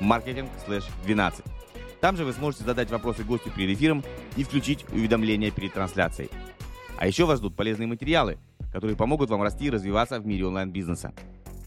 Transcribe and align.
marketing/12. 0.00 1.44
Там 2.00 2.16
же 2.16 2.24
вы 2.24 2.32
сможете 2.32 2.64
задать 2.64 2.90
вопросы 2.90 3.22
гостю 3.24 3.50
перед 3.50 3.76
эфиром 3.76 4.04
и 4.36 4.44
включить 4.44 4.84
уведомления 4.90 5.50
перед 5.50 5.72
трансляцией. 5.72 6.30
А 6.98 7.06
еще 7.06 7.24
вас 7.24 7.38
ждут 7.38 7.56
полезные 7.56 7.86
материалы, 7.86 8.38
которые 8.72 8.96
помогут 8.96 9.30
вам 9.30 9.42
расти 9.42 9.66
и 9.66 9.70
развиваться 9.70 10.18
в 10.20 10.26
мире 10.26 10.46
онлайн-бизнеса. 10.46 11.12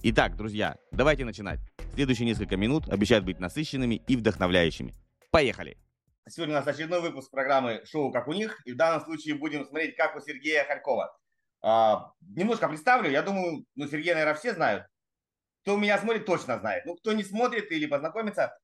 Итак, 0.03 0.36
друзья, 0.36 0.77
давайте 0.91 1.26
начинать. 1.26 1.59
Следующие 1.94 2.26
несколько 2.26 2.58
минут 2.58 2.90
обещают 2.90 3.26
быть 3.26 3.40
насыщенными 3.40 3.95
и 4.08 4.16
вдохновляющими. 4.17 4.94
Поехали! 5.31 5.78
Сегодня 6.28 6.55
у 6.55 6.59
нас 6.59 6.67
очередной 6.67 7.02
выпуск 7.02 7.31
программы 7.31 7.81
«Шоу 7.86 8.12
как 8.12 8.28
у 8.28 8.34
них». 8.34 8.62
И 8.66 8.73
в 8.73 8.78
данном 8.78 9.02
случае 9.02 9.36
будем 9.36 9.66
смотреть, 9.66 9.95
как 9.95 10.16
у 10.16 10.20
Сергея 10.20 10.64
Харькова. 10.66 11.16
А, 11.62 12.12
немножко 12.22 12.67
представлю. 12.67 13.09
Я 13.09 13.22
думаю, 13.22 13.66
ну, 13.76 13.88
Сергея, 13.88 14.16
наверное, 14.16 14.36
все 14.36 14.53
знают. 14.53 14.86
Кто 15.66 15.78
меня 15.78 15.98
смотрит, 15.98 16.28
точно 16.28 16.60
знает. 16.60 16.86
Ну, 16.86 16.94
кто 16.96 17.12
не 17.14 17.24
смотрит 17.24 17.72
или 17.72 17.88
познакомится, 17.88 18.56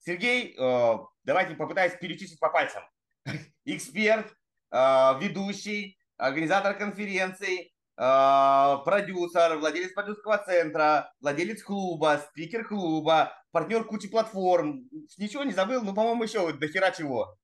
Сергей, 0.00 0.56
э, 0.58 0.98
давайте 1.22 1.54
попытаюсь 1.54 1.92
перечислить 2.00 2.40
по 2.40 2.48
пальцам. 2.48 2.82
Эксперт, 3.64 4.26
э, 4.72 4.76
ведущий, 5.20 5.96
организатор 6.16 6.76
конференций, 6.76 7.72
э, 7.96 8.76
продюсер, 8.84 9.56
владелец 9.58 9.92
продюсерского 9.92 10.38
центра, 10.38 11.14
владелец 11.20 11.62
клуба, 11.62 12.20
спикер 12.28 12.66
клуба, 12.66 13.32
партнер 13.52 13.84
кучи 13.84 14.08
платформ. 14.08 14.82
Ничего 15.16 15.44
не 15.44 15.52
забыл, 15.52 15.84
ну, 15.84 15.94
по-моему, 15.94 16.24
еще 16.24 16.52
до 16.52 16.66
хера 16.66 16.90
чего. 16.90 17.38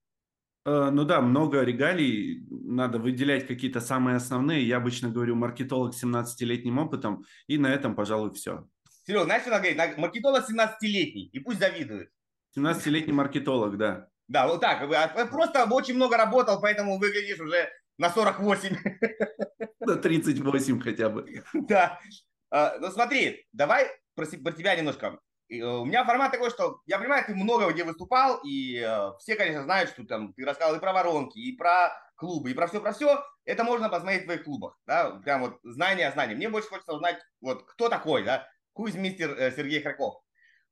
Ну 0.64 1.04
да, 1.04 1.20
много 1.20 1.62
регалий, 1.62 2.44
надо 2.48 2.98
выделять 2.98 3.46
какие-то 3.46 3.80
самые 3.80 4.16
основные. 4.16 4.66
Я 4.66 4.78
обычно 4.78 5.10
говорю 5.10 5.36
маркетолог 5.36 5.94
с 5.94 6.02
17-летним 6.02 6.78
опытом, 6.78 7.22
и 7.46 7.58
на 7.58 7.66
этом, 7.66 7.94
пожалуй, 7.94 8.32
все. 8.32 8.66
Серега, 9.06 9.24
знаешь, 9.24 9.42
что 9.42 9.50
надо 9.50 9.70
говорить? 9.70 9.98
Маркетолог 9.98 10.48
17-летний, 10.48 11.28
и 11.32 11.38
пусть 11.40 11.58
завидует. 11.58 12.10
17-летний 12.56 13.12
маркетолог, 13.12 13.76
да. 13.76 14.08
Да, 14.28 14.46
вот 14.46 14.60
так. 14.60 14.82
А, 14.90 15.26
просто 15.26 15.64
очень 15.70 15.94
много 15.94 16.16
работал, 16.16 16.60
поэтому 16.60 16.98
выглядишь 16.98 17.40
уже 17.40 17.68
на 17.98 18.10
48. 18.10 18.76
На 19.80 19.96
38 19.96 20.80
хотя 20.80 21.10
бы. 21.10 21.44
Да. 21.52 22.00
А, 22.50 22.78
ну 22.78 22.90
смотри, 22.90 23.46
давай 23.52 23.88
про, 24.14 24.24
про 24.26 24.52
тебя 24.52 24.74
немножко. 24.76 25.18
Э, 25.50 25.62
у 25.62 25.84
меня 25.84 26.04
формат 26.04 26.32
такой, 26.32 26.50
что 26.50 26.80
я 26.86 26.98
понимаю, 26.98 27.24
ты 27.26 27.34
много 27.34 27.70
где 27.70 27.84
выступал, 27.84 28.40
и 28.44 28.78
э, 28.78 29.12
все, 29.18 29.36
конечно, 29.36 29.64
знают, 29.64 29.90
что 29.90 30.06
там 30.06 30.32
ты 30.32 30.44
рассказывал 30.44 30.78
и 30.78 30.80
про 30.80 30.92
воронки, 30.92 31.38
и 31.38 31.56
про 31.56 31.92
клубы, 32.16 32.50
и 32.50 32.54
про 32.54 32.66
все, 32.66 32.80
про 32.80 32.92
все. 32.92 33.22
Это 33.44 33.64
можно 33.64 33.90
посмотреть 33.90 34.22
в 34.22 34.24
твоих 34.24 34.44
клубах, 34.44 34.78
да, 34.86 35.10
прям 35.22 35.42
вот 35.42 35.58
знание, 35.62 36.10
знание. 36.12 36.36
Мне 36.36 36.48
больше 36.48 36.68
хочется 36.68 36.94
узнать, 36.94 37.18
вот 37.40 37.66
кто 37.66 37.88
такой, 37.88 38.24
да, 38.24 38.48
Who's 38.76 38.96
мистер 38.98 39.30
э, 39.38 39.52
Сергей 39.54 39.82
Харьков? 39.82 40.22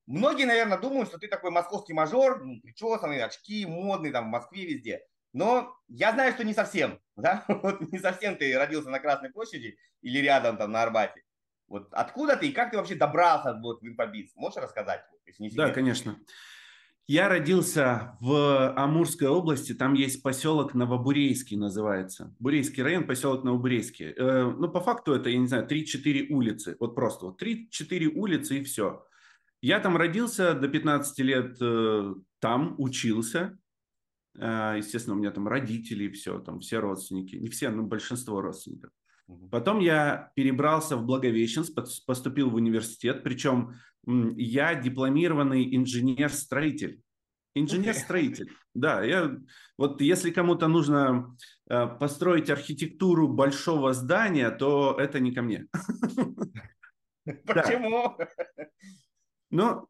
Многие, 0.06 0.44
наверное, 0.44 0.78
думают, 0.78 1.08
что 1.08 1.18
ты 1.18 1.28
такой 1.28 1.50
московский 1.50 1.92
мажор, 1.92 2.42
ну, 2.44 2.60
причесанный, 2.60 3.22
очки, 3.22 3.64
модный 3.66 4.10
там 4.10 4.26
в 4.26 4.30
Москве 4.30 4.66
везде. 4.66 5.06
Но 5.32 5.74
я 5.88 6.12
знаю, 6.12 6.32
что 6.32 6.44
не 6.44 6.54
совсем, 6.54 7.00
да, 7.16 7.44
вот 7.48 7.80
не 7.92 7.98
совсем 7.98 8.36
ты 8.36 8.56
родился 8.56 8.90
на 8.90 8.98
Красной 8.98 9.30
площади 9.30 9.78
или 10.02 10.18
рядом 10.18 10.56
там 10.56 10.72
на 10.72 10.82
Арбате. 10.82 11.22
Вот 11.68 11.88
откуда 11.92 12.36
ты 12.36 12.48
и 12.48 12.52
как 12.52 12.70
ты 12.70 12.76
вообще 12.76 12.96
добрался 12.96 13.54
вот 13.54 13.80
в 13.80 13.86
инфобиз? 13.86 14.34
Можешь 14.36 14.62
рассказать? 14.62 15.02
Если 15.24 15.44
не 15.44 15.50
да, 15.50 15.70
конечно. 15.70 16.18
Я 17.08 17.28
родился 17.28 18.16
в 18.20 18.72
Амурской 18.76 19.28
области, 19.28 19.74
там 19.74 19.94
есть 19.94 20.22
поселок 20.22 20.72
Новобурейский 20.72 21.56
называется. 21.56 22.34
Бурейский 22.38 22.82
район, 22.82 23.06
поселок 23.06 23.42
Новобурейский. 23.42 24.14
Э, 24.16 24.44
ну, 24.44 24.68
по 24.68 24.80
факту 24.80 25.12
это, 25.12 25.28
я 25.28 25.38
не 25.38 25.48
знаю, 25.48 25.66
3-4 25.66 26.28
улицы. 26.30 26.76
Вот 26.78 26.94
просто 26.94 27.26
вот 27.26 27.42
3-4 27.42 28.06
улицы 28.06 28.60
и 28.60 28.62
все. 28.62 29.04
Я 29.60 29.80
там 29.80 29.96
родился 29.96 30.54
до 30.54 30.68
15 30.68 31.18
лет, 31.20 31.56
э, 31.60 32.14
там 32.38 32.76
учился. 32.78 33.58
Э, 34.38 34.74
естественно, 34.76 35.16
у 35.16 35.18
меня 35.18 35.32
там 35.32 35.48
родители 35.48 36.04
и 36.04 36.10
все, 36.10 36.38
там 36.38 36.60
все 36.60 36.78
родственники. 36.78 37.34
Не 37.34 37.48
все, 37.48 37.70
но 37.70 37.82
большинство 37.82 38.40
родственников. 38.40 38.90
Потом 39.50 39.80
я 39.80 40.32
перебрался 40.34 40.96
в 40.96 41.04
Благовещенск, 41.04 41.74
поступил 42.06 42.50
в 42.50 42.54
университет, 42.54 43.22
причем 43.22 43.74
я 44.06 44.74
дипломированный 44.74 45.74
инженер-строитель. 45.76 47.02
Инженер-строитель. 47.54 48.50
Да, 48.74 49.02
я 49.02 49.36
вот 49.76 50.00
если 50.00 50.30
кому-то 50.30 50.68
нужно 50.68 51.36
э, 51.68 51.86
построить 51.86 52.50
архитектуру 52.50 53.28
большого 53.28 53.92
здания, 53.92 54.50
то 54.50 54.96
это 54.98 55.20
не 55.20 55.32
ко 55.32 55.42
мне. 55.42 55.66
Почему? 57.46 58.16
Ну, 59.50 59.86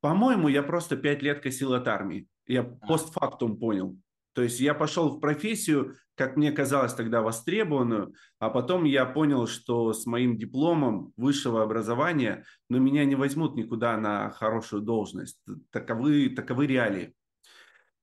по-моему, 0.00 0.48
я 0.48 0.62
просто 0.62 0.96
пять 0.96 1.22
лет 1.22 1.42
косил 1.42 1.74
от 1.74 1.86
армии. 1.86 2.26
Я 2.46 2.62
а. 2.62 2.86
постфактум 2.86 3.58
понял. 3.58 3.98
То 4.36 4.42
есть 4.42 4.60
я 4.60 4.74
пошел 4.74 5.08
в 5.08 5.18
профессию, 5.18 5.96
как 6.14 6.36
мне 6.36 6.52
казалось 6.52 6.92
тогда, 6.92 7.22
востребованную, 7.22 8.12
а 8.38 8.50
потом 8.50 8.84
я 8.84 9.06
понял, 9.06 9.46
что 9.46 9.94
с 9.94 10.04
моим 10.04 10.36
дипломом 10.36 11.14
высшего 11.16 11.62
образования, 11.62 12.44
но 12.68 12.76
ну, 12.76 12.82
меня 12.82 13.06
не 13.06 13.14
возьмут 13.14 13.56
никуда 13.56 13.96
на 13.96 14.28
хорошую 14.28 14.82
должность. 14.82 15.40
Таковы, 15.70 16.28
таковы 16.28 16.66
реалии. 16.66 17.14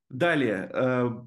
Далее. 0.09 0.71
Э, 0.73 1.21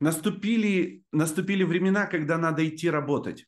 наступили, 0.00 1.04
наступили 1.12 1.62
времена, 1.62 2.06
когда 2.06 2.36
надо 2.36 2.68
идти 2.68 2.90
работать. 2.90 3.46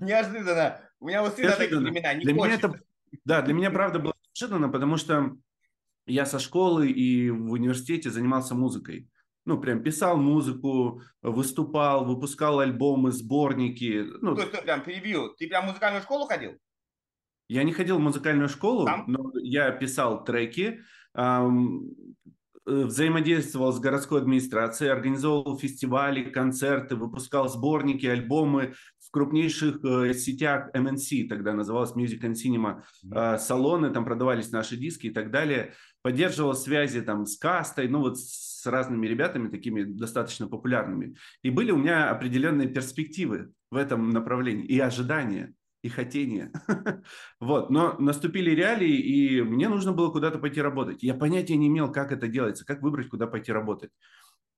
Неожиданно. 0.00 0.80
У 1.00 1.06
меня 1.06 1.20
вот 1.20 1.34
всегда 1.34 1.56
такие 1.56 1.78
времена. 1.78 2.14
Не 2.14 2.24
для 2.24 2.32
меня 2.32 2.54
это, 2.54 2.80
да, 3.26 3.42
для 3.42 3.52
меня 3.52 3.70
правда 3.70 3.98
было 3.98 4.14
неожиданно, 4.34 4.70
потому 4.70 4.96
что 4.96 5.36
я 6.06 6.26
со 6.26 6.38
школы 6.38 6.90
и 6.90 7.30
в 7.30 7.52
университете 7.52 8.10
занимался 8.10 8.54
музыкой. 8.54 9.08
Ну, 9.44 9.60
прям 9.60 9.82
писал 9.82 10.16
музыку, 10.16 11.02
выступал, 11.20 12.04
выпускал 12.04 12.60
альбомы, 12.60 13.10
сборники. 13.10 14.04
Ну, 14.20 14.36
То 14.36 14.42
есть 14.42 14.52
ты 14.52 14.62
прям 14.62 14.82
перебил? 14.82 15.34
Ты 15.36 15.48
прям 15.48 15.64
в 15.64 15.68
музыкальную 15.68 16.02
школу 16.02 16.26
ходил? 16.26 16.52
Я 17.48 17.64
не 17.64 17.72
ходил 17.72 17.98
в 17.98 18.00
музыкальную 18.00 18.48
школу, 18.48 18.86
Там? 18.86 19.04
но 19.08 19.32
я 19.42 19.70
писал 19.72 20.24
треки, 20.24 20.80
эм, 21.14 21.90
взаимодействовал 22.64 23.72
с 23.72 23.80
городской 23.80 24.20
администрацией, 24.20 24.92
организовывал 24.92 25.58
фестивали, 25.58 26.30
концерты, 26.30 26.94
выпускал 26.94 27.48
сборники, 27.48 28.06
альбомы 28.06 28.74
в 29.00 29.10
крупнейших 29.10 29.84
э, 29.84 30.14
сетях 30.14 30.70
MNC, 30.74 31.28
тогда 31.28 31.52
называлось 31.52 31.94
Music 31.96 32.20
and 32.22 32.34
Cinema, 32.34 32.82
э, 33.12 33.38
салоны, 33.38 33.90
там 33.90 34.04
продавались 34.04 34.52
наши 34.52 34.76
диски 34.76 35.08
и 35.08 35.10
так 35.10 35.30
далее 35.32 35.74
поддерживал 36.02 36.54
связи 36.54 37.00
там 37.00 37.26
с 37.26 37.36
кастой, 37.36 37.88
ну 37.88 38.00
вот 38.00 38.18
с 38.18 38.66
разными 38.66 39.06
ребятами, 39.06 39.48
такими 39.48 39.82
достаточно 39.84 40.48
популярными. 40.48 41.16
И 41.42 41.50
были 41.50 41.70
у 41.70 41.76
меня 41.76 42.10
определенные 42.10 42.68
перспективы 42.68 43.52
в 43.70 43.76
этом 43.76 44.10
направлении 44.10 44.66
и 44.66 44.78
ожидания 44.78 45.54
и 45.82 45.88
хотения. 45.88 46.52
вот, 47.40 47.70
но 47.70 47.96
наступили 47.98 48.50
реалии, 48.50 48.96
и 48.96 49.42
мне 49.42 49.68
нужно 49.68 49.92
было 49.92 50.10
куда-то 50.10 50.38
пойти 50.38 50.60
работать. 50.60 51.02
Я 51.02 51.14
понятия 51.14 51.56
не 51.56 51.68
имел, 51.68 51.90
как 51.90 52.12
это 52.12 52.28
делается, 52.28 52.64
как 52.64 52.82
выбрать, 52.82 53.08
куда 53.08 53.26
пойти 53.26 53.52
работать. 53.52 53.90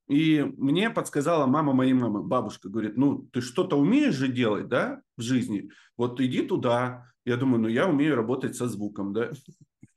И 0.07 0.43
мне 0.59 0.91
подсказала 0.91 1.47
мама 1.47 1.73
моей 1.73 1.95
мамы, 1.95 2.23
бабушка, 2.23 2.69
говорит, 2.69 2.97
ну, 2.99 3.27
ты 3.33 3.41
что-то 3.41 3.79
умеешь 3.79 4.15
же 4.15 4.29
делать, 4.29 4.69
да, 4.69 5.01
в 5.17 5.23
жизни? 5.23 5.71
Вот 5.97 6.21
иди 6.21 6.43
туда. 6.43 7.07
Я 7.25 7.39
думаю, 7.39 7.63
ну, 7.63 7.69
я 7.69 7.89
умею 7.89 8.17
работать 8.17 8.55
со 8.55 8.69
звуком, 8.69 9.15
да. 9.15 9.31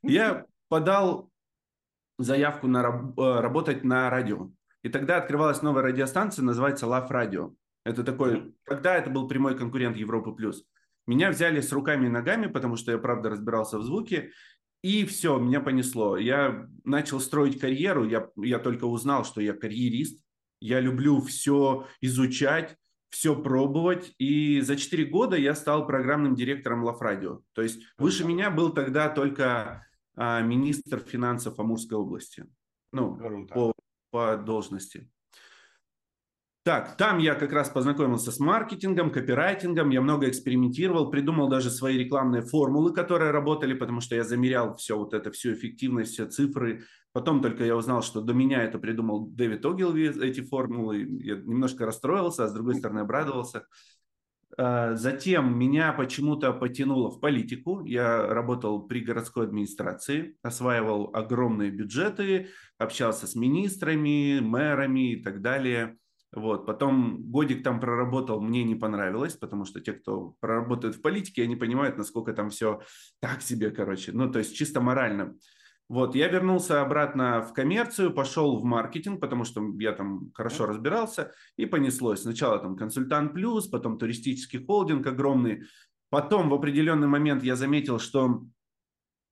Я 0.02 0.46
подал 0.68 1.30
заявку 2.18 2.66
на 2.66 2.82
э, 3.16 3.40
работать 3.40 3.84
на 3.84 4.10
радио. 4.10 4.50
И 4.82 4.88
тогда 4.88 5.16
открывалась 5.16 5.62
новая 5.62 5.82
радиостанция, 5.82 6.44
называется 6.44 6.86
Love 6.86 7.10
Radio. 7.10 7.54
Это 7.84 8.04
такой, 8.04 8.54
тогда 8.64 8.96
это 8.96 9.10
был 9.10 9.28
прямой 9.28 9.56
конкурент 9.56 9.96
Европы 9.96 10.32
плюс. 10.32 10.64
Меня 11.06 11.30
взяли 11.30 11.60
с 11.60 11.72
руками 11.72 12.06
и 12.06 12.10
ногами, 12.10 12.46
потому 12.46 12.76
что 12.76 12.92
я 12.92 12.98
правда 12.98 13.30
разбирался 13.30 13.78
в 13.78 13.82
звуке, 13.82 14.32
и 14.82 15.04
все, 15.06 15.38
меня 15.38 15.60
понесло. 15.60 16.16
Я 16.16 16.68
начал 16.84 17.18
строить 17.18 17.58
карьеру, 17.58 18.04
я, 18.04 18.28
я 18.36 18.58
только 18.58 18.84
узнал, 18.84 19.24
что 19.24 19.40
я 19.40 19.52
карьерист, 19.52 20.22
я 20.60 20.80
люблю 20.80 21.20
все 21.22 21.86
изучать, 22.00 22.76
все 23.10 23.34
пробовать, 23.34 24.12
и 24.18 24.60
за 24.60 24.76
4 24.76 25.06
года 25.06 25.36
я 25.36 25.54
стал 25.54 25.86
программным 25.86 26.34
директором 26.34 26.86
Love 26.86 27.00
Radio. 27.00 27.42
То 27.54 27.62
есть 27.62 27.80
выше 27.96 28.24
меня 28.24 28.50
был 28.50 28.70
тогда 28.70 29.08
только 29.08 29.87
а, 30.20 30.40
министр 30.40 30.98
финансов 30.98 31.60
Амурской 31.60 31.96
области. 31.96 32.44
Ну, 32.92 33.46
по, 33.46 33.72
по 34.10 34.36
должности. 34.36 35.08
Так, 36.64 36.96
там 36.96 37.18
я 37.18 37.34
как 37.36 37.52
раз 37.52 37.70
познакомился 37.70 38.32
с 38.32 38.40
маркетингом, 38.40 39.12
копирайтингом, 39.12 39.90
я 39.90 40.00
много 40.00 40.28
экспериментировал, 40.28 41.08
придумал 41.08 41.48
даже 41.48 41.70
свои 41.70 41.96
рекламные 41.96 42.42
формулы, 42.42 42.92
которые 42.92 43.30
работали, 43.30 43.74
потому 43.74 44.00
что 44.00 44.16
я 44.16 44.24
замерял 44.24 44.74
все 44.74 44.98
вот 44.98 45.14
это, 45.14 45.30
всю 45.30 45.54
эффективность, 45.54 46.12
все 46.12 46.26
цифры. 46.26 46.82
Потом 47.12 47.40
только 47.40 47.64
я 47.64 47.76
узнал, 47.76 48.02
что 48.02 48.20
до 48.20 48.34
меня 48.34 48.64
это 48.64 48.78
придумал 48.78 49.28
Дэвид 49.28 49.64
Огилви, 49.64 50.08
эти 50.20 50.40
формулы. 50.40 51.06
Я 51.22 51.36
немножко 51.36 51.86
расстроился, 51.86 52.44
а 52.44 52.48
с 52.48 52.52
другой 52.52 52.74
стороны 52.74 52.98
обрадовался. 52.98 53.66
А, 54.56 54.94
затем 54.94 55.58
меня 55.58 55.92
почему-то 55.92 56.52
потянуло 56.52 57.10
в 57.10 57.20
политику. 57.20 57.84
Я 57.84 58.26
работал 58.26 58.86
при 58.86 59.00
городской 59.00 59.46
администрации, 59.46 60.36
осваивал 60.42 61.10
огромные 61.12 61.70
бюджеты, 61.70 62.48
общался 62.78 63.26
с 63.26 63.34
министрами, 63.34 64.40
мэрами 64.40 65.12
и 65.12 65.22
так 65.22 65.42
далее– 65.42 65.96
вот. 66.32 66.66
Потом 66.66 67.22
годик 67.30 67.62
там 67.62 67.80
проработал, 67.80 68.40
мне 68.40 68.62
не 68.62 68.74
понравилось, 68.74 69.34
потому 69.34 69.64
что 69.64 69.80
те, 69.80 69.92
кто 69.92 70.34
проработает 70.40 70.94
в 70.94 71.00
политике, 71.00 71.42
они 71.42 71.56
понимают, 71.56 71.96
насколько 71.96 72.32
там 72.34 72.50
все 72.50 72.80
так 73.20 73.40
себе, 73.40 73.70
короче. 73.70 74.12
Ну, 74.12 74.30
то 74.30 74.38
есть 74.38 74.54
чисто 74.54 74.80
морально. 74.80 75.34
Вот, 75.88 76.14
я 76.14 76.28
вернулся 76.28 76.82
обратно 76.82 77.40
в 77.40 77.54
коммерцию, 77.54 78.12
пошел 78.12 78.58
в 78.58 78.64
маркетинг, 78.64 79.20
потому 79.20 79.44
что 79.44 79.62
я 79.78 79.92
там 79.92 80.30
хорошо 80.34 80.66
разбирался, 80.66 81.32
и 81.56 81.64
понеслось. 81.64 82.22
Сначала 82.22 82.58
там 82.58 82.76
консультант 82.76 83.32
плюс, 83.32 83.68
потом 83.68 83.98
туристический 83.98 84.62
холдинг 84.62 85.06
огромный. 85.06 85.62
Потом 86.10 86.50
в 86.50 86.54
определенный 86.54 87.08
момент 87.08 87.42
я 87.42 87.56
заметил, 87.56 87.98
что 87.98 88.42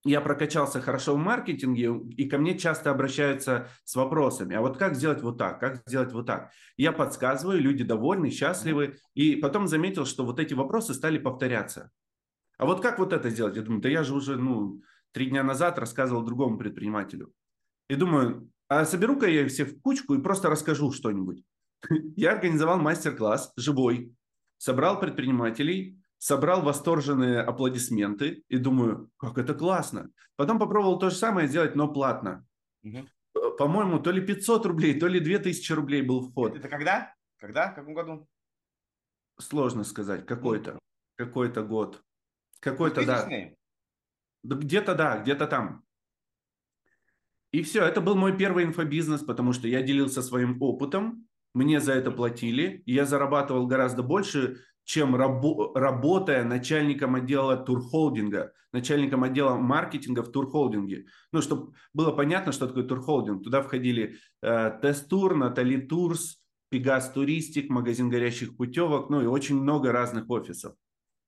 я 0.07 0.21
прокачался 0.21 0.81
хорошо 0.81 1.15
в 1.15 1.19
маркетинге, 1.19 1.93
и 2.17 2.29
ко 2.29 2.39
мне 2.39 2.57
часто 2.57 2.91
обращаются 2.91 3.69
с 3.85 3.95
вопросами, 3.97 4.55
а 4.55 4.61
вот 4.61 4.79
как 4.79 4.95
сделать 4.95 5.21
вот 5.21 5.37
так, 5.37 5.59
как 5.59 5.83
сделать 5.87 6.13
вот 6.13 6.27
так. 6.27 6.53
Я 6.77 6.93
подсказываю, 6.93 7.61
люди 7.61 7.83
довольны, 7.83 8.31
счастливы, 8.31 8.99
и 9.15 9.37
потом 9.37 9.67
заметил, 9.67 10.07
что 10.07 10.25
вот 10.25 10.39
эти 10.39 10.55
вопросы 10.55 10.95
стали 10.95 11.19
повторяться. 11.19 11.91
А 12.57 12.67
вот 12.67 12.81
как 12.81 12.99
вот 12.99 13.13
это 13.13 13.29
сделать? 13.31 13.57
Я 13.57 13.63
думаю, 13.63 13.83
да 13.83 13.89
я 13.89 14.05
же 14.05 14.15
уже, 14.15 14.37
ну, 14.37 14.81
три 15.17 15.31
дня 15.31 15.43
назад 15.43 15.79
рассказывал 15.79 16.23
другому 16.27 16.59
предпринимателю. 16.59 17.33
И 17.89 17.95
думаю, 17.95 18.51
а 18.69 18.85
соберу-ка 18.85 19.27
я 19.27 19.45
их 19.45 19.49
всех 19.49 19.69
в 19.69 19.81
кучку 19.81 20.13
и 20.13 20.21
просто 20.21 20.51
расскажу 20.51 20.93
что-нибудь. 20.93 21.43
Я 22.17 22.33
организовал 22.33 22.79
мастер-класс 22.79 23.55
живой, 23.57 24.15
собрал 24.59 25.01
предпринимателей, 25.01 25.99
собрал 26.19 26.61
восторженные 26.61 27.41
аплодисменты 27.41 28.45
и 28.51 28.59
думаю, 28.59 29.11
как 29.17 29.39
это 29.39 29.55
классно. 29.55 30.11
Потом 30.37 30.59
попробовал 30.59 30.99
то 30.99 31.09
же 31.09 31.17
самое 31.17 31.49
сделать, 31.49 31.75
но 31.77 31.91
платно. 31.91 32.47
Угу. 32.83 33.57
По-моему, 33.57 34.01
то 34.01 34.11
ли 34.11 34.21
500 34.21 34.67
рублей, 34.67 35.01
то 35.01 35.07
ли 35.07 35.19
2000 35.19 35.73
рублей 35.73 36.03
был 36.03 36.29
вход. 36.29 36.57
Это 36.57 36.69
когда? 36.69 37.15
Когда? 37.39 37.73
В 37.73 37.75
каком 37.75 37.95
году? 37.95 38.29
Сложно 39.41 39.85
сказать. 39.85 40.27
Какой-то. 40.27 40.73
Ну. 40.73 40.79
Какой-то 41.17 41.63
год. 41.63 42.03
Какой-то, 42.61 43.07
да. 43.07 43.27
Да. 44.49 44.57
Где-то 44.57 44.95
да, 44.95 45.19
где-то 45.19 45.47
там. 45.47 45.83
И 47.53 47.63
все, 47.63 47.85
это 47.85 48.01
был 48.01 48.17
мой 48.17 48.37
первый 48.37 48.65
инфобизнес, 48.65 49.23
потому 49.23 49.53
что 49.53 49.69
я 49.69 49.83
делился 49.83 50.23
своим 50.23 50.61
опытом, 50.61 51.27
мне 51.55 51.81
за 51.81 51.95
это 51.95 52.11
платили, 52.11 52.83
и 52.85 52.93
я 52.93 53.07
зарабатывал 53.07 53.67
гораздо 53.67 54.03
больше, 54.03 54.59
чем 54.85 55.17
рабо- 55.17 55.73
работая 55.75 56.45
начальником 56.45 57.15
отдела 57.15 57.57
турхолдинга, 57.57 58.53
начальником 58.73 59.25
отдела 59.25 59.57
маркетинга 59.57 60.23
в 60.23 60.31
турхолдинге. 60.31 61.07
Ну, 61.33 61.41
чтобы 61.41 61.73
было 61.95 62.13
понятно, 62.13 62.53
что 62.53 62.67
такое 62.67 62.85
турхолдинг. 62.85 63.43
Туда 63.43 63.63
входили 63.63 64.19
э, 64.43 64.79
Тест-тур, 64.83 65.35
Натали 65.35 65.81
Турс, 65.81 66.43
Пегас 66.69 67.11
Туристик, 67.11 67.71
магазин 67.71 68.11
горящих 68.11 68.57
путевок, 68.57 69.09
ну 69.09 69.23
и 69.23 69.27
очень 69.27 69.57
много 69.57 69.93
разных 69.93 70.29
офисов. 70.29 70.75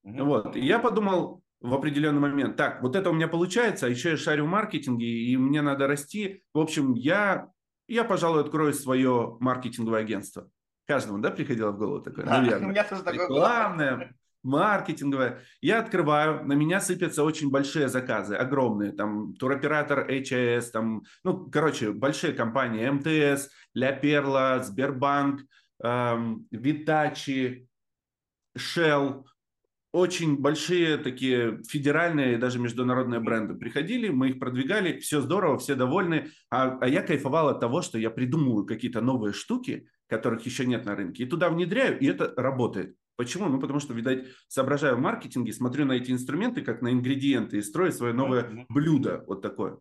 Mm-hmm. 0.04 0.24
Вот. 0.24 0.56
И 0.56 0.60
я 0.60 0.78
подумал 0.78 1.42
в 1.60 1.74
определенный 1.74 2.20
момент, 2.20 2.56
так, 2.56 2.82
вот 2.82 2.94
это 2.94 3.10
у 3.10 3.12
меня 3.12 3.28
получается, 3.28 3.86
а 3.86 3.88
еще 3.88 4.10
я 4.10 4.16
шарю 4.16 4.44
в 4.44 4.48
маркетинге, 4.48 5.06
и 5.06 5.36
мне 5.36 5.60
надо 5.60 5.86
расти. 5.86 6.42
В 6.54 6.60
общем, 6.60 6.94
я, 6.94 7.48
я 7.88 8.04
пожалуй, 8.04 8.42
открою 8.42 8.72
свое 8.72 9.36
маркетинговое 9.40 10.00
агентство. 10.00 10.48
Каждому, 10.86 11.18
да, 11.18 11.30
приходило 11.30 11.72
в 11.72 11.78
голову 11.78 12.00
такое? 12.00 12.24
Да, 12.24 12.40
Наверное. 12.40 12.66
У 12.68 12.70
меня 12.70 12.84
тоже 12.84 13.02
такое 13.02 13.24
Рекламное, 13.26 14.14
маркетинговое. 14.42 15.40
Я 15.60 15.80
открываю, 15.80 16.46
на 16.46 16.52
меня 16.52 16.80
сыпятся 16.80 17.24
очень 17.24 17.50
большие 17.50 17.88
заказы, 17.88 18.36
огромные. 18.36 18.92
Там 18.92 19.34
туроператор 19.34 20.08
HIS, 20.08 20.70
там, 20.72 21.02
ну, 21.24 21.50
короче, 21.50 21.92
большие 21.92 22.32
компании. 22.32 22.88
МТС, 22.88 23.50
Ля 23.74 23.92
Перла, 23.92 24.62
Сбербанк, 24.62 25.42
эм, 25.82 26.46
Витачи, 26.50 27.68
Shell, 28.56 29.24
очень 29.98 30.38
большие 30.38 30.96
такие 30.96 31.62
федеральные, 31.64 32.38
даже 32.38 32.58
международные 32.58 33.20
бренды 33.20 33.54
приходили, 33.54 34.08
мы 34.08 34.30
их 34.30 34.38
продвигали, 34.38 34.98
все 34.98 35.20
здорово, 35.20 35.58
все 35.58 35.74
довольны, 35.74 36.30
а, 36.50 36.78
а 36.80 36.88
я 36.88 37.02
кайфовал 37.02 37.48
от 37.48 37.60
того, 37.60 37.82
что 37.82 37.98
я 37.98 38.10
придумываю 38.10 38.64
какие-то 38.64 39.00
новые 39.00 39.32
штуки, 39.32 39.88
которых 40.06 40.46
еще 40.46 40.66
нет 40.66 40.86
на 40.86 40.94
рынке, 40.94 41.24
и 41.24 41.26
туда 41.26 41.50
внедряю, 41.50 41.98
и 41.98 42.06
это 42.06 42.32
работает. 42.36 42.96
Почему? 43.16 43.48
Ну, 43.48 43.58
потому 43.58 43.80
что, 43.80 43.94
видать, 43.94 44.28
соображаю 44.46 44.96
в 44.96 45.00
маркетинге, 45.00 45.52
смотрю 45.52 45.84
на 45.84 45.92
эти 45.92 46.12
инструменты, 46.12 46.62
как 46.62 46.82
на 46.82 46.92
ингредиенты, 46.92 47.58
и 47.58 47.62
строю 47.62 47.90
свое 47.90 48.14
новое 48.14 48.66
блюдо, 48.68 49.24
вот 49.26 49.42
такое. 49.42 49.78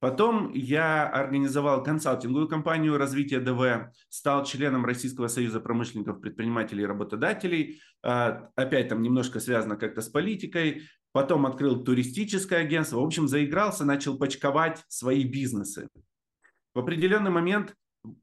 Потом 0.00 0.50
я 0.54 1.06
организовал 1.06 1.82
консалтинговую 1.82 2.48
компанию 2.48 2.96
развития 2.96 3.38
ДВ, 3.38 3.92
стал 4.08 4.44
членом 4.46 4.86
Российского 4.86 5.28
союза 5.28 5.60
промышленников, 5.60 6.22
предпринимателей 6.22 6.84
и 6.84 6.86
работодателей. 6.86 7.82
А, 8.02 8.48
опять 8.56 8.88
там 8.88 9.02
немножко 9.02 9.40
связано 9.40 9.76
как-то 9.76 10.00
с 10.00 10.08
политикой. 10.08 10.84
Потом 11.12 11.44
открыл 11.44 11.84
туристическое 11.84 12.60
агентство. 12.60 12.96
В 12.96 13.04
общем, 13.04 13.28
заигрался, 13.28 13.84
начал 13.84 14.16
почковать 14.16 14.82
свои 14.88 15.22
бизнесы. 15.24 15.86
В 16.74 16.78
определенный 16.78 17.30
момент 17.30 17.74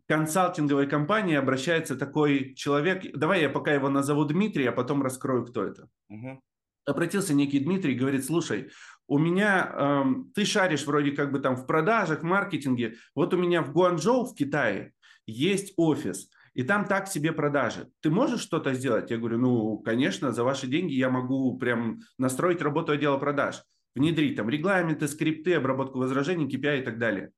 консалтинговой 0.08 0.88
компании 0.88 1.36
обращается 1.36 1.96
такой 1.96 2.56
человек, 2.56 3.04
давай 3.14 3.42
я 3.42 3.50
пока 3.50 3.72
его 3.72 3.90
назову 3.90 4.26
Дмитрий, 4.26 4.66
а 4.66 4.72
потом 4.72 5.04
раскрою, 5.04 5.46
кто 5.46 5.64
это. 5.64 5.90
Угу. 6.10 6.42
Обратился 6.86 7.36
некий 7.36 7.60
Дмитрий 7.60 7.94
и 7.94 7.98
говорит, 7.98 8.26
слушай, 8.26 8.72
у 9.08 9.18
меня, 9.18 9.72
э, 9.74 10.04
ты 10.36 10.46
шаришь 10.46 10.86
вроде 10.86 11.12
как 11.12 11.32
бы 11.32 11.40
там 11.40 11.56
в 11.56 11.66
продажах, 11.66 12.24
маркетинге, 12.24 12.96
вот 13.16 13.34
у 13.34 13.38
меня 13.38 13.62
в 13.62 13.72
Гуанчжоу 13.72 14.26
в 14.26 14.36
Китае 14.36 14.94
есть 15.26 15.74
офис, 15.78 16.30
и 16.54 16.64
там 16.64 16.86
так 16.86 17.08
себе 17.08 17.34
продажи. 17.34 17.90
Ты 18.02 18.10
можешь 18.10 18.42
что-то 18.42 18.74
сделать? 18.74 19.12
Я 19.12 19.18
говорю, 19.18 19.38
ну, 19.38 19.78
конечно, 19.78 20.32
за 20.32 20.44
ваши 20.44 20.68
деньги 20.68 20.94
я 20.94 21.10
могу 21.10 21.58
прям 21.58 22.00
настроить 22.18 22.62
работу 22.62 22.92
отдела 22.92 23.18
продаж, 23.18 23.64
внедрить 23.96 24.36
там 24.36 24.50
регламенты, 24.50 25.08
скрипты, 25.08 25.54
обработку 25.54 26.00
возражений, 26.00 26.48
KPI 26.48 26.82
и 26.82 26.84
так 26.84 26.98
далее. 26.98 27.32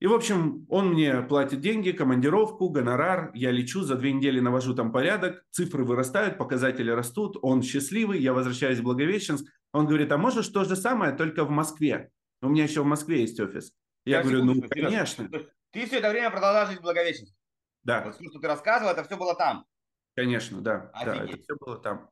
И, 0.00 0.06
в 0.06 0.12
общем, 0.12 0.64
он 0.68 0.90
мне 0.90 1.22
платит 1.22 1.60
деньги, 1.60 1.90
командировку, 1.90 2.68
гонорар, 2.68 3.32
я 3.34 3.50
лечу, 3.50 3.82
за 3.82 3.96
две 3.96 4.12
недели 4.12 4.38
навожу 4.38 4.72
там 4.74 4.92
порядок, 4.92 5.44
цифры 5.50 5.84
вырастают, 5.84 6.38
показатели 6.38 6.90
растут, 6.90 7.36
он 7.42 7.62
счастливый, 7.62 8.20
я 8.20 8.32
возвращаюсь 8.32 8.78
в 8.78 8.84
Благовещенск. 8.84 9.46
Он 9.72 9.86
говорит, 9.86 10.10
а 10.12 10.18
можешь 10.18 10.48
то 10.48 10.64
же 10.64 10.76
самое, 10.76 11.12
только 11.14 11.44
в 11.44 11.50
Москве? 11.50 12.10
У 12.40 12.48
меня 12.48 12.64
еще 12.64 12.82
в 12.82 12.86
Москве 12.86 13.20
есть 13.20 13.38
офис. 13.40 13.72
Я, 14.04 14.18
я 14.18 14.22
говорю, 14.22 14.44
ну, 14.44 14.62
конечно. 14.68 15.28
Ты 15.70 15.86
все 15.86 15.98
это 15.98 16.10
время 16.10 16.30
продолжал 16.30 16.66
жить 16.66 16.78
в 16.78 16.82
Благовещенске? 16.82 17.36
Да. 17.82 18.04
Вот 18.04 18.14
все, 18.14 18.28
что 18.30 18.40
ты 18.40 18.48
рассказывал, 18.48 18.92
это 18.92 19.04
все 19.04 19.16
было 19.16 19.34
там? 19.34 19.66
Конечно, 20.14 20.60
да. 20.60 20.90
Офигеть. 20.94 21.18
Да, 21.18 21.24
это 21.24 21.42
все 21.42 21.56
было 21.56 21.78
там. 21.78 22.10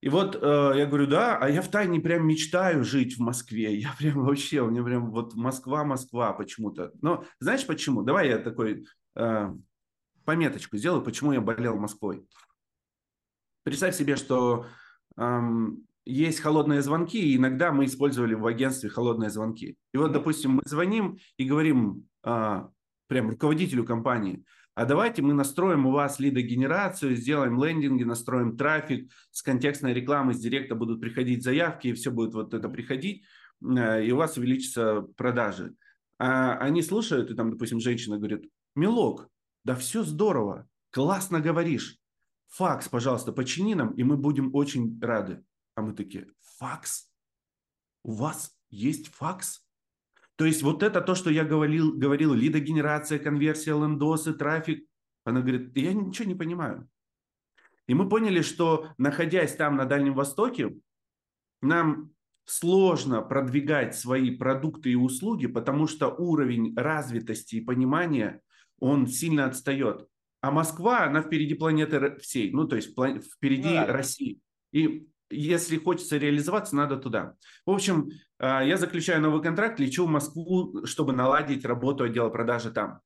И 0.00 0.08
вот 0.08 0.34
э, 0.34 0.72
я 0.76 0.86
говорю, 0.86 1.06
да, 1.06 1.38
а 1.38 1.48
я 1.48 1.62
в 1.62 1.68
тайне 1.68 2.00
прям 2.00 2.26
мечтаю 2.26 2.84
жить 2.84 3.16
в 3.16 3.20
Москве. 3.20 3.76
Я 3.76 3.94
прям 3.98 4.24
вообще, 4.24 4.60
у 4.60 4.70
меня 4.70 4.82
прям 4.82 5.10
вот 5.10 5.34
Москва, 5.34 5.84
Москва 5.84 6.32
почему-то. 6.32 6.90
Но 7.00 7.24
знаешь 7.38 7.66
почему? 7.66 8.02
Давай 8.02 8.28
я 8.28 8.38
такой 8.38 8.86
э, 9.14 9.54
пометочку 10.24 10.76
сделаю, 10.76 11.02
почему 11.02 11.32
я 11.32 11.40
болел 11.40 11.76
Москвой. 11.76 12.26
Представь 13.62 13.94
себе, 13.94 14.16
что 14.16 14.66
э, 15.16 15.40
есть 16.04 16.40
холодные 16.40 16.82
звонки, 16.82 17.20
и 17.20 17.36
иногда 17.36 17.72
мы 17.72 17.84
использовали 17.84 18.34
в 18.34 18.46
агентстве 18.46 18.90
холодные 18.90 19.30
звонки. 19.30 19.76
И 19.92 19.96
вот, 19.96 20.12
допустим, 20.12 20.52
мы 20.52 20.62
звоним 20.64 21.18
и 21.36 21.44
говорим 21.44 22.06
э, 22.24 22.62
прям 23.08 23.30
руководителю 23.30 23.84
компании– 23.84 24.44
а 24.74 24.86
давайте 24.86 25.20
мы 25.20 25.34
настроим 25.34 25.86
у 25.86 25.90
вас 25.90 26.18
лидогенерацию, 26.18 27.14
сделаем 27.14 27.62
лендинги, 27.62 28.04
настроим 28.04 28.56
трафик, 28.56 29.10
с 29.30 29.42
контекстной 29.42 29.92
рекламы, 29.92 30.32
с 30.32 30.40
директа 30.40 30.74
будут 30.74 31.00
приходить 31.00 31.42
заявки, 31.42 31.88
и 31.88 31.92
все 31.92 32.10
будет 32.10 32.32
вот 32.32 32.54
это 32.54 32.70
приходить, 32.70 33.22
э, 33.62 34.06
и 34.06 34.12
у 34.12 34.16
вас 34.16 34.38
увеличатся 34.38 35.02
продажи. 35.16 35.74
А 36.18 36.56
они 36.56 36.82
слушают, 36.82 37.30
и 37.30 37.34
там, 37.34 37.50
допустим, 37.50 37.80
женщина 37.80 38.16
говорит, 38.16 38.48
Милок, 38.74 39.28
да 39.64 39.74
все 39.74 40.04
здорово, 40.04 40.66
классно 40.90 41.40
говоришь, 41.40 41.98
факс, 42.48 42.88
пожалуйста, 42.88 43.32
почини 43.32 43.74
нам, 43.74 43.90
и 43.90 44.04
мы 44.04 44.16
будем 44.16 44.54
очень 44.54 44.98
рады. 45.02 45.44
А 45.74 45.82
мы 45.82 45.92
такие, 45.92 46.28
факс? 46.58 47.10
У 48.02 48.12
вас 48.12 48.56
есть 48.70 49.08
факс. 49.08 49.66
То 50.36 50.44
есть 50.44 50.62
вот 50.62 50.82
это 50.82 51.00
то, 51.00 51.14
что 51.14 51.30
я 51.30 51.44
говорил, 51.44 51.92
говорил 51.92 52.34
лидогенерация, 52.34 53.18
конверсия, 53.18 53.72
лендосы, 53.72 54.34
трафик. 54.34 54.86
Она 55.24 55.40
говорит, 55.40 55.76
я 55.76 55.92
ничего 55.92 56.28
не 56.28 56.34
понимаю. 56.34 56.88
И 57.86 57.94
мы 57.94 58.08
поняли, 58.08 58.42
что 58.42 58.88
находясь 58.98 59.54
там 59.54 59.76
на 59.76 59.84
Дальнем 59.84 60.14
Востоке, 60.14 60.76
нам 61.60 62.12
сложно 62.44 63.22
продвигать 63.22 63.94
свои 63.94 64.30
продукты 64.30 64.92
и 64.92 64.96
услуги, 64.96 65.46
потому 65.46 65.86
что 65.86 66.08
уровень 66.08 66.74
развитости 66.76 67.56
и 67.56 67.60
понимания, 67.60 68.40
он 68.78 69.06
сильно 69.06 69.46
отстает. 69.46 70.08
А 70.40 70.50
Москва, 70.50 71.04
она 71.04 71.22
впереди 71.22 71.54
планеты 71.54 72.16
всей, 72.16 72.50
ну 72.50 72.66
то 72.66 72.74
есть 72.76 72.90
впереди 72.90 73.74
да. 73.74 73.86
России. 73.86 74.40
И 74.72 75.08
если 75.32 75.78
хочется 75.78 76.18
реализоваться, 76.18 76.76
надо 76.76 76.96
туда. 76.96 77.34
В 77.66 77.70
общем, 77.70 78.10
а, 78.38 78.62
я 78.62 78.76
заключаю 78.76 79.20
новый 79.20 79.42
контракт, 79.42 79.80
лечу 79.80 80.06
в 80.06 80.10
Москву, 80.10 80.84
чтобы 80.86 81.12
наладить 81.12 81.64
работу 81.64 82.04
отдела 82.04 82.28
продажи 82.28 82.70
там. 82.70 83.00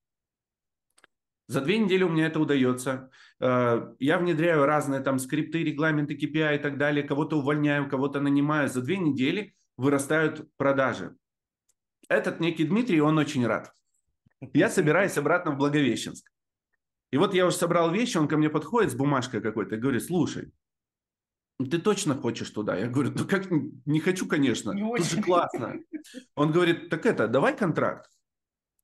За 1.49 1.61
две 1.61 1.79
недели 1.79 2.03
у 2.03 2.09
меня 2.09 2.27
это 2.27 2.41
удается. 2.41 3.11
А, 3.41 3.95
я 3.99 4.19
внедряю 4.19 4.65
разные 4.65 5.01
там 5.01 5.19
скрипты, 5.19 5.63
регламенты, 5.63 6.15
KPI 6.15 6.57
и 6.57 6.59
так 6.59 6.79
далее. 6.79 7.05
Кого-то 7.05 7.39
увольняю, 7.39 7.89
кого-то 7.89 8.21
нанимаю. 8.21 8.69
За 8.69 8.83
две 8.83 8.99
недели 8.99 9.55
вырастают 9.77 10.49
продажи. 10.57 11.17
Этот 12.09 12.41
некий 12.41 12.65
Дмитрий, 12.65 13.01
он 13.01 13.19
очень 13.19 13.47
рад. 13.47 13.73
Я 14.53 14.69
собираюсь 14.69 15.17
обратно 15.19 15.53
в 15.53 15.57
Благовещенск. 15.57 16.31
И 17.11 17.17
вот 17.19 17.35
я 17.35 17.47
уже 17.47 17.57
собрал 17.57 17.93
вещи, 17.93 18.17
он 18.17 18.29
ко 18.29 18.37
мне 18.37 18.51
подходит 18.51 18.93
с 18.93 18.95
бумажкой 18.95 19.41
какой-то 19.41 19.77
и 19.77 19.79
говорит, 19.79 20.05
слушай, 20.05 20.53
ты 21.59 21.79
точно 21.79 22.15
хочешь 22.15 22.51
туда? 22.51 22.77
Я 22.77 22.89
говорю, 22.89 23.13
ну 23.15 23.27
как, 23.27 23.51
не 23.51 24.01
хочу, 24.01 24.27
конечно, 24.27 24.73
не 24.73 24.83
тут 24.83 24.91
очень. 24.91 25.05
же 25.05 25.23
классно. 25.23 25.75
Он 26.35 26.53
говорит, 26.53 26.91
так 26.91 27.07
это, 27.07 27.29
давай 27.29 27.57
контракт. 27.57 28.11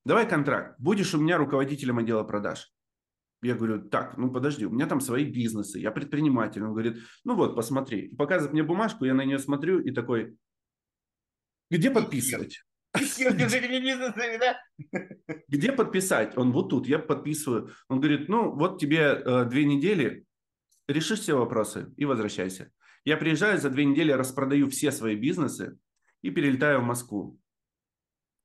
Давай 0.05 0.29
контракт. 0.29 0.79
Будешь 0.79 1.14
у 1.14 1.21
меня 1.21 1.37
руководителем 1.37 1.99
отдела 1.99 2.25
продаж. 2.25 2.73
Я 3.43 3.55
говорю, 3.55 3.88
так, 3.88 4.17
ну 4.17 4.31
подожди, 4.31 4.67
у 4.67 4.71
меня 4.71 4.87
там 4.87 5.00
свои 5.00 5.25
бизнесы, 5.25 5.79
я 5.79 5.91
предприниматель. 5.91 6.62
Он 6.62 6.73
говорит, 6.73 6.99
ну 7.25 7.35
вот, 7.35 7.57
посмотри. 7.57 8.14
Показывает 8.17 8.52
мне 8.52 8.62
бумажку, 8.62 9.05
я 9.05 9.14
на 9.14 9.25
нее 9.25 9.38
смотрю 9.38 9.81
и 9.81 9.91
такой, 9.91 10.37
где 11.71 11.91
подписывать? 11.91 12.64
Где 15.49 15.73
подписать? 15.73 16.37
Он 16.37 16.52
вот 16.52 16.69
тут, 16.69 16.87
я 16.87 16.99
подписываю. 16.99 17.71
Он 17.88 18.00
говорит, 18.00 18.29
ну 18.29 18.52
вот 18.55 18.79
тебе 18.79 18.99
э, 19.00 19.45
две 19.47 19.64
недели, 19.64 20.26
решишь 20.93 21.21
все 21.21 21.39
вопросы 21.39 21.93
и 21.97 22.05
возвращайся. 22.05 22.71
Я 23.05 23.17
приезжаю, 23.17 23.59
за 23.59 23.71
две 23.71 23.85
недели 23.85 24.13
распродаю 24.13 24.71
все 24.71 24.93
свои 24.93 25.17
бизнесы 25.17 25.79
и 26.23 26.31
перелетаю 26.31 26.81
в 26.81 26.85
Москву. 26.85 27.39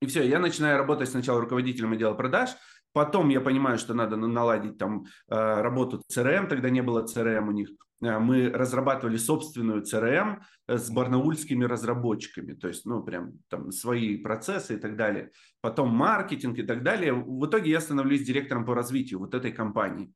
И 0.01 0.05
все, 0.05 0.27
я 0.27 0.39
начинаю 0.39 0.77
работать 0.77 1.09
сначала 1.09 1.41
руководителем 1.41 1.93
отдела 1.93 2.13
продаж, 2.13 2.51
потом 2.93 3.29
я 3.29 3.41
понимаю, 3.41 3.77
что 3.77 3.93
надо 3.93 4.15
наладить 4.15 4.77
там 4.77 5.05
э, 5.05 5.35
работу 5.61 6.03
CRM, 6.11 6.47
тогда 6.47 6.69
не 6.69 6.81
было 6.81 7.05
CRM 7.05 7.47
у 7.47 7.51
них. 7.51 7.69
Э, 8.01 8.19
мы 8.19 8.49
разрабатывали 8.49 9.17
собственную 9.17 9.83
CRM 9.83 10.39
э, 10.67 10.77
с 10.77 10.89
барнаульскими 10.89 11.65
разработчиками, 11.65 12.53
то 12.53 12.67
есть, 12.67 12.85
ну, 12.85 13.03
прям 13.03 13.39
там 13.49 13.71
свои 13.71 14.17
процессы 14.17 14.75
и 14.75 14.77
так 14.77 14.95
далее. 14.95 15.31
Потом 15.61 15.89
маркетинг 15.89 16.59
и 16.59 16.63
так 16.63 16.83
далее. 16.83 17.13
В 17.13 17.45
итоге 17.47 17.71
я 17.71 17.81
становлюсь 17.81 18.25
директором 18.25 18.65
по 18.65 18.75
развитию 18.75 19.19
вот 19.19 19.33
этой 19.33 19.51
компании. 19.51 20.13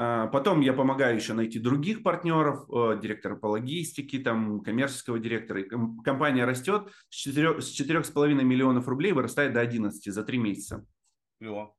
А, 0.00 0.28
потом 0.28 0.60
я 0.60 0.72
помогаю 0.72 1.16
еще 1.16 1.34
найти 1.34 1.58
других 1.58 2.04
партнеров, 2.04 2.66
директора 3.00 3.34
по 3.34 3.46
логистике, 3.46 4.20
там, 4.20 4.60
коммерческого 4.60 5.18
директора. 5.18 5.64
Компания 6.04 6.44
растет 6.44 6.88
с 7.10 7.26
4,5 7.26 8.32
миллионов 8.44 8.86
рублей, 8.86 9.12
вырастает 9.12 9.52
до 9.52 9.60
11 9.60 10.14
за 10.14 10.22
3 10.22 10.38
месяца. 10.38 10.86
Клево. 11.40 11.74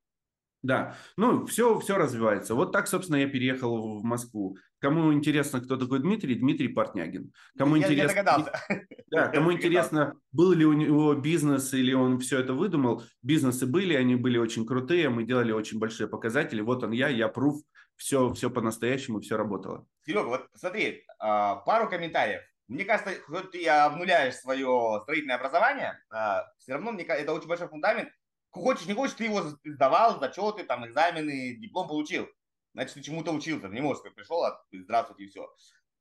Да, 0.61 0.97
ну 1.15 1.45
все, 1.45 1.79
все 1.79 1.97
развивается. 1.97 2.53
Вот 2.53 2.73
так, 2.73 2.87
собственно, 2.87 3.15
я 3.15 3.29
переехал 3.29 3.99
в 3.99 4.03
Москву. 4.03 4.57
Кому 4.79 5.13
интересно, 5.13 5.61
кто 5.61 5.77
такой 5.77 5.99
Дмитрий? 5.99 6.35
Дмитрий 6.35 6.67
Портнягин. 6.67 7.31
Кому 7.57 7.77
я, 7.77 7.83
интересно, 7.83 8.01
я 8.17 8.23
догадался. 8.23 8.51
Да, 9.07 9.27
кому 9.29 9.53
интересно, 9.53 10.15
был 10.33 10.51
ли 10.51 10.65
у 10.65 10.73
него 10.73 11.13
бизнес 11.13 11.73
или 11.73 11.93
он 11.93 12.19
все 12.19 12.39
это 12.39 12.53
выдумал. 12.53 13.03
Бизнесы 13.21 13.65
были, 13.65 13.93
они 13.93 14.15
были 14.15 14.37
очень 14.37 14.65
крутые, 14.65 15.07
мы 15.09 15.23
делали 15.23 15.53
очень 15.53 15.79
большие 15.79 16.09
показатели. 16.09 16.59
Вот 16.59 16.83
он 16.83 16.91
я, 16.91 17.07
я 17.07 17.29
пруф, 17.29 17.61
все, 17.99 18.33
все 18.33 18.49
по-настоящему, 18.49 19.19
все 19.19 19.37
работало. 19.37 19.85
Серега, 20.05 20.27
вот 20.27 20.47
смотри, 20.55 21.05
а, 21.19 21.57
пару 21.57 21.89
комментариев. 21.89 22.41
Мне 22.67 22.85
кажется, 22.85 23.13
хоть 23.27 23.51
ты 23.51 23.67
обнуляешь 23.67 24.35
свое 24.35 24.99
строительное 25.03 25.35
образование, 25.35 26.01
а, 26.09 26.45
все 26.57 26.73
равно 26.73 26.93
мне 26.93 27.03
это 27.03 27.33
очень 27.33 27.47
большой 27.47 27.67
фундамент. 27.67 28.09
Хочешь, 28.51 28.87
не 28.87 28.93
хочешь, 28.93 29.15
ты 29.15 29.25
его 29.25 29.41
сдавал, 29.65 30.19
зачеты, 30.19 30.63
там, 30.63 30.87
экзамены, 30.87 31.57
диплом 31.57 31.87
получил. 31.87 32.27
Значит, 32.73 32.95
ты 32.95 33.01
чему-то 33.01 33.31
учился. 33.31 33.67
Не 33.67 33.81
можешь, 33.81 34.01
как 34.01 34.15
пришел, 34.15 34.43
а 34.43 34.63
здравствуйте, 34.71 35.25
и 35.25 35.27
все. 35.27 35.53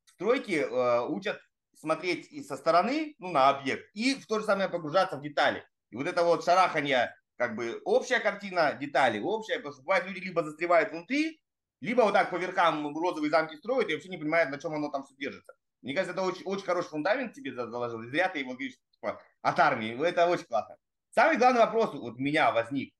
В 0.04 0.10
стройке 0.10 0.60
э, 0.60 1.00
учат 1.08 1.40
смотреть 1.74 2.30
и 2.30 2.42
со 2.42 2.56
стороны, 2.56 3.16
ну, 3.18 3.30
на 3.32 3.50
объект, 3.50 3.90
и 3.94 4.14
в 4.14 4.26
то 4.26 4.38
же 4.38 4.46
самое 4.46 4.68
погружаться 4.68 5.16
в 5.16 5.22
детали. 5.22 5.64
И 5.90 5.96
вот 5.96 6.06
это 6.06 6.22
вот 6.22 6.44
шараханье, 6.44 7.14
как 7.36 7.56
бы 7.56 7.82
общая 7.84 8.20
картина, 8.20 8.72
детали, 8.74 9.20
общая, 9.20 9.56
потому 9.56 9.74
что 9.74 9.82
бывает 9.82 10.06
люди 10.06 10.20
либо 10.20 10.42
застревают 10.42 10.90
внутри, 10.92 11.40
либо 11.80 12.02
вот 12.02 12.12
так 12.12 12.30
по 12.30 12.36
верхам 12.36 12.96
розовые 12.96 13.30
замки 13.30 13.56
строят 13.56 13.88
и 13.88 13.94
вообще 13.94 14.08
не 14.08 14.18
понимают, 14.18 14.50
на 14.50 14.58
чем 14.58 14.74
оно 14.74 14.88
там 14.88 15.04
содержится. 15.06 15.54
Мне 15.82 15.94
кажется, 15.94 16.12
это 16.12 16.22
очень, 16.22 16.44
очень 16.44 16.64
хороший 16.64 16.88
фундамент 16.88 17.34
тебе 17.34 17.54
заложил. 17.54 18.02
Зря 18.02 18.28
ты 18.28 18.40
его 18.40 18.52
говоришь 18.52 18.76
типа, 18.90 19.20
от 19.42 19.60
армии. 19.60 19.96
Это 20.04 20.26
очень 20.28 20.46
классно. 20.46 20.76
Самый 21.10 21.36
главный 21.36 21.60
вопрос 21.60 21.94
вот 21.94 22.14
у 22.14 22.18
меня 22.18 22.50
возник. 22.52 22.92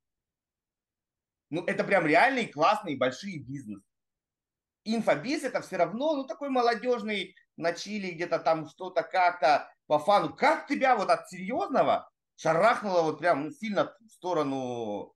Ну, 1.50 1.64
это 1.64 1.82
прям 1.82 2.06
реальный, 2.06 2.46
классный, 2.46 2.96
большой 2.96 3.38
бизнес. 3.38 3.82
Инфобиз 4.84 5.44
это 5.44 5.60
все 5.60 5.76
равно, 5.76 6.14
ну, 6.14 6.24
такой 6.24 6.50
молодежный, 6.50 7.34
на 7.56 7.72
чили 7.72 8.10
где-то 8.10 8.38
там 8.38 8.68
что-то 8.68 9.02
как-то 9.02 9.70
по 9.86 9.98
фану. 9.98 10.34
Как 10.34 10.66
тебя 10.66 10.94
вот 10.96 11.10
от 11.10 11.28
серьезного 11.28 12.08
шарахнуло 12.36 13.02
вот 13.02 13.18
прям 13.18 13.44
ну, 13.44 13.50
сильно 13.50 13.96
в 14.00 14.10
сторону 14.10 15.14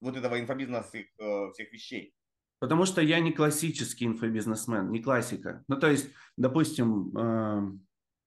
вот 0.00 0.16
этого 0.16 0.38
инфобизнеса 0.38 0.82
всех, 0.82 1.06
э, 1.18 1.50
всех 1.52 1.72
вещей? 1.72 2.15
Потому 2.58 2.86
что 2.86 3.00
я 3.02 3.20
не 3.20 3.32
классический 3.32 4.06
инфобизнесмен, 4.06 4.90
не 4.90 5.02
классика. 5.02 5.62
Ну, 5.68 5.76
то 5.78 5.90
есть, 5.90 6.10
допустим, 6.36 7.16
э, 7.16 7.70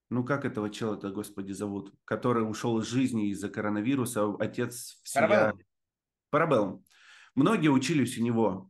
ну 0.09 0.23
как 0.23 0.45
этого 0.45 0.69
человека, 0.69 1.09
господи, 1.09 1.51
зовут, 1.51 1.93
который 2.05 2.47
ушел 2.47 2.79
из 2.79 2.87
жизни 2.87 3.29
из-за 3.29 3.49
коронавируса, 3.49 4.33
отец 4.39 4.99
всея... 5.03 5.53
Парабеллум. 6.31 6.83
Многие 7.33 7.69
учились 7.69 8.17
у 8.19 8.21
него. 8.21 8.69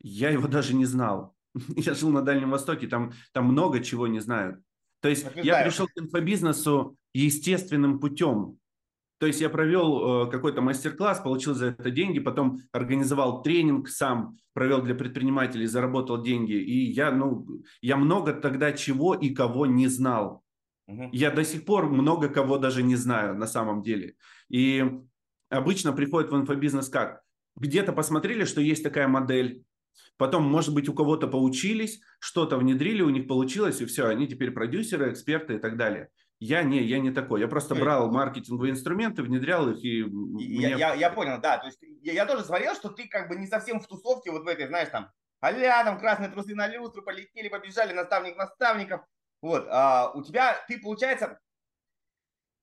Я 0.00 0.30
его 0.30 0.46
даже 0.46 0.74
не 0.74 0.84
знал. 0.84 1.34
Я 1.76 1.94
жил 1.94 2.10
на 2.10 2.22
Дальнем 2.22 2.50
Востоке, 2.50 2.86
там, 2.86 3.12
там 3.32 3.46
много 3.46 3.80
чего 3.82 4.06
не 4.06 4.20
знают. 4.20 4.60
То 5.00 5.08
есть 5.08 5.26
я 5.36 5.62
пришел 5.62 5.86
к 5.86 5.98
инфобизнесу 5.98 6.96
естественным 7.12 8.00
путем. 8.00 8.58
То 9.24 9.28
есть 9.28 9.40
я 9.40 9.48
провел 9.48 10.26
э, 10.26 10.30
какой-то 10.30 10.60
мастер-класс, 10.60 11.20
получил 11.20 11.54
за 11.54 11.68
это 11.68 11.90
деньги, 11.90 12.18
потом 12.18 12.58
организовал 12.72 13.42
тренинг 13.42 13.88
сам, 13.88 14.36
провел 14.52 14.82
для 14.82 14.94
предпринимателей, 14.94 15.64
заработал 15.64 16.22
деньги. 16.22 16.52
И 16.52 16.92
я, 16.92 17.10
ну, 17.10 17.48
я 17.80 17.96
много 17.96 18.34
тогда 18.34 18.72
чего 18.72 19.14
и 19.14 19.30
кого 19.30 19.64
не 19.64 19.88
знал. 19.88 20.42
Угу. 20.88 21.08
Я 21.12 21.30
до 21.30 21.42
сих 21.42 21.64
пор 21.64 21.88
много 21.88 22.28
кого 22.28 22.58
даже 22.58 22.82
не 22.82 22.96
знаю 22.96 23.34
на 23.34 23.46
самом 23.46 23.82
деле. 23.82 24.16
И 24.50 24.84
обычно 25.48 25.94
приходят 25.94 26.30
в 26.30 26.36
инфобизнес 26.36 26.90
как? 26.90 27.22
Где-то 27.56 27.94
посмотрели, 27.94 28.44
что 28.44 28.60
есть 28.60 28.82
такая 28.82 29.08
модель, 29.08 29.64
Потом, 30.16 30.44
может 30.44 30.74
быть, 30.74 30.88
у 30.88 30.94
кого-то 30.94 31.28
поучились, 31.28 32.00
что-то 32.18 32.56
внедрили, 32.56 33.02
у 33.02 33.10
них 33.10 33.26
получилось, 33.26 33.80
и 33.80 33.86
все, 33.86 34.06
они 34.06 34.26
теперь 34.26 34.50
продюсеры, 34.50 35.12
эксперты 35.12 35.54
и 35.54 35.58
так 35.58 35.76
далее. 35.76 36.08
Я 36.46 36.62
не, 36.62 36.82
я 36.82 36.98
не 36.98 37.10
такой. 37.10 37.40
Я 37.40 37.48
просто 37.48 37.74
брал 37.74 38.10
маркетинговые 38.10 38.72
инструменты, 38.72 39.22
внедрял 39.22 39.66
их 39.70 39.82
и... 39.82 40.00
Я, 40.00 40.06
меня... 40.06 40.76
я, 40.76 40.94
я 40.94 41.10
понял, 41.10 41.40
да. 41.40 41.56
То 41.56 41.68
есть 41.68 41.78
я, 42.02 42.12
я 42.12 42.26
тоже 42.26 42.44
смотрел, 42.44 42.74
что 42.74 42.90
ты 42.90 43.08
как 43.08 43.30
бы 43.30 43.36
не 43.36 43.46
совсем 43.46 43.80
в 43.80 43.86
тусовке 43.86 44.30
вот 44.30 44.44
в 44.44 44.46
этой, 44.46 44.66
знаешь, 44.66 44.90
там, 44.90 45.10
а 45.40 45.52
там 45.84 45.98
красные 45.98 46.28
трусы 46.28 46.54
на 46.54 46.68
люстру, 46.68 47.02
полетели, 47.02 47.48
побежали, 47.48 47.94
наставник 47.94 48.36
наставников. 48.36 49.00
Вот, 49.40 49.66
а 49.70 50.12
у 50.14 50.22
тебя, 50.22 50.62
ты, 50.68 50.78
получается, 50.78 51.38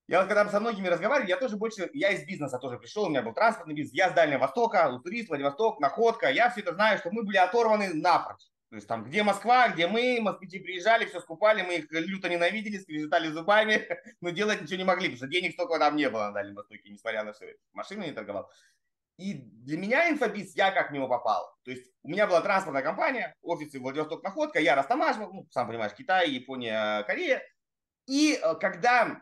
я 0.07 0.19
вот 0.19 0.27
когда 0.27 0.47
со 0.47 0.59
многими 0.59 0.87
разговариваю, 0.87 1.29
я 1.29 1.37
тоже 1.37 1.57
больше, 1.57 1.89
я 1.93 2.11
из 2.11 2.23
бизнеса 2.23 2.59
тоже 2.59 2.77
пришел, 2.77 3.05
у 3.05 3.09
меня 3.09 3.23
был 3.23 3.33
транспортный 3.33 3.73
бизнес, 3.73 3.95
я 3.95 4.11
с 4.11 4.13
Дальнего 4.13 4.41
Востока, 4.41 4.99
турист, 5.03 5.29
Владивосток, 5.29 5.79
находка, 5.79 6.29
я 6.29 6.51
все 6.51 6.61
это 6.61 6.75
знаю, 6.75 6.99
что 6.99 7.09
мы 7.09 7.23
были 7.23 7.37
оторваны 7.37 7.95
напрочь. 7.95 8.45
То 8.71 8.77
есть 8.77 8.87
там, 8.87 9.03
где 9.03 9.21
Москва, 9.21 9.67
где 9.67 9.85
мы, 9.85 10.19
москвичи 10.21 10.59
приезжали, 10.59 11.05
все 11.05 11.19
скупали, 11.19 11.61
мы 11.61 11.75
их 11.75 11.91
люто 11.91 12.29
ненавидели, 12.29 12.77
скрежетали 12.77 13.27
зубами, 13.27 13.85
но 14.21 14.29
делать 14.29 14.61
ничего 14.61 14.77
не 14.77 14.85
могли, 14.85 15.09
потому 15.09 15.17
что 15.17 15.27
денег 15.27 15.51
столько 15.51 15.77
там 15.77 15.97
не 15.97 16.09
было 16.09 16.27
на 16.27 16.31
Дальнем 16.31 16.55
Востоке, 16.55 16.89
несмотря 16.89 17.25
на 17.25 17.33
все. 17.33 17.57
Машины 17.73 18.05
не 18.05 18.13
торговал. 18.13 18.49
И 19.17 19.33
для 19.33 19.77
меня 19.77 20.09
инфобиз, 20.09 20.55
я 20.55 20.71
как 20.71 20.87
к 20.87 20.91
нему 20.93 21.09
попал. 21.09 21.53
То 21.65 21.71
есть 21.71 21.91
у 22.01 22.07
меня 22.07 22.27
была 22.27 22.39
транспортная 22.39 22.81
компания, 22.81 23.35
офисы 23.41 23.77
Владивосток 23.77 24.23
Находка, 24.23 24.61
я 24.61 24.75
Растамаш, 24.75 25.17
ну, 25.17 25.45
сам 25.51 25.67
понимаешь, 25.67 25.93
Китай, 25.93 26.29
Япония, 26.29 27.03
Корея. 27.03 27.43
И 28.07 28.39
э, 28.41 28.55
когда 28.55 29.21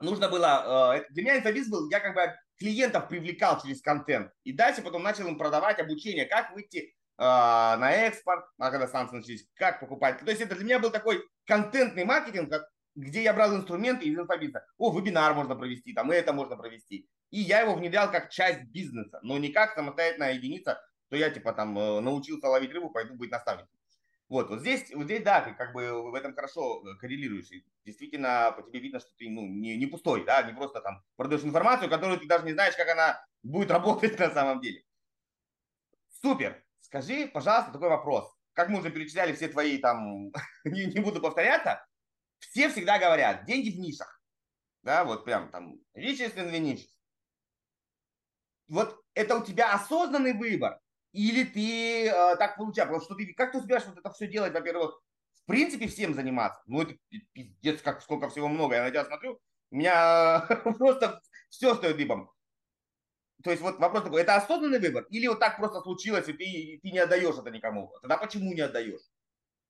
нужно 0.00 0.28
было, 0.28 0.96
э, 0.96 1.04
для 1.10 1.22
меня 1.22 1.38
инфобиз 1.38 1.68
был, 1.70 1.88
я 1.88 2.00
как 2.00 2.16
бы 2.16 2.34
клиентов 2.58 3.06
привлекал 3.06 3.62
через 3.62 3.80
контент. 3.80 4.32
И 4.42 4.52
дальше 4.52 4.82
потом 4.82 5.04
начал 5.04 5.28
им 5.28 5.38
продавать 5.38 5.78
обучение, 5.78 6.26
как 6.26 6.52
выйти 6.52 6.96
на 7.18 7.92
экспорт, 7.92 8.44
а 8.58 8.70
когда 8.70 8.88
станции 8.88 9.16
начались, 9.16 9.46
как 9.54 9.80
покупать. 9.80 10.18
То 10.18 10.30
есть 10.30 10.40
это 10.40 10.54
для 10.56 10.64
меня 10.64 10.78
был 10.78 10.90
такой 10.90 11.22
контентный 11.46 12.04
маркетинг, 12.04 12.52
где 12.94 13.22
я 13.22 13.32
брал 13.32 13.54
инструменты 13.54 14.06
из 14.06 14.18
инфобиза. 14.18 14.64
О, 14.78 14.92
вебинар 14.96 15.34
можно 15.34 15.54
провести, 15.54 15.92
там 15.92 16.10
это 16.10 16.32
можно 16.32 16.56
провести. 16.56 17.08
И 17.30 17.40
я 17.40 17.60
его 17.60 17.74
внедрял 17.74 18.10
как 18.10 18.30
часть 18.30 18.64
бизнеса, 18.64 19.18
но 19.22 19.38
не 19.38 19.50
как 19.50 19.74
самостоятельная 19.74 20.34
единица, 20.34 20.80
что 21.06 21.16
я 21.16 21.30
типа 21.30 21.52
там 21.52 21.78
э, 21.78 22.00
научился 22.00 22.48
ловить 22.48 22.72
рыбу, 22.72 22.90
пойду 22.90 23.14
быть 23.14 23.30
наставником. 23.30 23.78
Вот, 24.28 24.48
вот 24.48 24.60
здесь, 24.60 24.90
вот 24.94 25.04
здесь, 25.04 25.22
да, 25.22 25.42
ты 25.42 25.54
как 25.54 25.72
бы 25.74 26.10
в 26.10 26.14
этом 26.14 26.34
хорошо 26.34 26.82
э, 26.86 26.96
коррелируешь. 26.98 27.50
И 27.50 27.64
действительно, 27.84 28.52
по 28.56 28.62
тебе 28.62 28.80
видно, 28.80 29.00
что 29.00 29.10
ты 29.16 29.28
ну, 29.28 29.46
не, 29.46 29.76
не 29.76 29.86
пустой, 29.86 30.24
да, 30.24 30.42
не 30.42 30.54
просто 30.54 30.80
там 30.80 31.02
продаешь 31.16 31.44
информацию, 31.44 31.90
которую 31.90 32.18
ты 32.18 32.26
даже 32.26 32.44
не 32.44 32.52
знаешь, 32.52 32.76
как 32.76 32.88
она 32.88 33.24
будет 33.42 33.70
работать 33.70 34.18
на 34.18 34.30
самом 34.30 34.60
деле. 34.60 34.84
Супер. 36.22 36.61
Скажи, 36.92 37.26
пожалуйста, 37.26 37.72
такой 37.72 37.88
вопрос. 37.88 38.30
Как 38.52 38.68
мы 38.68 38.80
уже 38.80 38.90
перечисляли 38.90 39.32
все 39.32 39.48
твои 39.48 39.78
там, 39.78 40.30
не, 40.64 40.84
не 40.84 41.00
буду 41.00 41.22
повторяться, 41.22 41.82
все 42.38 42.68
всегда 42.68 42.98
говорят, 42.98 43.46
деньги 43.46 43.70
в 43.70 43.78
нишах. 43.78 44.22
Да, 44.82 45.04
вот 45.04 45.24
прям 45.24 45.50
там, 45.50 45.76
riches 45.96 46.34
the 46.34 46.50
niches. 46.50 46.90
Вот 48.68 49.02
это 49.14 49.36
у 49.36 49.42
тебя 49.42 49.72
осознанный 49.72 50.34
выбор? 50.34 50.78
Или 51.12 51.44
ты 51.44 52.08
э, 52.08 52.36
так 52.36 52.58
получаешь? 52.58 52.88
Потому 52.88 53.02
что 53.02 53.14
ты, 53.14 53.32
как 53.32 53.52
ты 53.52 53.58
успеваешь 53.58 53.86
вот 53.86 53.96
это 53.96 54.12
все 54.12 54.26
делать, 54.26 54.52
во-первых, 54.52 55.00
в 55.32 55.46
принципе, 55.46 55.88
всем 55.88 56.12
заниматься? 56.12 56.60
Ну, 56.66 56.82
это 56.82 56.94
пиздец, 57.32 57.80
как 57.80 58.02
сколько 58.02 58.28
всего 58.28 58.48
много. 58.48 58.74
Я 58.74 58.82
на 58.82 58.90
тебя 58.90 59.06
смотрю, 59.06 59.40
у 59.70 59.76
меня 59.76 60.40
просто 60.78 61.22
все 61.48 61.74
стоит 61.74 61.96
дыбом. 61.96 62.30
То 63.42 63.50
есть 63.50 63.62
вот 63.62 63.78
вопрос 63.78 64.04
такой, 64.04 64.22
это 64.22 64.36
осознанный 64.36 64.78
выбор? 64.78 65.06
Или 65.10 65.26
вот 65.26 65.40
так 65.40 65.56
просто 65.56 65.80
случилось, 65.80 66.28
и 66.28 66.32
ты, 66.32 66.80
ты 66.82 66.90
не 66.90 66.98
отдаешь 66.98 67.36
это 67.36 67.50
никому? 67.50 67.92
Тогда 68.00 68.16
почему 68.16 68.52
не 68.52 68.60
отдаешь? 68.60 69.02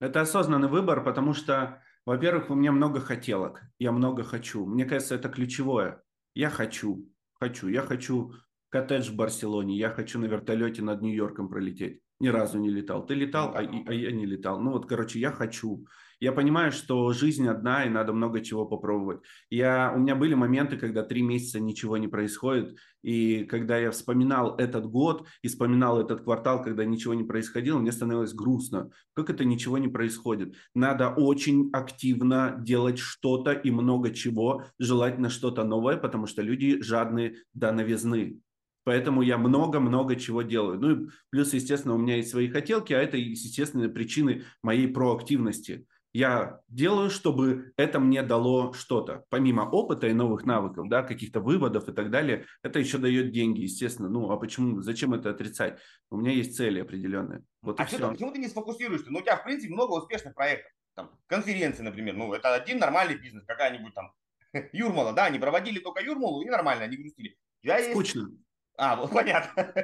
Это 0.00 0.21
осознанный 0.21 0.69
выбор, 0.69 1.05
потому 1.05 1.33
что, 1.33 1.83
во-первых, 2.05 2.50
у 2.50 2.55
меня 2.55 2.73
много 2.73 3.00
хотелок, 3.00 3.62
я 3.79 3.93
много 3.93 4.25
хочу. 4.25 4.67
Мне 4.67 4.85
кажется, 4.85 5.14
это 5.14 5.29
ключевое. 5.29 6.02
Я 6.35 6.50
хочу, 6.50 7.09
хочу, 7.35 7.69
я 7.69 7.83
хочу 7.83 8.35
коттедж 8.69 9.11
в 9.11 9.17
Барселоне, 9.17 9.76
я 9.76 9.91
хочу 9.91 10.19
на 10.19 10.25
вертолете 10.25 10.83
над 10.83 11.02
Нью-Йорком 11.02 11.49
пролететь. 11.49 12.00
Ни 12.23 12.29
разу 12.29 12.59
не 12.59 12.71
летал. 12.71 13.05
Ты 13.05 13.14
летал, 13.14 13.52
а, 13.52 13.59
а 13.59 13.93
я 13.93 14.12
не 14.12 14.26
летал. 14.26 14.61
Ну 14.61 14.71
вот, 14.71 14.87
короче, 14.87 15.19
я 15.19 15.33
хочу. 15.33 15.85
Я 16.21 16.31
понимаю, 16.31 16.71
что 16.71 17.12
жизнь 17.12 17.49
одна, 17.49 17.85
и 17.85 17.88
надо 17.88 18.12
много 18.12 18.41
чего 18.43 18.64
попробовать. 18.64 19.23
Я, 19.50 19.93
у 19.93 19.99
меня 19.99 20.14
были 20.14 20.35
моменты, 20.35 20.76
когда 20.76 21.02
три 21.02 21.21
месяца 21.21 21.59
ничего 21.59 21.97
не 21.97 22.07
происходит, 22.07 22.79
и 23.02 23.43
когда 23.43 23.76
я 23.76 23.91
вспоминал 23.91 24.55
этот 24.57 24.87
год 24.87 25.26
и 25.43 25.49
вспоминал 25.49 26.00
этот 26.00 26.23
квартал, 26.23 26.62
когда 26.62 26.85
ничего 26.85 27.14
не 27.14 27.25
происходило, 27.25 27.81
мне 27.81 27.91
становилось 27.91 28.35
грустно. 28.35 28.91
Как 29.14 29.29
это 29.29 29.45
ничего 29.45 29.79
не 29.79 29.88
происходит? 29.88 30.55
Надо 30.76 31.09
очень 31.09 31.71
активно 31.73 32.57
делать 32.61 33.00
что-то 33.00 33.50
и 33.50 33.73
много 33.73 34.14
чего, 34.14 34.62
желательно 34.79 35.29
что-то 35.29 35.64
новое, 35.64 35.97
потому 35.97 36.29
что 36.29 36.41
люди 36.41 36.81
жадные 36.83 37.38
до 37.52 37.73
новизны. 37.73 38.38
Поэтому 38.84 39.22
я 39.22 39.38
много-много 39.38 40.16
чего 40.16 40.42
делаю. 40.42 40.80
Ну 40.80 40.90
и 40.90 41.08
плюс, 41.30 41.52
естественно, 41.52 41.94
у 41.94 41.98
меня 41.98 42.16
есть 42.16 42.30
свои 42.30 42.48
хотелки, 42.48 42.92
а 42.92 43.00
это, 43.00 43.16
естественно, 43.16 43.88
причины 43.88 44.44
моей 44.62 44.88
проактивности. 44.88 45.86
Я 46.14 46.60
делаю, 46.68 47.08
чтобы 47.08 47.72
это 47.78 47.98
мне 47.98 48.22
дало 48.22 48.74
что-то. 48.74 49.24
Помимо 49.30 49.62
опыта 49.62 50.08
и 50.08 50.12
новых 50.12 50.44
навыков, 50.44 50.88
да, 50.90 51.02
каких-то 51.02 51.40
выводов 51.40 51.88
и 51.88 51.92
так 51.92 52.10
далее, 52.10 52.44
это 52.62 52.78
еще 52.78 52.98
дает 52.98 53.32
деньги, 53.32 53.62
естественно. 53.62 54.10
Ну, 54.10 54.30
а 54.30 54.36
почему, 54.36 54.82
зачем 54.82 55.14
это 55.14 55.30
отрицать? 55.30 55.78
У 56.10 56.18
меня 56.18 56.32
есть 56.32 56.54
цели 56.54 56.80
определенные. 56.80 57.45
Вот 57.62 57.80
а 57.80 57.86
что, 57.86 58.10
почему 58.10 58.30
ты 58.30 58.40
не 58.40 58.49
сфокусируешься? 58.49 59.10
Ну, 59.10 59.21
у 59.21 59.23
тебя, 59.23 59.36
в 59.36 59.45
принципе, 59.45 59.73
много 59.73 59.92
успешных 59.92 60.34
проектов. 60.34 60.71
Там, 60.95 61.10
конференции, 61.28 61.82
например. 61.82 62.14
Ну, 62.14 62.34
это 62.34 62.52
один 62.52 62.78
нормальный 62.78 63.16
бизнес, 63.16 63.45
какая-нибудь 63.47 63.95
там 63.95 64.12
Юрмала, 64.73 65.14
да, 65.14 65.25
они 65.25 65.38
проводили 65.38 65.78
только 65.78 66.02
Юрмалу 66.02 66.42
и 66.42 66.50
нормально, 66.50 66.84
они 66.84 66.99
грустили. 66.99 67.38
Скучно. 67.62 68.21
Есть 68.21 68.38
а, 68.76 68.97
вот 68.97 69.11
понятно. 69.11 69.75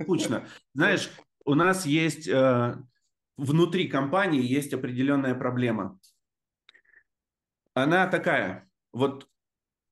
Скучно. 0.00 0.46
Знаешь, 0.74 1.10
у 1.44 1.54
нас 1.54 1.86
есть 1.86 2.28
э, 2.28 2.76
внутри 3.36 3.88
компании 3.88 4.42
есть 4.42 4.72
определенная 4.72 5.34
проблема. 5.34 5.98
Она 7.74 8.06
такая. 8.06 8.68
Вот 8.92 9.28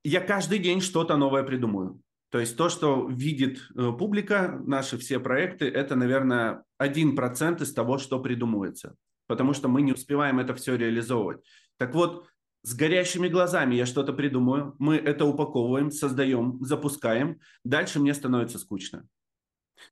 я 0.05 0.21
каждый 0.21 0.59
день 0.59 0.81
что-то 0.81 1.17
новое 1.17 1.43
придумаю. 1.43 2.01
То 2.31 2.41
есть 2.41 2.57
то, 2.57 2.69
что 2.69 3.09
видит 3.09 3.59
э, 3.77 3.93
публика, 3.93 4.61
наши 4.67 4.99
все 4.99 5.19
проекты, 5.21 5.67
это, 5.69 5.95
наверное, 5.97 6.65
один 6.77 7.17
процент 7.17 7.61
из 7.63 7.73
того, 7.73 7.99
что 7.99 8.21
придумывается. 8.21 8.97
Потому 9.27 9.55
что 9.55 9.69
мы 9.69 9.83
не 9.83 9.93
успеваем 9.93 10.39
это 10.39 10.55
все 10.55 10.77
реализовывать. 10.77 11.43
Так 11.79 11.95
вот, 11.95 12.29
с 12.67 12.75
горящими 12.75 13.29
глазами 13.29 13.77
я 13.77 13.87
что-то 13.87 14.13
придумаю, 14.13 14.75
мы 14.81 14.97
это 14.97 15.25
упаковываем, 15.25 15.93
создаем, 15.93 16.59
запускаем, 16.65 17.39
дальше 17.63 18.01
мне 18.01 18.13
становится 18.13 18.59
скучно. 18.59 19.07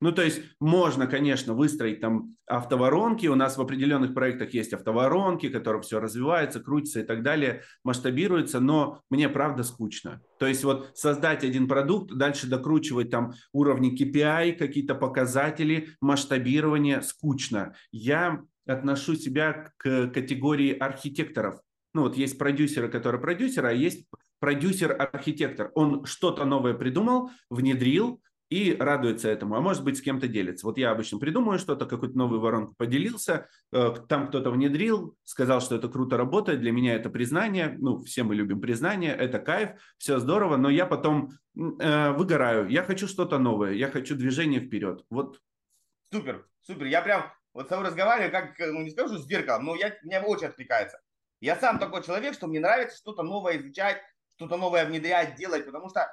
Ну, 0.00 0.10
то 0.10 0.22
есть 0.22 0.40
можно, 0.58 1.06
конечно, 1.06 1.54
выстроить 1.54 2.00
там 2.00 2.34
автоворонки. 2.46 3.28
У 3.28 3.36
нас 3.36 3.56
в 3.56 3.60
определенных 3.60 4.12
проектах 4.12 4.54
есть 4.54 4.72
автоворонки, 4.72 5.50
которые 5.50 5.82
все 5.82 6.00
развивается, 6.00 6.58
крутится 6.58 6.98
и 7.00 7.04
так 7.04 7.22
далее, 7.22 7.62
масштабируется, 7.84 8.58
но 8.58 9.02
мне 9.08 9.28
правда 9.28 9.62
скучно. 9.62 10.20
То 10.40 10.48
есть 10.48 10.64
вот 10.64 10.90
создать 10.94 11.44
один 11.44 11.68
продукт, 11.68 12.12
дальше 12.12 12.48
докручивать 12.48 13.08
там 13.08 13.34
уровни 13.52 13.96
KPI, 13.96 14.54
какие-то 14.54 14.96
показатели, 14.96 15.90
масштабирование 16.00 17.02
скучно. 17.02 17.76
Я 17.92 18.42
отношу 18.66 19.14
себя 19.14 19.70
к 19.76 20.08
категории 20.08 20.76
архитекторов 20.76 21.60
ну 21.94 22.02
вот 22.02 22.16
есть 22.16 22.36
продюсеры, 22.38 22.88
которые 22.88 23.20
продюсеры, 23.20 23.68
а 23.68 23.72
есть 23.72 24.06
продюсер-архитектор. 24.40 25.70
Он 25.74 26.04
что-то 26.04 26.44
новое 26.44 26.74
придумал, 26.74 27.30
внедрил, 27.48 28.20
и 28.50 28.76
радуется 28.78 29.28
этому, 29.28 29.56
а 29.56 29.60
может 29.60 29.82
быть 29.82 29.98
с 29.98 30.02
кем-то 30.02 30.28
делится. 30.28 30.66
Вот 30.66 30.78
я 30.78 30.90
обычно 30.90 31.18
придумаю 31.18 31.58
что-то, 31.58 31.86
какую-то 31.86 32.16
новую 32.16 32.40
воронку 32.40 32.74
поделился, 32.76 33.48
э, 33.72 33.94
там 34.08 34.28
кто-то 34.28 34.50
внедрил, 34.50 35.16
сказал, 35.24 35.60
что 35.60 35.74
это 35.76 35.88
круто 35.88 36.16
работает, 36.16 36.60
для 36.60 36.70
меня 36.70 36.94
это 36.94 37.10
признание, 37.10 37.74
ну, 37.78 38.02
все 38.04 38.22
мы 38.22 38.34
любим 38.34 38.60
признание, 38.60 39.12
это 39.12 39.38
кайф, 39.38 39.70
все 39.98 40.18
здорово, 40.18 40.56
но 40.56 40.68
я 40.68 40.86
потом 40.86 41.30
э, 41.56 42.10
выгораю, 42.12 42.68
я 42.68 42.84
хочу 42.84 43.08
что-то 43.08 43.38
новое, 43.38 43.72
я 43.72 43.88
хочу 43.88 44.14
движение 44.14 44.60
вперед, 44.60 45.04
вот. 45.10 45.40
Супер, 46.12 46.46
супер, 46.60 46.86
я 46.86 47.02
прям 47.02 47.32
вот 47.54 47.66
с 47.66 47.68
тобой 47.68 47.86
разговариваю, 47.86 48.30
как, 48.30 48.58
ну, 48.58 48.82
не 48.82 48.90
скажу 48.90 49.16
с 49.16 49.26
зеркалом, 49.26 49.64
но 49.64 49.74
я, 49.74 49.96
меня 50.02 50.22
очень 50.22 50.48
откликается. 50.48 51.00
Я 51.40 51.56
сам 51.56 51.78
такой 51.78 52.02
человек, 52.02 52.34
что 52.34 52.46
мне 52.46 52.60
нравится 52.60 52.96
что-то 52.96 53.22
новое 53.22 53.58
изучать, 53.58 54.00
что-то 54.36 54.56
новое 54.56 54.86
внедрять, 54.86 55.36
делать, 55.36 55.66
потому 55.66 55.88
что 55.88 56.08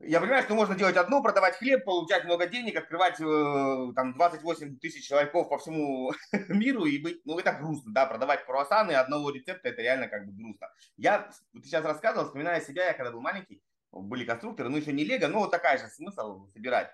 я 0.00 0.20
понимаю, 0.20 0.42
что 0.42 0.54
можно 0.54 0.74
делать 0.74 0.96
одно, 0.96 1.22
продавать 1.22 1.56
хлеб, 1.56 1.84
получать 1.84 2.24
много 2.24 2.46
денег, 2.46 2.76
открывать 2.76 3.18
э, 3.18 3.92
там 3.94 4.12
28 4.12 4.78
тысяч 4.78 5.08
человеков 5.08 5.48
по 5.48 5.56
всему 5.56 6.12
миру 6.48 6.84
и 6.84 6.98
быть, 6.98 7.22
ну 7.24 7.38
это 7.38 7.52
грустно, 7.52 7.94
да, 7.94 8.04
продавать 8.04 8.44
круассаны 8.44 8.92
одного 8.92 9.30
рецепта, 9.30 9.70
это 9.70 9.80
реально 9.80 10.08
как 10.08 10.26
бы 10.26 10.32
грустно. 10.32 10.68
Я, 10.98 11.30
ты 11.54 11.62
сейчас 11.62 11.82
рассказывал, 11.82 12.26
вспоминая 12.26 12.60
себя, 12.60 12.88
я 12.88 12.92
когда 12.92 13.10
был 13.10 13.22
маленький, 13.22 13.62
были 13.90 14.26
конструкторы, 14.26 14.68
ну 14.68 14.76
еще 14.76 14.92
не 14.92 15.04
лего, 15.04 15.28
но 15.28 15.40
вот 15.40 15.50
такая 15.50 15.78
же 15.78 15.88
смысл 15.88 16.46
собирать. 16.52 16.90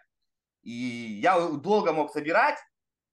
И 0.63 0.71
я 1.21 1.41
долго 1.41 1.93
мог 1.93 2.13
собирать, 2.13 2.59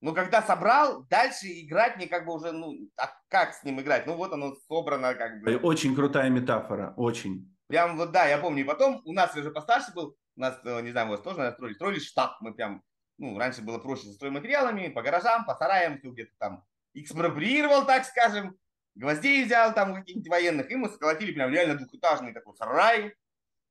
но 0.01 0.13
когда 0.13 0.41
собрал, 0.41 1.03
дальше 1.09 1.47
играть 1.47 1.97
мне 1.97 2.07
как 2.07 2.25
бы 2.25 2.33
уже, 2.33 2.51
ну, 2.51 2.73
а 2.95 3.09
как 3.27 3.53
с 3.53 3.63
ним 3.63 3.81
играть? 3.81 4.07
Ну, 4.07 4.15
вот 4.15 4.31
оно 4.31 4.55
собрано 4.67 5.13
как 5.13 5.41
бы. 5.41 5.55
Очень 5.57 5.93
крутая 5.93 6.29
метафора, 6.29 6.93
очень. 6.95 7.53
Прям 7.67 7.97
вот, 7.97 8.11
да, 8.11 8.25
я 8.25 8.37
помню. 8.37 8.61
И 8.61 8.65
потом 8.65 9.01
у 9.05 9.13
нас 9.13 9.35
уже 9.35 9.51
постарше 9.51 9.91
был, 9.93 10.15
у 10.35 10.39
нас, 10.39 10.57
э, 10.63 10.81
не 10.81 10.91
знаю, 10.91 11.07
у 11.07 11.11
вас 11.11 11.21
тоже 11.21 11.37
наверное, 11.37 11.55
строили, 11.55 11.73
строили 11.75 11.99
штаб. 11.99 12.37
Мы 12.39 12.53
прям, 12.53 12.81
ну, 13.17 13.37
раньше 13.37 13.61
было 13.61 13.77
проще 13.77 14.03
со 14.03 14.13
стройматериалами, 14.13 14.87
по 14.87 15.01
гаражам, 15.01 15.45
по 15.45 15.53
сараям, 15.55 15.99
где-то 16.01 16.31
там 16.39 16.63
экспроприировал, 16.93 17.85
так 17.85 18.05
скажем, 18.05 18.57
гвоздей 18.95 19.43
взял 19.43 19.73
там 19.73 19.93
каких-нибудь 19.93 20.29
военных, 20.29 20.71
и 20.71 20.75
мы 20.75 20.89
сколотили 20.89 21.33
прям 21.33 21.51
реально 21.51 21.75
двухэтажный 21.75 22.33
такой 22.33 22.55
сарай. 22.55 23.13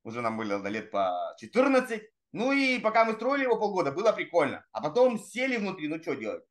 Уже 0.05 0.21
нам 0.21 0.37
было 0.37 0.67
лет 0.69 0.91
по 0.91 1.35
14. 1.39 2.03
Ну 2.33 2.53
и 2.53 2.79
пока 2.79 3.05
мы 3.05 3.15
строили 3.15 3.45
его 3.45 3.59
полгода, 3.59 3.93
было 3.93 4.13
прикольно. 4.13 4.65
А 4.73 4.83
потом 4.83 5.19
сели 5.19 5.57
внутри, 5.57 5.89
ну 5.89 6.01
что 6.01 6.15
делать? 6.15 6.45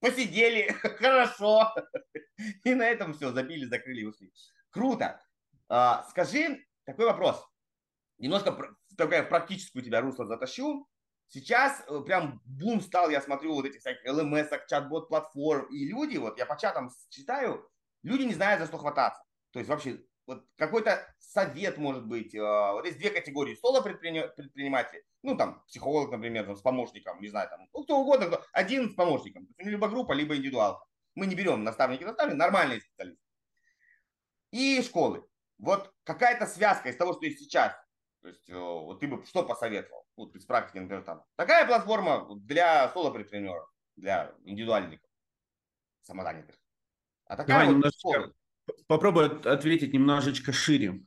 Посидели, 0.00 0.72
хорошо. 0.98 1.74
И 2.64 2.74
на 2.74 2.86
этом 2.86 3.14
все, 3.14 3.32
забили, 3.32 3.64
закрыли 3.64 4.00
и 4.00 4.04
ушли. 4.04 4.32
Круто. 4.70 5.20
А, 5.68 6.04
скажи 6.10 6.64
такой 6.84 7.06
вопрос. 7.06 7.44
Немножко 8.18 8.76
такая 8.96 9.22
в 9.24 9.28
практическую 9.28 9.84
тебя 9.84 10.00
русло 10.00 10.26
затащу. 10.26 10.88
Сейчас 11.28 11.82
э, 11.88 12.00
прям 12.04 12.40
бум 12.44 12.80
стал, 12.80 13.10
я 13.10 13.20
смотрю 13.20 13.54
вот 13.54 13.64
этих 13.64 13.80
всяких 13.80 14.06
LMS, 14.06 14.50
чат-бот 14.68 15.08
платформ, 15.08 15.66
и 15.72 15.86
люди, 15.88 16.16
вот 16.16 16.38
я 16.38 16.46
по 16.46 16.56
чатам 16.56 16.90
читаю, 17.08 17.68
люди 18.02 18.22
не 18.22 18.34
знают, 18.34 18.60
за 18.60 18.66
что 18.66 18.78
хвататься. 18.78 19.22
То 19.52 19.58
есть 19.58 19.68
вообще 19.68 20.04
вот 20.26 20.46
какой-то 20.56 21.06
совет, 21.18 21.78
может 21.78 22.06
быть. 22.06 22.34
А, 22.34 22.72
вот 22.72 22.86
есть 22.86 22.98
две 22.98 23.10
категории. 23.10 23.54
Соло 23.56 23.80
предприниматели, 23.80 25.04
ну, 25.22 25.36
там, 25.36 25.62
психолог, 25.66 26.10
например, 26.10 26.46
там, 26.46 26.56
с 26.56 26.62
помощником, 26.62 27.20
не 27.20 27.28
знаю, 27.28 27.48
там, 27.48 27.68
ну, 27.72 27.84
кто 27.84 27.98
угодно, 27.98 28.26
кто, 28.26 28.44
один 28.52 28.90
с 28.90 28.94
помощником. 28.94 29.48
Либо 29.58 29.88
группа, 29.88 30.12
либо 30.12 30.36
индивидуалка. 30.36 30.84
Мы 31.14 31.26
не 31.26 31.34
берем 31.34 31.64
наставники, 31.64 32.04
наставники, 32.04 32.36
нормальные 32.36 32.80
специалисты. 32.80 33.22
И 34.50 34.82
школы. 34.82 35.26
Вот 35.58 35.92
какая-то 36.04 36.46
связка 36.46 36.88
из 36.88 36.96
того, 36.96 37.12
что 37.12 37.26
есть 37.26 37.38
сейчас. 37.38 37.74
То 38.22 38.28
есть, 38.28 38.48
э, 38.48 38.54
вот 38.54 39.00
ты 39.00 39.06
бы 39.06 39.24
что 39.26 39.44
посоветовал? 39.44 40.06
Вот 40.16 40.34
из 40.34 40.44
практики, 40.44 40.78
например, 40.78 41.04
там. 41.04 41.24
Такая 41.36 41.66
платформа 41.66 42.26
для 42.36 42.88
соло-предпринимеров, 42.90 43.68
для 43.96 44.34
индивидуальников, 44.44 45.08
самозанятых. 46.02 46.56
А 47.26 47.36
такая 47.36 47.46
Давай 47.46 47.66
вот 47.66 47.72
немножечко, 47.72 48.34
попробую 48.86 49.40
ответить 49.48 49.92
немножечко 49.92 50.52
шире. 50.52 51.02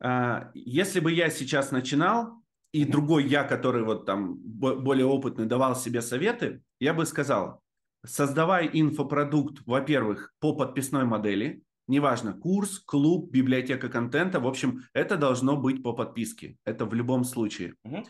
А, 0.00 0.50
если 0.54 1.00
бы 1.00 1.12
я 1.12 1.30
сейчас 1.30 1.70
начинал, 1.70 2.42
и 2.72 2.84
другой 2.84 3.28
я, 3.28 3.44
который 3.44 3.84
вот 3.84 4.06
там 4.06 4.36
более 4.38 5.06
опытный, 5.06 5.46
давал 5.46 5.76
себе 5.76 6.00
советы, 6.00 6.62
я 6.80 6.94
бы 6.94 7.04
сказал, 7.06 7.62
создавай 8.04 8.68
инфопродукт, 8.72 9.62
во-первых, 9.66 10.32
по 10.40 10.56
подписной 10.56 11.04
модели, 11.04 11.62
неважно, 11.86 12.32
курс, 12.32 12.78
клуб, 12.78 13.30
библиотека 13.30 13.88
контента, 13.88 14.40
в 14.40 14.46
общем, 14.46 14.82
это 14.94 15.16
должно 15.16 15.56
быть 15.56 15.82
по 15.82 15.92
подписке, 15.92 16.56
это 16.64 16.86
в 16.86 16.94
любом 16.94 17.24
случае. 17.24 17.74
Угу. 17.84 18.04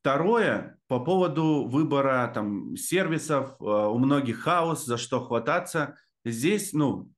Второе, 0.00 0.78
по 0.86 1.00
поводу 1.00 1.66
выбора 1.66 2.30
там, 2.32 2.76
сервисов, 2.76 3.56
э, 3.60 3.64
у 3.64 3.98
многих 3.98 4.40
хаос, 4.40 4.84
за 4.84 4.96
что 4.96 5.24
хвататься. 5.24 5.96
Здесь, 6.24 6.72
ну, 6.72 7.12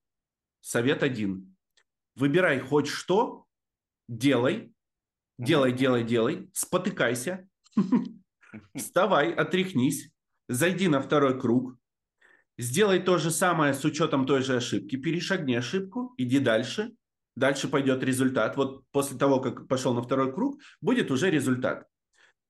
совет 0.60 1.02
один. 1.02 1.56
Выбирай 2.14 2.58
хоть 2.58 2.88
что, 2.88 3.46
делай, 4.08 4.74
делай, 5.38 5.72
делай, 5.72 6.04
делай, 6.04 6.50
спотыкайся, 6.52 7.48
вставай, 8.74 9.32
отряхнись, 9.32 10.10
зайди 10.48 10.88
на 10.88 11.00
второй 11.00 11.38
круг, 11.40 11.76
сделай 12.58 13.00
то 13.00 13.18
же 13.18 13.30
самое 13.30 13.74
с 13.74 13.84
учетом 13.84 14.26
той 14.26 14.42
же 14.42 14.56
ошибки, 14.56 14.96
перешагни 14.96 15.54
ошибку, 15.54 16.14
иди 16.16 16.38
дальше, 16.40 16.92
дальше 17.36 17.68
пойдет 17.68 18.02
результат. 18.02 18.56
Вот 18.56 18.84
после 18.90 19.16
того, 19.16 19.40
как 19.40 19.68
пошел 19.68 19.94
на 19.94 20.02
второй 20.02 20.32
круг, 20.32 20.60
будет 20.80 21.10
уже 21.10 21.30
результат. 21.30 21.86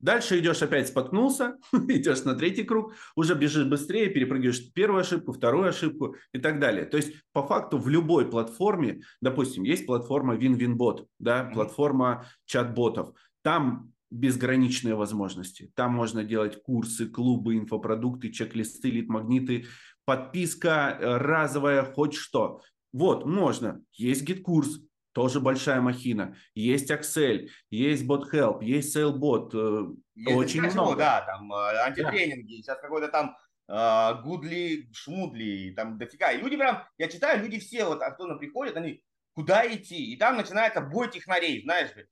Дальше 0.01 0.39
идешь 0.39 0.63
опять 0.63 0.89
споткнулся, 0.89 1.59
идешь 1.73 2.25
на 2.25 2.35
третий 2.35 2.65
круг, 2.65 2.95
уже 3.15 3.35
бежишь 3.35 3.67
быстрее, 3.67 4.09
перепрыгиваешь 4.09 4.73
первую 4.73 5.01
ошибку, 5.01 5.33
вторую 5.33 5.69
ошибку 5.69 6.17
и 6.33 6.39
так 6.39 6.59
далее. 6.59 6.87
То 6.87 6.97
есть 6.97 7.13
по 7.33 7.47
факту 7.47 7.79
в 7.79 7.89
любой 7.89 8.29
платформе, 8.31 9.03
допустим, 9.21 9.63
есть 9.63 9.87
платформа 9.87 10.37
WinWinBot, 10.37 11.07
да, 11.19 11.45
платформа 11.53 12.27
чат-ботов, 12.47 13.15
там 13.43 13.93
безграничные 14.11 14.95
возможности. 14.95 15.71
Там 15.75 15.93
можно 15.93 16.25
делать 16.25 16.63
курсы, 16.63 17.07
клубы, 17.07 17.57
инфопродукты, 17.57 18.31
чек-листы, 18.31 18.91
лид-магниты, 18.91 19.67
подписка 20.05 20.97
э, 20.99 21.17
разовая, 21.19 21.85
хоть 21.85 22.15
что. 22.15 22.63
Вот, 22.93 23.25
можно. 23.25 23.83
Есть 23.93 24.23
GetCourse, 24.23 24.81
тоже 25.13 25.41
большая 25.41 25.81
махина. 25.81 26.37
Есть 26.55 26.91
Accel, 26.91 27.49
есть 27.71 28.05
BotHelp, 28.05 28.63
есть 28.63 28.97
SaleBot. 28.97 29.51
Э, 29.55 29.95
есть 30.15 30.37
очень 30.37 30.63
много. 30.63 30.97
Да, 30.97 31.23
там 31.23 31.53
э, 31.53 31.83
антитренинги, 31.85 32.57
да. 32.57 32.63
сейчас 32.63 32.81
какой-то 32.81 33.09
там 33.09 33.37
э, 33.69 34.23
гудли, 34.23 34.89
шмудли, 34.93 35.73
там 35.77 35.99
дофига. 35.99 36.33
И 36.33 36.41
люди 36.41 36.57
прям, 36.57 36.85
я 36.99 37.09
читаю, 37.09 37.43
люди 37.43 37.59
все, 37.59 37.85
вот 37.85 38.03
активно 38.03 38.37
приходят, 38.37 38.77
они, 38.77 39.03
куда 39.35 39.67
идти? 39.67 40.13
И 40.13 40.17
там 40.17 40.37
начинается 40.37 40.81
бой 40.81 41.11
технарей, 41.11 41.63
знаешь 41.63 41.95
ли. 41.97 42.07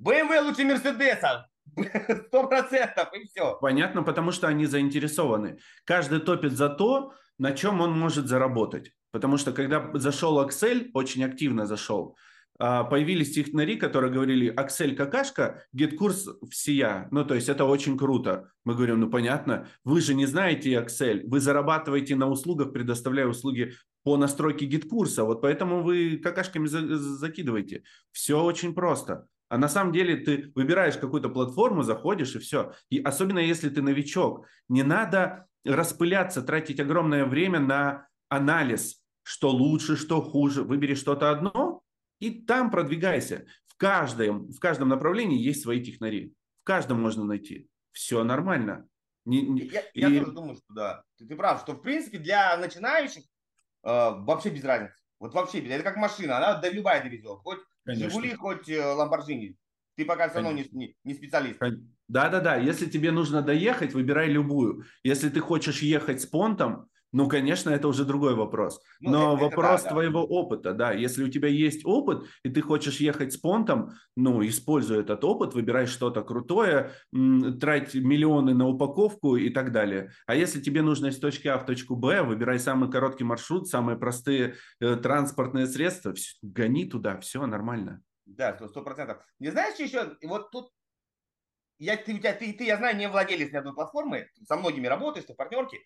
BMW 0.00 0.42
лучше 0.42 0.64
Мерседеса, 0.64 1.48
сто 2.26 2.46
процентов, 2.46 3.08
и 3.14 3.26
все. 3.26 3.56
Понятно, 3.60 4.02
потому 4.02 4.30
что 4.30 4.46
они 4.46 4.66
заинтересованы. 4.66 5.58
Каждый 5.84 6.20
топит 6.20 6.52
за 6.52 6.68
то, 6.68 7.14
на 7.38 7.52
чем 7.52 7.80
он 7.80 7.98
может 7.98 8.28
заработать. 8.28 8.92
Потому 9.10 9.38
что 9.38 9.52
когда 9.52 9.90
зашел 9.94 10.46
Accel, 10.46 10.90
очень 10.92 11.24
активно 11.24 11.64
зашел, 11.64 12.16
а, 12.16 12.35
появились 12.58 13.34
технари, 13.34 13.76
которые 13.76 14.12
говорили, 14.12 14.48
Accel 14.48 14.96
какашка, 14.96 15.64
GetCourse 15.72 16.28
всея. 16.50 17.08
Ну, 17.10 17.24
то 17.24 17.34
есть 17.34 17.48
это 17.48 17.64
очень 17.64 17.98
круто. 17.98 18.50
Мы 18.64 18.74
говорим, 18.74 19.00
ну, 19.00 19.10
понятно, 19.10 19.68
вы 19.84 20.00
же 20.00 20.14
не 20.14 20.26
знаете 20.26 20.72
Accel, 20.72 21.22
вы 21.26 21.40
зарабатываете 21.40 22.16
на 22.16 22.28
услугах, 22.28 22.72
предоставляя 22.72 23.26
услуги 23.26 23.72
по 24.04 24.16
настройке 24.16 24.66
GetCourse 24.66 25.14
а, 25.14 25.24
вот 25.24 25.42
поэтому 25.42 25.82
вы 25.82 26.18
какашками 26.22 26.66
за- 26.66 26.96
закидываете. 26.96 27.82
Все 28.12 28.40
очень 28.40 28.74
просто. 28.74 29.26
А 29.48 29.58
на 29.58 29.68
самом 29.68 29.92
деле 29.92 30.16
ты 30.16 30.52
выбираешь 30.54 30.96
какую-то 30.96 31.28
платформу, 31.28 31.82
заходишь 31.82 32.34
и 32.34 32.38
все. 32.38 32.72
И 32.88 33.00
особенно 33.00 33.38
если 33.38 33.68
ты 33.68 33.82
новичок, 33.82 34.46
не 34.68 34.82
надо 34.82 35.46
распыляться, 35.64 36.42
тратить 36.42 36.80
огромное 36.80 37.24
время 37.24 37.60
на 37.60 38.08
анализ, 38.28 39.02
что 39.22 39.50
лучше, 39.50 39.96
что 39.96 40.20
хуже. 40.20 40.62
Выбери 40.62 40.94
что-то 40.94 41.30
одно, 41.30 41.75
и 42.18 42.42
там 42.42 42.70
продвигайся. 42.70 43.46
В 43.66 43.76
каждом, 43.76 44.50
в 44.50 44.58
каждом 44.58 44.88
направлении 44.88 45.38
есть 45.38 45.62
свои 45.62 45.82
технари. 45.82 46.34
В 46.62 46.64
каждом 46.64 47.00
можно 47.00 47.24
найти. 47.24 47.68
Все 47.92 48.24
нормально. 48.24 48.88
Не, 49.24 49.42
не, 49.42 49.62
я, 49.62 49.80
и... 49.80 50.00
я 50.00 50.20
тоже 50.20 50.32
думаю, 50.32 50.56
что 50.56 50.74
да. 50.74 51.02
Ты, 51.18 51.26
ты 51.26 51.36
прав, 51.36 51.60
что 51.60 51.72
в 51.74 51.82
принципе 51.82 52.18
для 52.18 52.56
начинающих 52.56 53.22
э, 53.22 53.26
вообще 53.84 54.50
без 54.50 54.64
разницы. 54.64 54.94
Вот 55.18 55.34
вообще 55.34 55.60
без 55.60 55.72
Это 55.72 55.82
как 55.82 55.96
машина, 55.96 56.36
она 56.36 56.54
да, 56.60 56.70
любая 56.70 57.02
довезет. 57.02 57.38
Хоть 57.42 57.58
Конечно. 57.84 58.10
Жигули, 58.10 58.34
хоть 58.34 58.68
э, 58.68 58.84
Ламборджини. 58.84 59.56
Ты 59.96 60.04
пока 60.04 60.28
все 60.28 60.40
равно 60.40 60.52
не, 60.52 60.68
не, 60.72 60.96
не 61.04 61.14
специалист. 61.14 61.60
Да-да-да. 62.08 62.56
Если 62.56 62.86
тебе 62.86 63.12
нужно 63.12 63.42
доехать, 63.42 63.94
выбирай 63.94 64.28
любую. 64.28 64.84
Если 65.02 65.30
ты 65.30 65.40
хочешь 65.40 65.80
ехать 65.82 66.20
с 66.20 66.26
понтом, 66.26 66.88
ну, 67.12 67.28
конечно, 67.28 67.70
это 67.70 67.88
уже 67.88 68.04
другой 68.04 68.34
вопрос. 68.34 68.80
Ну, 69.00 69.10
Но 69.10 69.34
это, 69.34 69.44
вопрос 69.44 69.80
это, 69.80 69.84
да, 69.84 69.90
твоего 69.90 70.20
да. 70.20 70.26
опыта, 70.26 70.72
да. 70.74 70.92
Если 70.92 71.24
у 71.24 71.28
тебя 71.28 71.48
есть 71.48 71.84
опыт, 71.84 72.26
и 72.42 72.50
ты 72.50 72.60
хочешь 72.60 72.98
ехать 72.98 73.32
с 73.32 73.36
понтом, 73.36 73.92
ну, 74.16 74.46
используй 74.46 75.00
этот 75.00 75.24
опыт, 75.24 75.54
выбирай 75.54 75.86
что-то 75.86 76.22
крутое, 76.22 76.92
трать 77.60 77.94
миллионы 77.94 78.54
на 78.54 78.66
упаковку 78.68 79.36
и 79.36 79.50
так 79.50 79.72
далее. 79.72 80.10
А 80.26 80.34
если 80.34 80.60
тебе 80.60 80.82
нужно 80.82 81.06
из 81.06 81.18
точки 81.18 81.48
А 81.48 81.58
в 81.58 81.66
точку 81.66 81.96
Б, 81.96 82.22
выбирай 82.22 82.58
самый 82.58 82.90
короткий 82.90 83.24
маршрут, 83.24 83.68
самые 83.68 83.96
простые 83.98 84.56
э, 84.80 84.96
транспортные 84.96 85.66
средства, 85.66 86.12
все, 86.14 86.36
гони 86.42 86.84
туда, 86.86 87.18
все 87.20 87.46
нормально. 87.46 88.02
Да, 88.26 88.58
сто 88.68 88.82
процентов. 88.82 89.18
Не 89.38 89.50
знаешь 89.50 89.78
еще, 89.78 90.16
вот 90.22 90.50
тут 90.50 90.70
я, 91.78 91.96
ты, 91.96 92.18
ты, 92.18 92.52
ты, 92.52 92.64
я 92.64 92.78
знаю, 92.78 92.96
не 92.96 93.08
владелец 93.08 93.52
ни 93.52 93.56
одной 93.56 93.74
платформы, 93.74 94.28
со 94.44 94.56
многими 94.56 94.86
работаешь, 94.86 95.26
ты 95.26 95.34
в 95.34 95.36
партнерке 95.36 95.80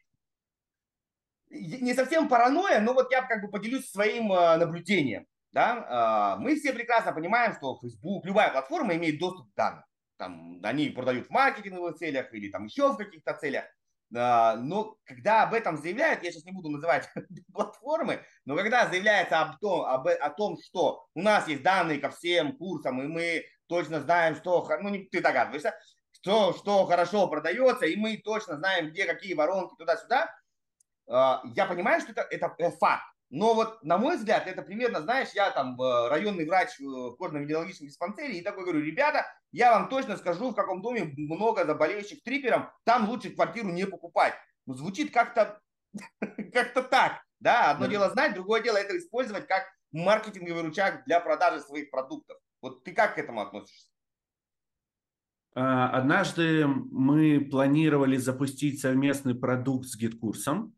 не 1.50 1.94
совсем 1.94 2.28
паранойя, 2.28 2.80
но 2.80 2.94
вот 2.94 3.10
я 3.10 3.22
как 3.22 3.42
бы 3.42 3.48
поделюсь 3.48 3.90
своим 3.90 4.32
э, 4.32 4.56
наблюдением. 4.56 5.26
Да? 5.52 5.86
А, 5.88 6.36
мы 6.36 6.56
все 6.56 6.72
прекрасно 6.72 7.12
понимаем, 7.12 7.54
что 7.54 7.78
Facebook, 7.82 8.24
любая 8.24 8.50
платформа 8.50 8.94
имеет 8.94 9.18
доступ 9.18 9.50
к 9.50 9.56
данным. 9.56 9.84
Там, 10.16 10.60
они 10.62 10.90
продают 10.90 11.26
в 11.26 11.30
маркетинговых 11.30 11.96
целях 11.96 12.32
или 12.34 12.50
там 12.50 12.66
еще 12.66 12.92
в 12.92 12.96
каких-то 12.96 13.34
целях. 13.34 13.64
Но 14.10 14.96
когда 15.04 15.44
об 15.44 15.54
этом 15.54 15.76
заявляют, 15.76 16.24
я 16.24 16.32
сейчас 16.32 16.44
не 16.44 16.50
буду 16.50 16.68
называть 16.68 17.08
платформы, 17.54 18.24
но 18.44 18.56
когда 18.56 18.88
заявляется 18.88 19.40
об 19.40 19.58
том, 19.60 19.82
об, 19.82 20.08
о 20.08 20.30
том, 20.30 20.58
что 20.60 21.06
у 21.14 21.22
нас 21.22 21.46
есть 21.46 21.62
данные 21.62 22.00
ко 22.00 22.10
всем 22.10 22.56
курсам, 22.56 23.00
и 23.00 23.06
мы 23.06 23.44
точно 23.68 24.00
знаем, 24.00 24.34
что, 24.34 24.68
ну, 24.82 24.90
ты 25.10 25.20
догадываешься, 25.20 25.78
что, 26.10 26.52
что 26.54 26.86
хорошо 26.86 27.28
продается, 27.28 27.86
и 27.86 27.94
мы 27.94 28.16
точно 28.16 28.56
знаем, 28.56 28.90
где 28.90 29.06
какие 29.06 29.34
воронки 29.34 29.76
туда-сюда, 29.78 30.28
я 31.10 31.66
понимаю, 31.66 32.00
что 32.00 32.12
это, 32.12 32.26
это 32.30 32.54
э, 32.58 32.70
факт. 32.70 33.02
Но 33.30 33.54
вот, 33.54 33.82
на 33.84 33.96
мой 33.96 34.16
взгляд, 34.16 34.46
это 34.48 34.62
примерно, 34.62 35.00
знаешь, 35.02 35.28
я 35.34 35.50
там 35.50 35.80
э, 35.80 36.08
районный 36.08 36.46
врач 36.46 36.78
в 36.80 37.16
кожно-венерологическом 37.16 37.86
диспансере 37.86 38.38
и 38.38 38.42
такой 38.42 38.64
говорю, 38.64 38.80
ребята, 38.80 39.24
я 39.52 39.72
вам 39.72 39.88
точно 39.88 40.16
скажу, 40.16 40.50
в 40.50 40.54
каком 40.54 40.82
доме 40.82 41.12
много 41.16 41.64
заболеющих 41.64 42.22
трипером, 42.22 42.70
там 42.84 43.08
лучше 43.08 43.30
квартиру 43.30 43.68
не 43.68 43.86
покупать. 43.86 44.34
Ну, 44.66 44.74
звучит 44.74 45.12
как-то 45.12 45.60
как-то 46.52 46.82
так, 46.82 47.22
да, 47.38 47.70
одно 47.70 47.86
дело 47.86 48.10
знать, 48.10 48.34
другое 48.34 48.62
дело 48.62 48.76
это 48.76 48.96
использовать 48.98 49.46
как 49.46 49.64
маркетинговый 49.92 50.62
рычаг 50.62 51.04
для 51.04 51.20
продажи 51.20 51.60
своих 51.60 51.90
продуктов. 51.90 52.36
Вот 52.62 52.84
ты 52.84 52.92
как 52.92 53.14
к 53.14 53.18
этому 53.18 53.40
относишься? 53.40 53.88
А, 55.54 55.90
однажды 55.90 56.66
мы 56.66 57.40
планировали 57.40 58.16
запустить 58.16 58.80
совместный 58.80 59.34
продукт 59.34 59.86
с 59.86 59.96
GetCourse 59.96 60.55
ом, 60.55 60.74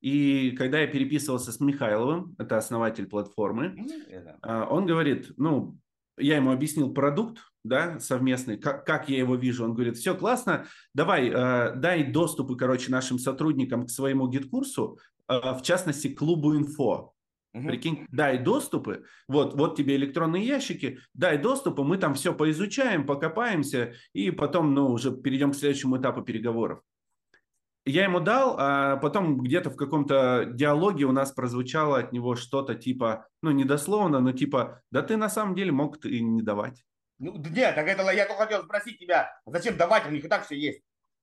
и 0.00 0.52
когда 0.52 0.80
я 0.80 0.86
переписывался 0.86 1.52
с 1.52 1.60
Михайловым, 1.60 2.34
это 2.38 2.56
основатель 2.56 3.06
платформы, 3.06 3.74
mm-hmm. 3.76 4.68
он 4.68 4.86
говорит, 4.86 5.32
ну, 5.36 5.78
я 6.18 6.36
ему 6.36 6.50
объяснил 6.50 6.92
продукт, 6.92 7.38
да, 7.64 7.98
совместный, 7.98 8.58
как, 8.58 8.86
как 8.86 9.08
я 9.08 9.18
его 9.18 9.34
вижу. 9.34 9.64
Он 9.64 9.74
говорит, 9.74 9.96
все 9.96 10.14
классно, 10.14 10.66
давай, 10.94 11.28
э, 11.28 11.74
дай 11.76 12.04
доступы, 12.04 12.56
короче, 12.56 12.90
нашим 12.90 13.18
сотрудникам 13.18 13.86
к 13.86 13.90
своему 13.90 14.28
GetCourse 14.28 14.85
у, 14.85 14.98
в 15.28 15.60
частности, 15.62 16.08
клубу 16.08 16.56
инфо. 16.56 17.12
Угу. 17.52 17.66
Прикинь, 17.66 18.06
дай 18.10 18.38
доступы, 18.38 19.04
вот, 19.28 19.54
вот 19.54 19.76
тебе 19.76 19.96
электронные 19.96 20.46
ящики, 20.46 20.98
дай 21.14 21.38
доступы, 21.38 21.82
мы 21.82 21.96
там 21.96 22.14
все 22.14 22.34
поизучаем, 22.34 23.06
покопаемся, 23.06 23.94
и 24.12 24.30
потом, 24.30 24.74
ну, 24.74 24.90
уже 24.90 25.10
перейдем 25.10 25.52
к 25.52 25.56
следующему 25.56 25.98
этапу 25.98 26.22
переговоров. 26.22 26.80
Я 27.86 28.02
ему 28.02 28.18
дал, 28.18 28.56
а 28.58 28.96
потом 28.96 29.38
где-то 29.38 29.70
в 29.70 29.76
каком-то 29.76 30.50
диалоге 30.52 31.04
у 31.04 31.12
нас 31.12 31.30
прозвучало 31.30 31.98
от 31.98 32.12
него 32.12 32.34
что-то 32.34 32.74
типа, 32.74 33.28
ну, 33.42 33.52
недословно, 33.52 34.18
но 34.18 34.32
типа, 34.32 34.82
да 34.90 35.02
ты 35.02 35.16
на 35.16 35.28
самом 35.28 35.54
деле 35.54 35.70
мог 35.70 36.04
и 36.04 36.20
не 36.20 36.42
давать. 36.42 36.84
Ну, 37.18 37.36
нет, 37.36 37.76
так 37.76 37.86
это 37.86 38.10
я 38.10 38.26
только 38.26 38.42
хотел 38.42 38.64
спросить 38.64 38.98
тебя, 38.98 39.30
зачем 39.46 39.76
давать, 39.76 40.04
у 40.06 40.10
них 40.10 40.24
и 40.24 40.28
так 40.28 40.44
все 40.44 40.58
есть. 40.58 40.82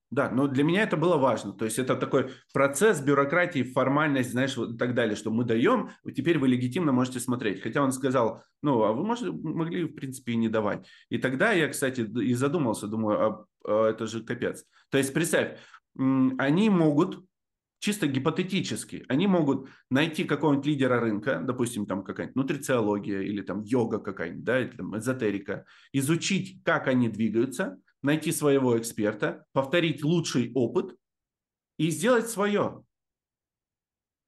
Да, 0.10 0.30
но 0.30 0.48
для 0.48 0.64
меня 0.64 0.84
это 0.84 0.96
было 0.96 1.18
важно. 1.18 1.54
То 1.54 1.66
есть 1.66 1.80
это 1.80 1.96
такой 1.96 2.32
процесс 2.54 3.02
бюрократии, 3.02 3.64
формальность, 3.64 4.30
знаешь, 4.30 4.56
вот 4.56 4.76
и 4.76 4.78
так 4.78 4.94
далее, 4.94 5.16
что 5.16 5.32
мы 5.32 5.44
даем, 5.44 5.90
теперь 6.16 6.38
вы 6.38 6.48
легитимно 6.48 6.92
можете 6.92 7.20
смотреть. 7.20 7.64
Хотя 7.64 7.82
он 7.82 7.92
сказал, 7.92 8.44
ну, 8.62 8.84
а 8.84 8.94
вы 8.94 9.04
можете, 9.04 9.32
могли, 9.32 9.86
в 9.86 9.96
принципе, 9.96 10.34
и 10.34 10.36
не 10.36 10.50
давать. 10.50 10.88
И 11.10 11.18
тогда 11.18 11.52
я, 11.52 11.68
кстати, 11.68 12.02
и 12.02 12.34
задумался, 12.36 12.88
думаю, 12.88 13.22
а, 13.22 13.46
а 13.66 13.90
это 13.90 14.06
же 14.06 14.24
капец. 14.24 14.66
То 14.92 15.00
есть 15.00 15.12
представь, 15.16 15.58
они 15.96 16.70
могут 16.70 17.26
чисто 17.80 18.08
гипотетически, 18.08 19.06
они 19.10 19.28
могут 19.28 19.70
найти 19.90 20.24
какого-нибудь 20.24 20.66
лидера 20.66 21.02
рынка, 21.02 21.42
допустим, 21.44 21.86
там 21.86 22.04
какая-нибудь 22.04 22.38
нутрициология 22.38 23.20
или 23.22 23.42
там 23.42 23.62
йога 23.64 24.00
какая-нибудь, 24.00 24.46
да, 24.46 24.62
или 24.62 24.70
там 24.70 24.98
эзотерика, 24.98 25.66
изучить, 25.92 26.64
как 26.64 26.88
они 26.88 27.10
двигаются, 27.10 27.78
найти 28.02 28.32
своего 28.32 28.80
эксперта, 28.80 29.46
повторить 29.52 30.02
лучший 30.02 30.54
опыт 30.54 30.96
и 31.78 31.90
сделать 31.90 32.30
свое. 32.30 32.86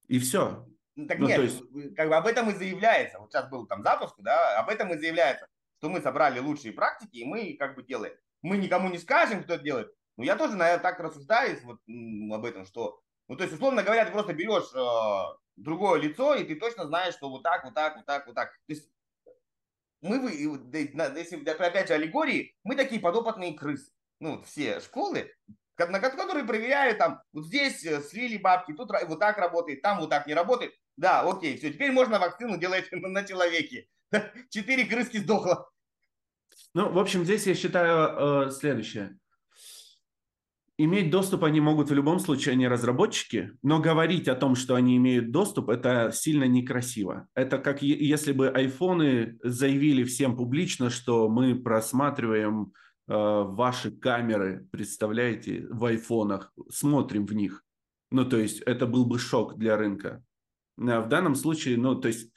И 0.07 0.19
все. 0.19 0.67
Ну, 0.95 1.07
так 1.07 1.19
ну, 1.19 1.27
нет, 1.27 1.41
есть... 1.41 1.95
как 1.95 2.09
бы 2.09 2.15
об 2.17 2.27
этом 2.27 2.49
и 2.49 2.53
заявляется. 2.53 3.19
Вот 3.19 3.31
сейчас 3.31 3.49
был 3.49 3.65
там 3.67 3.83
запуск, 3.83 4.15
да, 4.19 4.59
об 4.59 4.69
этом 4.69 4.93
и 4.93 4.97
заявляется, 4.97 5.47
что 5.77 5.89
мы 5.89 6.01
собрали 6.01 6.39
лучшие 6.39 6.73
практики, 6.73 7.17
и 7.17 7.25
мы 7.25 7.55
как 7.57 7.75
бы 7.75 7.83
делаем. 7.83 8.15
Мы 8.41 8.57
никому 8.57 8.89
не 8.89 8.97
скажем, 8.97 9.43
кто 9.43 9.53
это 9.53 9.63
делает. 9.63 9.94
Но 10.17 10.23
я 10.23 10.35
тоже, 10.35 10.55
наверное, 10.55 10.81
так 10.81 10.99
рассуждаю 10.99 11.59
вот, 11.63 11.79
об 12.33 12.45
этом, 12.45 12.65
что, 12.65 13.01
ну, 13.27 13.35
то 13.35 13.43
есть, 13.43 13.55
условно 13.55 13.83
говоря, 13.83 14.05
ты 14.05 14.11
просто 14.11 14.33
берешь 14.33 14.71
э, 14.73 15.37
другое 15.57 15.99
лицо, 15.99 16.35
и 16.35 16.45
ты 16.45 16.55
точно 16.55 16.85
знаешь, 16.85 17.15
что 17.15 17.29
вот 17.29 17.43
так, 17.43 17.65
вот 17.65 17.73
так, 17.73 17.97
вот 17.97 18.05
так, 18.05 18.25
вот 18.25 18.35
так. 18.35 18.51
То 18.67 18.73
есть 18.73 18.89
мы, 20.01 20.31
если 20.31 21.49
опять 21.49 21.87
же 21.87 21.93
аллегории, 21.95 22.55
мы 22.63 22.75
такие 22.75 23.01
подопытные 23.01 23.57
крысы. 23.57 23.91
Ну, 24.19 24.41
все 24.43 24.79
школы, 24.79 25.31
на 25.77 25.99
которые 25.99 26.45
проверяют 26.45 26.97
там, 26.97 27.21
вот 27.33 27.45
здесь 27.45 27.83
э, 27.83 28.01
слили 28.01 28.37
бабки, 28.37 28.73
тут 28.73 28.91
вот 29.07 29.19
так 29.19 29.37
работает, 29.37 29.81
там 29.81 29.99
вот 29.99 30.09
так 30.09 30.27
не 30.27 30.33
работает. 30.33 30.73
Да, 30.95 31.21
окей, 31.29 31.57
все, 31.57 31.73
теперь 31.73 31.91
можно 31.91 32.19
вакцину 32.19 32.57
делать 32.57 32.87
на 32.91 33.23
человеке. 33.25 33.87
Четыре 34.49 34.85
крыски 34.85 35.17
сдохло. 35.17 35.69
Ну, 36.73 36.89
в 36.89 36.99
общем, 36.99 37.25
здесь 37.25 37.47
я 37.47 37.55
считаю 37.55 38.47
э, 38.47 38.51
следующее 38.51 39.17
иметь 40.77 41.09
доступ 41.09 41.43
они 41.43 41.61
могут 41.61 41.89
в 41.89 41.93
любом 41.93 42.19
случае, 42.19 42.53
они 42.53 42.67
разработчики, 42.67 43.51
но 43.61 43.79
говорить 43.79 44.27
о 44.27 44.35
том, 44.35 44.55
что 44.55 44.75
они 44.75 44.97
имеют 44.97 45.31
доступ, 45.31 45.69
это 45.69 46.11
сильно 46.13 46.45
некрасиво. 46.45 47.27
Это 47.33 47.57
как 47.59 47.81
если 47.81 48.31
бы 48.31 48.49
айфоны 48.49 49.37
заявили 49.43 50.03
всем 50.03 50.35
публично, 50.35 50.89
что 50.89 51.29
мы 51.29 51.55
просматриваем 51.55 52.73
э, 53.07 53.13
ваши 53.13 53.91
камеры, 53.91 54.67
представляете, 54.71 55.65
в 55.69 55.85
айфонах, 55.85 56.53
смотрим 56.69 57.25
в 57.25 57.33
них. 57.33 57.63
Ну, 58.11 58.25
то 58.25 58.37
есть 58.37 58.61
это 58.61 58.85
был 58.85 59.05
бы 59.05 59.19
шок 59.19 59.57
для 59.57 59.77
рынка. 59.77 60.23
А 60.77 61.01
в 61.01 61.09
данном 61.09 61.35
случае, 61.35 61.77
ну, 61.77 61.95
то 61.95 62.07
есть 62.07 62.31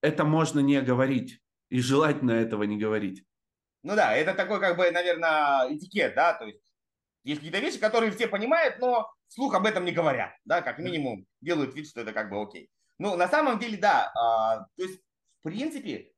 это 0.00 0.24
можно 0.24 0.60
не 0.60 0.80
говорить, 0.80 1.40
и 1.68 1.80
желательно 1.80 2.32
этого 2.32 2.64
не 2.64 2.78
говорить. 2.78 3.24
Ну 3.82 3.96
да, 3.96 4.14
это 4.14 4.34
такой, 4.34 4.60
как 4.60 4.76
бы, 4.76 4.90
наверное, 4.90 5.74
этикет, 5.74 6.14
да, 6.14 6.34
то 6.34 6.44
есть 6.46 6.69
есть 7.24 7.40
какие-то 7.40 7.60
вещи, 7.60 7.78
которые 7.78 8.12
все 8.12 8.28
понимают, 8.28 8.78
но 8.78 9.10
слух 9.28 9.54
об 9.54 9.66
этом 9.66 9.84
не 9.84 9.92
говорят, 9.92 10.32
да, 10.44 10.62
как 10.62 10.78
минимум 10.78 11.26
делают 11.40 11.74
вид, 11.74 11.88
что 11.88 12.00
это 12.00 12.12
как 12.12 12.30
бы 12.30 12.40
окей. 12.40 12.70
Ну, 12.98 13.16
на 13.16 13.28
самом 13.28 13.58
деле, 13.58 13.78
да, 13.78 14.12
а, 14.14 14.58
то 14.76 14.82
есть, 14.82 15.00
в 15.40 15.42
принципе, 15.42 16.12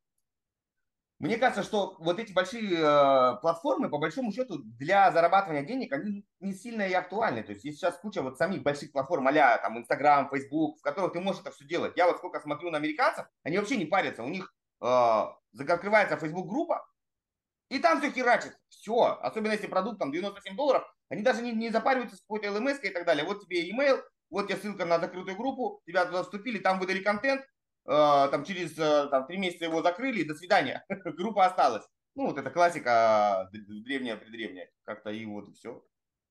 мне 1.23 1.37
кажется, 1.37 1.62
что 1.62 1.95
вот 2.01 2.19
эти 2.19 2.33
большие 2.33 2.81
э, 2.81 3.37
платформы, 3.41 3.88
по 3.88 3.99
большому 3.99 4.33
счету, 4.33 4.59
для 4.65 5.12
зарабатывания 5.12 5.62
денег, 5.62 5.93
они 5.93 6.27
не 6.41 6.53
сильно 6.53 6.83
и 6.83 6.93
актуальны. 6.93 7.45
То 7.45 7.53
есть 7.53 7.65
есть 7.65 7.79
сейчас 7.79 7.97
куча 7.99 8.23
вот 8.23 8.38
самих 8.38 8.65
больших 8.65 8.91
платформ, 8.91 9.29
а 9.29 9.59
там 9.59 9.79
Инстаграм, 9.79 10.29
Фейсбук, 10.29 10.81
в 10.81 10.83
которых 10.83 11.12
ты 11.12 11.21
можешь 11.21 11.43
это 11.43 11.53
все 11.53 11.65
делать. 11.65 11.93
Я 11.97 12.09
вот 12.09 12.17
сколько 12.17 12.41
смотрю 12.41 12.71
на 12.71 12.79
американцев, 12.79 13.27
они 13.45 13.57
вообще 13.57 13.77
не 13.77 13.85
парятся. 13.85 14.25
У 14.25 14.29
них 14.29 14.53
э, 14.81 14.85
открывается 15.69 16.17
Facebook 16.17 16.49
группа, 16.49 16.85
и 17.73 17.79
там 17.79 18.01
все 18.01 18.11
херачит. 18.11 18.53
Все. 18.69 19.19
Особенно 19.23 19.53
если 19.53 19.67
продукт 19.67 19.99
там 19.99 20.13
97 20.13 20.57
долларов. 20.57 20.85
Они 21.09 21.23
даже 21.23 21.41
не, 21.41 21.53
не 21.53 21.71
запариваются 21.71 22.17
с 22.17 22.21
какой-то 22.21 22.49
LMS 22.49 22.81
и 22.83 22.91
так 22.91 23.07
далее. 23.07 23.25
Вот 23.25 23.41
тебе 23.41 23.69
email, 23.71 24.03
вот 24.29 24.49
тебе 24.49 24.59
ссылка 24.59 24.85
на 24.85 24.99
закрытую 24.99 25.37
группу, 25.37 25.81
тебя 25.87 26.05
туда 26.05 26.23
вступили, 26.23 26.59
там 26.59 26.79
выдали 26.79 27.03
контент, 27.03 27.41
э, 27.43 27.49
там 27.87 28.45
через 28.45 28.79
э, 28.79 29.09
там, 29.11 29.27
3 29.27 29.39
месяца 29.39 29.65
его 29.65 29.83
закрыли, 29.83 30.23
до 30.23 30.35
свидания. 30.35 30.85
Группа 30.89 31.47
осталась. 31.47 31.85
Ну, 32.15 32.27
вот 32.27 32.39
это 32.39 32.51
классика 32.51 33.49
древняя, 33.53 34.17
предревняя. 34.17 34.69
Как-то 34.85 35.11
и 35.11 35.25
вот 35.25 35.49
и 35.49 35.53
все. 35.53 35.83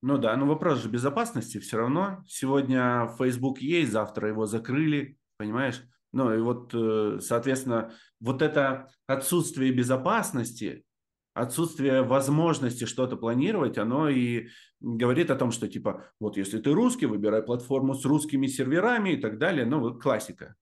Ну 0.04 0.18
да, 0.20 0.36
но 0.36 0.46
вопрос 0.46 0.80
же 0.80 0.90
безопасности 0.90 1.60
все 1.60 1.78
равно. 1.78 2.24
Сегодня 2.28 3.08
Facebook 3.18 3.60
есть, 3.60 3.92
завтра 3.92 4.30
его 4.30 4.46
закрыли, 4.46 5.18
понимаешь? 5.38 5.82
Ну 6.12 6.34
и 6.34 6.40
вот, 6.40 6.72
э, 6.74 7.20
соответственно, 7.20 7.94
вот 8.20 8.42
это 8.44 8.92
отсутствие 9.08 9.72
безопасности, 9.72 10.84
отсутствие 11.34 12.04
возможности 12.04 12.86
что-то 12.86 13.18
планировать, 13.18 13.78
оно 13.78 14.10
и 14.10 14.50
говорит 14.80 15.32
о 15.32 15.36
том, 15.36 15.52
что 15.52 15.68
типа, 15.68 16.12
вот 16.20 16.38
если 16.38 16.60
ты 16.60 16.72
русский, 16.72 17.06
выбирай 17.06 17.42
платформу 17.42 17.94
с 17.94 18.04
русскими 18.06 18.48
серверами 18.48 19.12
и 19.12 19.18
так 19.18 19.38
далее. 19.38 19.66
Ну, 19.66 19.98
классика. 20.00 20.56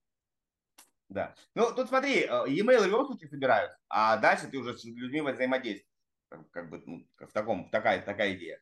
Да. 1.09 1.33
Ну, 1.55 1.73
тут 1.75 1.87
смотри, 1.87 2.21
э, 2.21 2.49
e-mail 2.49 2.87
случае 3.05 3.29
собирают, 3.29 3.71
а 3.89 4.17
дальше 4.17 4.47
ты 4.47 4.57
уже 4.57 4.77
с 4.77 4.83
людьми 4.85 5.21
взаимодействуешь. 5.21 5.87
Как 6.51 6.69
бы 6.69 6.83
ну, 6.85 7.07
в 7.17 7.33
таком, 7.33 7.69
такая, 7.71 8.03
такая 8.03 8.35
идея. 8.35 8.61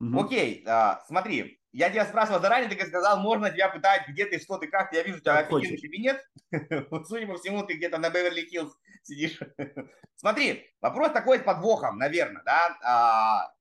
Угу. 0.00 0.20
Окей, 0.20 0.62
а, 0.66 1.00
смотри, 1.08 1.60
я 1.74 1.90
тебя 1.90 2.06
спрашивал 2.06 2.40
заранее, 2.40 2.70
ты 2.70 2.86
сказал, 2.86 3.18
можно 3.18 3.50
тебя 3.50 3.68
пытать, 3.68 4.06
где 4.06 4.26
ты, 4.26 4.38
что 4.38 4.58
ты, 4.58 4.68
как 4.68 4.92
Я 4.92 5.02
вижу, 5.02 5.18
у 5.18 5.20
тебя 5.20 5.38
офигенный 5.38 5.80
кабинет. 5.80 6.24
Вот, 6.90 7.08
судя 7.08 7.26
по 7.26 7.36
всему, 7.36 7.64
ты 7.66 7.74
где-то 7.74 7.98
на 7.98 8.10
Беверли-Хиллз 8.10 8.70
сидишь. 9.02 9.40
Смотри, 10.14 10.72
вопрос 10.80 11.10
такой 11.10 11.40
с 11.40 11.42
подвохом, 11.42 11.98
наверное, 11.98 12.44
да. 12.44 12.78
А, 12.84 13.54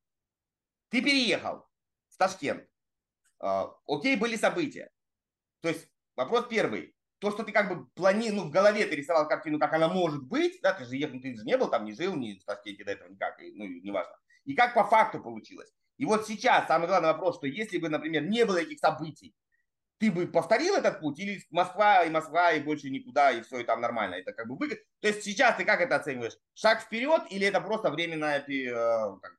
ты 0.89 1.01
переехал 1.01 1.67
в 2.09 2.17
Ташкент. 2.17 2.69
А, 3.39 3.73
окей, 3.87 4.15
были 4.15 4.35
события. 4.35 4.91
То 5.61 5.69
есть 5.69 5.89
вопрос 6.15 6.45
первый. 6.47 6.95
То, 7.17 7.31
что 7.31 7.41
ты 7.41 7.51
как 7.51 7.67
бы 7.67 7.87
плани, 7.95 8.29
ну, 8.29 8.43
в 8.43 8.51
голове 8.51 8.85
ты 8.85 8.95
рисовал 8.95 9.27
картину, 9.27 9.57
как 9.57 9.73
она 9.73 9.87
может 9.87 10.21
быть, 10.21 10.59
да, 10.61 10.73
ты 10.73 10.85
же 10.85 10.97
ехал, 10.97 11.19
ты 11.19 11.35
же 11.35 11.43
не 11.45 11.57
был 11.57 11.67
там, 11.67 11.83
не 11.85 11.93
жил, 11.93 12.15
не 12.15 12.37
в 12.37 12.45
Ташкенте 12.45 12.83
до 12.83 12.91
этого 12.91 13.09
никак, 13.09 13.39
ну, 13.39 13.65
неважно. 13.65 14.15
И 14.45 14.53
как 14.53 14.75
по 14.75 14.83
факту 14.83 15.19
получилось. 15.19 15.73
И 15.97 16.05
вот 16.05 16.27
сейчас 16.27 16.67
самый 16.67 16.87
главный 16.87 17.09
вопрос, 17.09 17.37
что 17.37 17.47
если 17.47 17.77
бы, 17.77 17.89
например, 17.89 18.23
не 18.23 18.45
было 18.45 18.57
этих 18.57 18.79
событий, 18.79 19.35
ты 19.99 20.11
бы 20.11 20.27
повторил 20.27 20.75
этот 20.75 20.99
путь 20.99 21.19
или 21.19 21.41
Москва 21.49 22.03
и 22.03 22.09
Москва 22.09 22.51
и 22.51 22.59
больше 22.61 22.89
никуда 22.89 23.31
и 23.31 23.41
все 23.41 23.59
и 23.59 23.63
там 23.63 23.79
нормально? 23.79 24.15
Это 24.15 24.33
как 24.33 24.47
бы 24.47 24.57
выгодно 24.57 24.83
то 25.03 25.07
есть 25.07 25.23
сейчас 25.23 25.57
ты 25.57 25.65
как 25.65 25.81
это 25.81 25.97
оцениваешь? 25.97 26.37
Шаг 26.53 26.81
вперед 26.81 27.23
или 27.29 27.45
это 27.45 27.59
просто 27.59 27.91
временное 27.91 28.39
э, 28.39 29.17
как, 29.21 29.37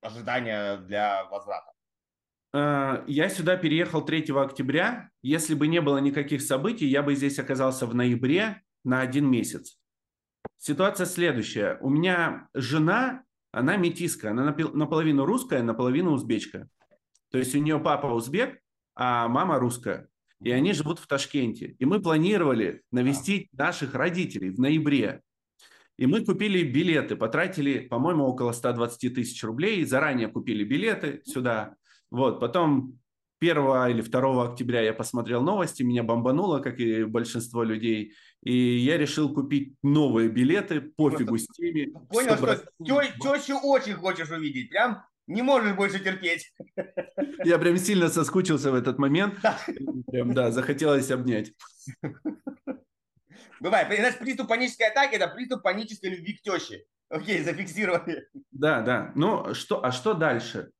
ожидание 0.00 0.76
для 0.78 1.24
возврата? 1.26 1.72
Э, 2.52 3.04
я 3.06 3.28
сюда 3.28 3.56
переехал 3.56 4.04
3 4.04 4.26
октября. 4.36 5.10
Если 5.22 5.54
бы 5.54 5.68
не 5.68 5.80
было 5.80 5.98
никаких 5.98 6.42
событий 6.42 6.86
я 6.86 7.02
бы 7.02 7.14
здесь 7.14 7.38
оказался 7.38 7.86
в 7.86 7.94
ноябре 7.94 8.62
на 8.84 9.00
один 9.00 9.30
месяц. 9.30 9.78
Ситуация 10.58 11.06
следующая. 11.06 11.78
У 11.80 11.90
меня 11.90 12.48
жена 12.54 13.24
она 13.52 13.76
метиска, 13.76 14.30
она 14.30 14.54
наполовину 14.74 15.24
русская, 15.24 15.62
наполовину 15.62 16.12
узбечка. 16.12 16.68
То 17.30 17.38
есть 17.38 17.54
у 17.54 17.58
нее 17.58 17.78
папа 17.78 18.06
узбек, 18.06 18.58
а 18.94 19.28
мама 19.28 19.58
русская. 19.58 20.08
И 20.42 20.50
они 20.50 20.72
живут 20.72 20.98
в 20.98 21.06
Ташкенте. 21.06 21.76
И 21.78 21.84
мы 21.84 22.00
планировали 22.00 22.82
навестить 22.92 23.52
наших 23.52 23.94
родителей 23.94 24.50
в 24.50 24.60
ноябре. 24.60 25.22
И 25.96 26.06
мы 26.06 26.24
купили 26.24 26.62
билеты, 26.62 27.16
потратили, 27.16 27.80
по-моему, 27.80 28.24
около 28.24 28.52
120 28.52 29.14
тысяч 29.14 29.42
рублей. 29.42 29.84
Заранее 29.84 30.28
купили 30.28 30.62
билеты 30.62 31.22
сюда. 31.24 31.74
Вот, 32.10 32.38
потом 32.38 32.98
1 33.40 33.56
или 33.90 34.00
2 34.00 34.44
октября 34.44 34.82
я 34.82 34.92
посмотрел 34.92 35.42
новости, 35.42 35.82
меня 35.82 36.02
бомбануло, 36.02 36.60
как 36.60 36.78
и 36.80 37.04
большинство 37.04 37.62
людей, 37.62 38.14
и 38.42 38.78
я 38.78 38.96
решил 38.96 39.32
купить 39.32 39.74
новые 39.82 40.28
билеты, 40.28 40.80
пофигу 40.80 41.38
с 41.38 41.46
теми. 41.48 41.92
Понял, 42.08 42.36
что, 42.36 42.56
что 43.16 43.36
тещу 43.36 43.58
очень 43.58 43.94
хочешь 43.94 44.30
увидеть, 44.30 44.70
прям 44.70 45.04
не 45.26 45.42
можешь 45.42 45.74
больше 45.74 46.00
терпеть. 46.00 46.52
Я 47.44 47.58
прям 47.58 47.76
сильно 47.76 48.08
соскучился 48.08 48.70
в 48.70 48.74
этот 48.74 48.98
момент. 48.98 49.34
Прям, 50.06 50.32
да, 50.34 50.50
захотелось 50.50 51.10
обнять. 51.10 51.52
Бывает. 53.60 53.88
Знаешь, 53.88 54.18
приступ 54.18 54.48
панической 54.48 54.88
атаки– 54.88 55.14
это 55.16 55.28
приступ 55.28 55.62
панической 55.62 56.10
любви 56.10 56.34
к 56.34 56.42
теще. 56.42 56.84
Окей, 57.10 57.42
зафиксировали. 57.42 58.28
Да, 58.52 58.82
да. 58.82 59.12
Ну, 59.14 59.54
что, 59.54 59.84
а 59.84 59.92
что 59.92 60.14
дальше? 60.14 60.70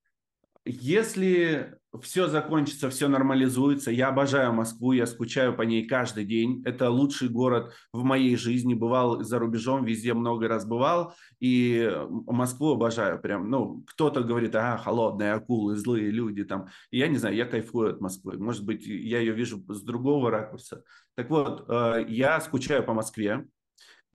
Если 0.71 1.79
все 2.03 2.29
закончится, 2.29 2.91
все 2.91 3.09
нормализуется, 3.09 3.91
я 3.91 4.09
обожаю 4.09 4.53
Москву, 4.53 4.93
я 4.93 5.07
скучаю 5.07 5.57
по 5.57 5.63
ней 5.63 5.87
каждый 5.87 6.27
день. 6.27 6.63
Это 6.67 6.91
лучший 6.91 7.31
город 7.31 7.73
в 7.91 8.05
моей 8.05 8.37
жизни. 8.37 8.75
Бывал 8.75 9.23
за 9.23 9.39
рубежом, 9.39 9.87
везде 9.87 10.13
много 10.13 10.47
раз 10.47 10.67
бывал. 10.67 11.15
И 11.41 11.91
Москву 12.27 12.75
обожаю. 12.75 13.19
Прям, 13.19 13.49
ну, 13.49 13.83
кто-то 13.87 14.23
говорит, 14.23 14.55
а, 14.57 14.77
холодные 14.77 15.33
акулы, 15.33 15.75
злые 15.75 16.11
люди 16.11 16.45
там. 16.45 16.69
Я 16.91 17.09
не 17.09 17.17
знаю, 17.17 17.35
я 17.35 17.47
кайфую 17.47 17.95
от 17.95 18.03
Москвы. 18.03 18.37
Может 18.37 18.67
быть, 18.67 18.87
я 18.87 19.21
ее 19.21 19.33
вижу 19.33 19.65
с 19.69 19.83
другого 19.83 20.31
ракурса. 20.31 20.85
Так 21.15 21.31
вот, 21.31 21.65
э, 21.71 22.05
я 22.09 22.39
скучаю 22.43 22.85
по 22.85 22.93
Москве. 22.93 23.47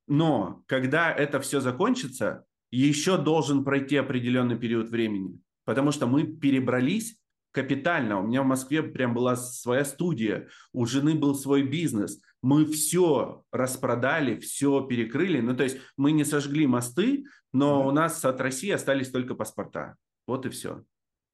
Но 0.08 0.62
когда 0.68 1.12
это 1.12 1.39
все 1.39 1.62
закончится, 1.62 2.46
еще 2.70 3.18
должен 3.18 3.63
пройти 3.63 3.98
определенный 3.98 4.60
период 4.60 4.89
времени 4.89 5.39
потому 5.65 5.91
что 5.91 6.08
мы 6.08 6.23
перебрались 6.23 7.17
капитально. 7.52 8.19
У 8.19 8.28
меня 8.28 8.41
в 8.41 8.47
Москве 8.47 8.84
прям 8.84 9.13
была 9.13 9.36
своя 9.36 9.86
студия, 9.86 10.49
у 10.73 10.86
жены 10.86 11.15
был 11.15 11.36
свой 11.36 11.62
бизнес. 11.63 12.19
Мы 12.41 12.65
все 12.65 13.43
распродали, 13.52 14.39
все 14.39 14.82
перекрыли. 14.86 15.39
Ну, 15.39 15.56
то 15.56 15.63
есть 15.63 15.78
мы 15.95 16.12
не 16.12 16.26
сожгли 16.26 16.67
мосты, 16.67 17.26
но 17.54 17.88
у 17.88 17.91
нас 17.91 18.26
от 18.26 18.41
России 18.41 18.71
остались 18.71 19.12
только 19.12 19.36
паспорта. 19.36 19.95
Вот 20.28 20.45
и 20.45 20.49
все. 20.49 20.84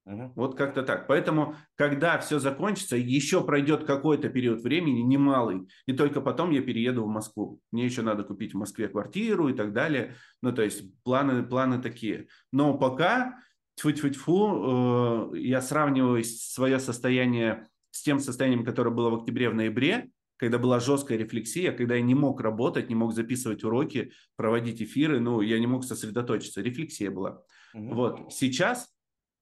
Угу. 0.06 0.34
Вот 0.36 0.56
как-то 0.56 0.84
так. 0.84 1.08
Поэтому, 1.08 1.56
когда 1.76 2.18
все 2.20 2.40
закончится, 2.40 2.98
еще 2.98 3.44
пройдет 3.44 3.86
какой-то 3.86 4.30
период 4.30 4.62
времени, 4.62 5.02
немалый, 5.02 5.68
и 5.86 5.94
только 5.94 6.20
потом 6.22 6.52
я 6.52 6.62
перееду 6.62 7.06
в 7.06 7.10
Москву. 7.10 7.60
Мне 7.72 7.86
еще 7.86 8.02
надо 8.02 8.24
купить 8.24 8.54
в 8.54 8.58
Москве 8.58 8.88
квартиру 8.88 9.50
и 9.50 9.54
так 9.54 9.72
далее. 9.72 10.16
Ну, 10.42 10.52
то 10.52 10.64
есть 10.64 10.84
планы, 11.04 11.44
планы 11.44 11.82
такие. 11.82 12.28
Но 12.52 12.78
пока 12.78 13.36
тьфу-тьфу-тьфу, 13.80 15.34
э, 15.34 15.38
я 15.40 15.62
сравниваю 15.62 16.24
свое 16.24 16.80
состояние 16.80 17.68
с 17.92 18.02
тем 18.04 18.20
состоянием, 18.20 18.66
которое 18.66 18.92
было 18.92 19.10
в 19.10 19.16
октябре, 19.16 19.50
в 19.50 19.56
ноябре, 19.56 20.10
когда 20.38 20.58
была 20.58 20.80
жесткая 20.80 21.18
рефлексия, 21.18 21.72
когда 21.72 21.96
я 21.96 22.02
не 22.02 22.16
мог 22.16 22.42
работать, 22.42 22.90
не 22.90 22.96
мог 22.96 23.14
записывать 23.14 23.64
уроки, 23.64 24.12
проводить 24.36 24.82
эфиры, 24.82 25.20
ну, 25.20 25.42
я 25.42 25.60
не 25.60 25.68
мог 25.68 25.84
сосредоточиться, 25.84 26.62
рефлексия 26.62 27.12
была. 27.12 27.42
Угу. 27.74 27.94
Вот, 27.94 28.34
сейчас 28.34 28.90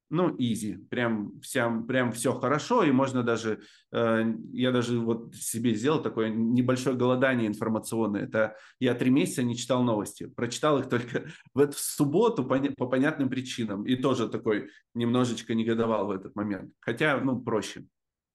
ну, 0.09 0.35
easy, 0.37 0.77
прям, 0.87 1.39
вся, 1.41 1.69
прям 1.87 2.11
все 2.11 2.33
хорошо, 2.33 2.83
и 2.83 2.91
можно 2.91 3.23
даже, 3.23 3.61
э, 3.91 4.23
я 4.53 4.71
даже 4.71 4.99
вот 4.99 5.35
себе 5.35 5.73
сделал 5.73 6.01
такое 6.01 6.29
небольшое 6.29 6.95
голодание 6.95 7.47
информационное, 7.47 8.23
это 8.23 8.55
я 8.79 8.93
три 8.95 9.09
месяца 9.09 9.43
не 9.43 9.55
читал 9.55 9.83
новости, 9.83 10.27
прочитал 10.27 10.79
их 10.79 10.89
только 10.89 11.25
в 11.53 11.59
эту 11.59 11.77
субботу 11.77 12.45
по, 12.45 12.59
по 12.59 12.87
понятным 12.87 13.29
причинам, 13.29 13.85
и 13.85 13.95
тоже 13.95 14.29
такой 14.29 14.69
немножечко 14.93 15.53
негодовал 15.53 16.07
в 16.07 16.11
этот 16.11 16.35
момент, 16.35 16.71
хотя, 16.79 17.19
ну, 17.19 17.41
проще. 17.41 17.85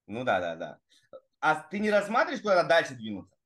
Ну, 0.06 0.24
да, 0.24 0.40
да, 0.40 0.56
да. 0.56 0.78
А 1.40 1.54
ты 1.54 1.78
не 1.78 1.90
рассматриваешь, 1.90 2.42
куда 2.42 2.62
дальше 2.62 2.94
двинуться? 2.94 3.36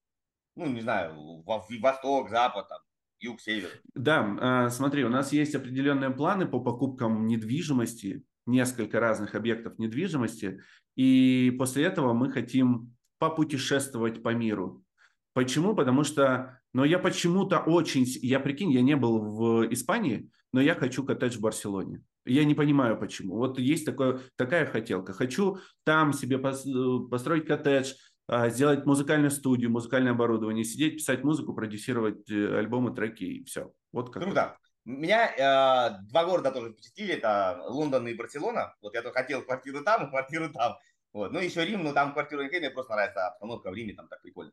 Ну, 0.57 0.67
не 0.67 0.81
знаю, 0.81 1.15
в 1.15 1.81
восток, 1.81 2.31
запад, 2.31 2.69
там, 2.69 2.81
юг, 3.21 3.41
север. 3.41 3.71
Да, 3.95 4.37
а, 4.41 4.71
смотри, 4.71 5.05
у 5.05 5.09
нас 5.09 5.33
есть 5.33 5.55
определенные 5.55 6.11
планы 6.11 6.47
по 6.47 6.61
покупкам 6.61 7.27
недвижимости, 7.27 8.23
несколько 8.47 9.01
разных 9.01 9.35
объектов 9.35 9.79
недвижимости, 9.79 10.63
и 10.97 11.55
после 11.59 11.85
этого 11.85 12.13
мы 12.13 12.31
хотим 12.31 12.95
попутешествовать 13.19 14.23
по 14.23 14.35
миру. 14.35 14.85
Почему? 15.33 15.75
Потому 15.75 16.05
что, 16.05 16.61
но 16.73 16.85
я 16.85 16.99
почему-то 16.99 17.59
очень, 17.59 18.05
я 18.23 18.41
прикинь, 18.41 18.73
я 18.73 18.83
не 18.83 18.97
был 18.97 19.19
в 19.19 19.73
Испании, 19.73 20.31
но 20.53 20.61
я 20.61 20.75
хочу 20.75 21.05
коттедж 21.05 21.37
в 21.37 21.41
Барселоне. 21.41 22.03
Я 22.25 22.45
не 22.45 22.55
понимаю 22.55 22.99
почему. 22.99 23.37
Вот 23.37 23.59
есть 23.59 23.85
такое, 23.85 24.21
такая 24.37 24.67
хотелка. 24.67 25.13
Хочу 25.13 25.59
там 25.85 26.13
себе 26.13 26.39
построить 26.39 27.47
коттедж, 27.47 27.93
сделать 28.29 28.85
музыкальную 28.87 29.31
студию, 29.31 29.71
музыкальное 29.71 30.13
оборудование, 30.13 30.65
сидеть, 30.65 30.97
писать 30.97 31.23
музыку, 31.23 31.55
продюсировать 31.55 32.29
э, 32.31 32.59
альбомы, 32.59 32.95
треки 32.95 33.25
и 33.25 33.45
все. 33.45 33.73
Вот 33.93 34.13
как. 34.13 34.23
Круто. 34.23 34.57
Меня 34.85 35.33
э, 35.33 35.99
два 36.09 36.25
города 36.25 36.51
тоже 36.51 36.73
впечатлили, 36.73 37.15
это 37.15 37.65
Лондон 37.69 38.07
и 38.09 38.15
Барселона. 38.15 38.75
Вот 38.81 38.95
я 38.95 39.03
только 39.03 39.21
хотел 39.21 39.43
квартиру 39.43 39.83
там 39.83 40.07
и 40.07 40.11
квартиру 40.11 40.53
там. 40.53 40.77
Вот. 41.13 41.33
Ну, 41.33 41.41
еще 41.41 41.65
Рим, 41.65 41.83
но 41.83 41.93
там 41.93 42.13
квартиру 42.13 42.43
не 42.43 42.59
мне 42.59 42.71
просто 42.71 42.95
нравится 42.95 43.29
обстановка 43.29 43.71
в 43.71 43.75
Риме, 43.75 43.95
там 43.95 44.09
так 44.09 44.23
прикольно. 44.23 44.53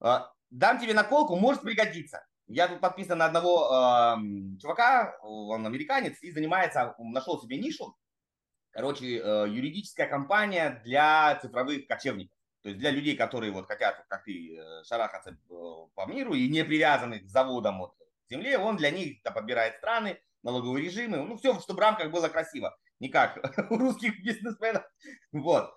Э, 0.00 0.20
дам 0.50 0.80
тебе 0.80 0.94
наколку, 0.94 1.36
может 1.36 1.62
пригодиться. 1.62 2.24
Я 2.46 2.66
тут 2.68 2.80
подписан 2.80 3.18
на 3.18 3.26
одного 3.26 3.66
э, 3.66 4.58
чувака, 4.60 5.16
он 5.22 5.66
американец, 5.66 6.22
и 6.22 6.30
занимается, 6.30 6.94
нашел 6.98 7.40
себе 7.42 7.58
нишу. 7.58 7.96
Короче, 8.70 9.18
э, 9.18 9.46
юридическая 9.48 10.08
компания 10.08 10.80
для 10.84 11.38
цифровых 11.42 11.86
кочевников. 11.86 12.37
То 12.62 12.70
есть 12.70 12.80
для 12.80 12.90
людей, 12.90 13.16
которые 13.16 13.52
вот 13.52 13.66
хотят, 13.66 14.04
как 14.08 14.24
ты, 14.24 14.56
э, 14.56 14.84
шарахаться 14.84 15.30
э, 15.30 15.54
по 15.94 16.06
миру 16.06 16.34
и 16.34 16.48
не 16.48 16.64
привязаны 16.64 17.20
к 17.20 17.28
заводам 17.28 17.78
вот, 17.78 17.94
к 17.94 18.30
земле, 18.30 18.58
он 18.58 18.76
для 18.76 18.90
них 18.90 19.22
там, 19.22 19.34
подбирает 19.34 19.76
страны, 19.76 20.20
налоговые 20.42 20.84
режимы, 20.84 21.18
ну 21.18 21.36
все, 21.36 21.58
чтобы 21.60 21.78
в 21.78 21.82
рамках 21.82 22.10
было 22.10 22.28
красиво, 22.28 22.76
не 22.98 23.08
как 23.08 23.38
у 23.70 23.76
русских 23.76 24.22
бизнесменов. 24.24 24.84
Вот. 25.32 25.72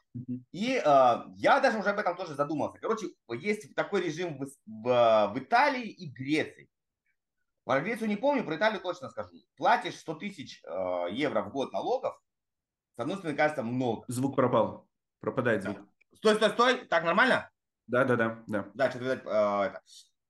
И 0.52 0.82
э, 0.84 1.16
я 1.36 1.60
даже 1.60 1.78
уже 1.78 1.90
об 1.90 2.00
этом 2.00 2.18
тоже 2.18 2.34
задумался. 2.34 2.80
Короче, 2.80 3.08
есть 3.30 3.76
такой 3.76 4.02
режим 4.02 4.40
в, 4.40 4.48
в, 4.66 5.34
в 5.34 5.40
Италии 5.40 5.88
и 5.88 6.10
Греции. 6.10 6.70
Про 7.64 7.82
Грецию 7.82 8.10
не 8.10 8.18
помню, 8.18 8.44
про 8.44 8.58
Италию 8.58 8.82
точно 8.82 9.10
скажу. 9.10 9.30
Платишь 9.56 10.00
100 10.00 10.16
тысяч 10.16 10.64
э, 10.64 11.08
евро 11.12 11.44
в 11.44 11.52
год 11.52 11.72
налогов, 11.72 12.20
с 12.96 13.00
одной 13.00 13.18
стороны, 13.18 13.38
кажется, 13.38 13.64
много. 13.64 14.04
Звук 14.08 14.36
пропал. 14.36 14.90
Пропадает 15.20 15.64
звук. 15.64 15.78
Стой, 16.16 16.36
стой, 16.36 16.50
стой. 16.50 16.86
Так 16.86 17.04
нормально? 17.04 17.50
Да, 17.88 18.06
да, 18.06 18.16
да. 18.16 18.44
Да, 18.48 18.66
да 18.74 18.90
что-то, 18.90 19.06
э, 19.06 19.68
это. 19.68 19.82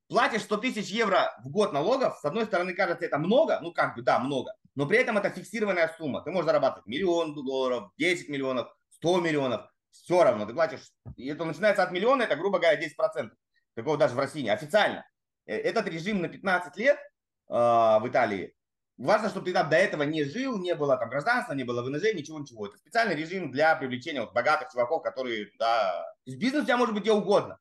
Платишь 0.08 0.42
100 0.42 0.58
тысяч 0.58 0.88
евро 0.90 1.34
в 1.44 1.50
год 1.50 1.74
налогов. 1.74 2.18
С 2.20 2.26
одной 2.26 2.46
стороны, 2.46 2.74
кажется, 2.74 3.06
это 3.06 3.18
много. 3.18 3.60
Ну, 3.62 3.72
как 3.72 3.96
бы, 3.96 4.02
да, 4.02 4.20
много. 4.20 4.54
Но 4.76 4.86
при 4.86 4.98
этом 4.98 5.18
это 5.18 5.30
фиксированная 5.30 5.94
сумма. 5.98 6.22
Ты 6.22 6.32
можешь 6.32 6.48
зарабатывать 6.48 6.88
миллион 6.88 7.34
долларов, 7.34 7.92
10 7.98 8.30
миллионов, 8.30 8.68
100 8.96 9.22
миллионов. 9.22 9.70
Все 9.92 10.24
равно 10.24 10.46
ты 10.46 10.54
платишь. 10.54 10.92
И 11.18 11.28
это 11.28 11.46
начинается 11.46 11.84
от 11.84 11.92
миллиона, 11.92 12.24
это, 12.24 12.36
грубо 12.36 12.60
говоря, 12.60 12.80
10%. 12.82 13.32
Такого 13.76 13.98
даже 13.98 14.16
в 14.16 14.20
России 14.20 14.42
не 14.42 14.50
официально. 14.50 15.06
Э, 15.46 15.56
этот 15.56 15.88
режим 15.88 16.22
на 16.22 16.28
15 16.28 16.76
лет 16.78 16.98
э, 16.98 17.54
в 17.54 18.04
Италии 18.06 18.54
Важно, 19.02 19.30
чтобы 19.30 19.48
ты 19.48 19.54
там 19.54 19.68
до 19.68 19.78
этого 19.78 20.04
не 20.04 20.24
жил, 20.24 20.60
не 20.60 20.76
было 20.76 20.96
там 20.96 21.10
гражданства, 21.10 21.54
не 21.54 21.64
было 21.64 21.82
ВНЖ, 21.82 22.14
ничего, 22.14 22.40
ничего. 22.40 22.68
Это 22.68 22.78
специальный 22.78 23.16
режим 23.16 23.52
для 23.52 23.76
привлечения 23.76 24.22
вот, 24.22 24.32
богатых 24.32 24.72
чуваков, 24.72 25.02
которые 25.02 25.46
туда... 25.46 26.04
То 26.24 26.32
есть 26.32 26.40
бизнес 26.40 26.62
у 26.62 26.66
тебя 26.66 26.78
может 26.78 26.94
быть 26.94 27.02
где 27.02 27.12
угодно. 27.12 27.58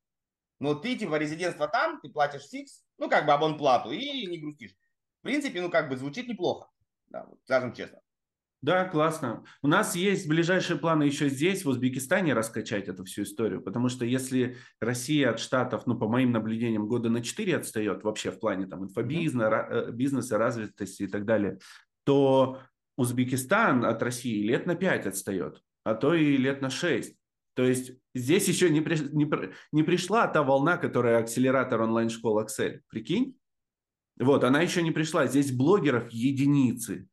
Но 0.59 0.75
ты 0.75 0.97
типа 0.97 1.15
резидентство 1.15 1.67
там, 1.67 1.99
ты 2.03 2.11
платишь 2.11 2.47
фикс, 2.47 2.85
ну 2.99 3.09
как 3.09 3.25
бы 3.25 3.33
абонплату 3.33 3.91
и 3.91 4.27
не 4.27 4.39
грустишь. 4.39 4.75
В 5.21 5.23
принципе, 5.23 5.63
ну 5.63 5.71
как 5.71 5.89
бы 5.89 5.97
звучит 5.97 6.29
неплохо, 6.29 6.69
да, 7.09 7.25
вот, 7.25 7.39
скажем 7.45 7.73
честно. 7.73 8.01
Да, 8.63 8.85
классно. 8.85 9.43
У 9.63 9.69
нас 9.69 9.97
есть 9.97 10.29
ближайшие 10.29 10.79
планы 10.79 11.05
еще 11.05 11.31
здесь, 11.31 11.65
в 11.65 11.69
Узбекистане, 11.69 12.35
раскачать 12.35 12.89
эту 12.89 13.05
всю 13.05 13.23
историю, 13.23 13.63
потому 13.63 13.89
что 13.89 14.05
если 14.05 14.59
Россия 14.81 15.31
от 15.31 15.41
Штатов, 15.41 15.87
ну, 15.87 15.97
по 15.97 16.09
моим 16.09 16.33
наблюдениям, 16.33 16.87
года 16.87 17.09
на 17.09 17.23
4 17.23 17.57
отстает 17.57 18.03
вообще 18.03 18.31
в 18.31 18.39
плане 18.39 18.67
там 18.67 18.85
инфобизнеса, 18.85 19.49
mm-hmm. 19.49 19.93
бизнеса, 19.93 20.37
развитости 20.37 21.05
и 21.05 21.07
так 21.07 21.25
далее, 21.25 21.59
то 22.05 22.59
Узбекистан 22.99 23.87
от 23.87 24.03
России 24.03 24.43
лет 24.43 24.67
на 24.67 24.75
5 24.75 25.07
отстает, 25.07 25.63
а 25.85 25.95
то 25.95 26.13
и 26.13 26.37
лет 26.37 26.61
на 26.61 26.69
6. 26.69 27.17
То 27.55 27.65
есть 27.65 27.93
здесь 28.15 28.47
еще 28.47 28.69
не, 28.69 28.83
при, 28.83 28.97
не, 29.15 29.29
не 29.73 29.83
пришла 29.83 30.27
та 30.29 30.43
волна, 30.43 30.77
которая 30.77 31.19
акселератор 31.19 31.81
онлайн-школ 31.81 32.43
Excel. 32.43 32.81
Прикинь? 32.89 33.39
Вот, 34.19 34.45
она 34.45 34.61
еще 34.61 34.83
не 34.83 34.91
пришла. 34.91 35.27
Здесь 35.27 35.51
блогеров 35.51 36.11
единицы 36.11 37.09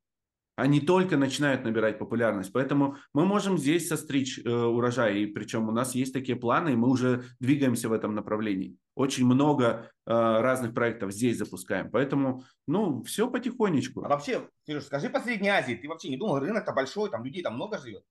они 0.58 0.82
только 0.82 1.18
начинают 1.18 1.64
набирать 1.64 2.00
популярность. 2.00 2.52
Поэтому 2.52 2.98
мы 3.14 3.26
можем 3.26 3.60
здесь 3.60 3.88
состричь 3.88 4.40
э, 4.44 4.50
урожай, 4.50 5.20
и 5.20 5.26
причем 5.28 5.70
у 5.70 5.72
нас 5.72 5.94
есть 5.94 6.14
такие 6.14 6.36
планы, 6.36 6.74
и 6.74 6.76
мы 6.76 6.90
уже 6.90 7.26
двигаемся 7.40 7.90
в 7.90 7.94
этом 7.94 8.16
направлении. 8.16 8.76
Очень 8.96 9.28
много 9.28 9.92
э, 10.08 10.12
разных 10.12 10.74
проектов 10.74 11.12
здесь 11.12 11.38
запускаем. 11.38 11.92
Поэтому, 11.92 12.44
ну, 12.66 13.04
все 13.04 13.30
потихонечку. 13.30 14.04
А 14.04 14.10
вообще, 14.10 14.50
Сереж, 14.66 14.86
скажи 14.86 15.12
по 15.12 15.20
Средней 15.20 15.50
Азии, 15.50 15.76
ты 15.76 15.88
вообще 15.88 16.10
не 16.10 16.18
думал, 16.18 16.40
рынок-то 16.40 16.74
большой, 16.74 17.12
там 17.12 17.24
людей 17.24 17.44
там 17.44 17.54
много 17.54 17.78
живет? 17.78 18.04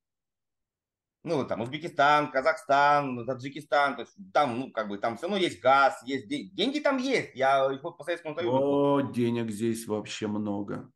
Ну, 1.24 1.44
там 1.44 1.62
Узбекистан, 1.62 2.30
Казахстан, 2.30 3.26
Таджикистан, 3.26 3.96
то 3.96 4.02
есть 4.02 4.14
там, 4.32 4.60
ну, 4.60 4.70
как 4.70 4.88
бы, 4.88 4.98
там 4.98 5.16
все 5.16 5.26
равно 5.26 5.38
есть 5.38 5.60
газ, 5.60 6.00
есть 6.06 6.28
деньги, 6.28 6.54
деньги 6.54 6.78
там 6.78 6.98
есть. 6.98 7.34
Я 7.34 7.68
по 7.82 8.04
Советскому 8.04 8.36
Союзу. 8.36 8.56
О, 8.56 9.00
денег 9.00 9.50
здесь 9.50 9.88
вообще 9.88 10.28
много. 10.28 10.92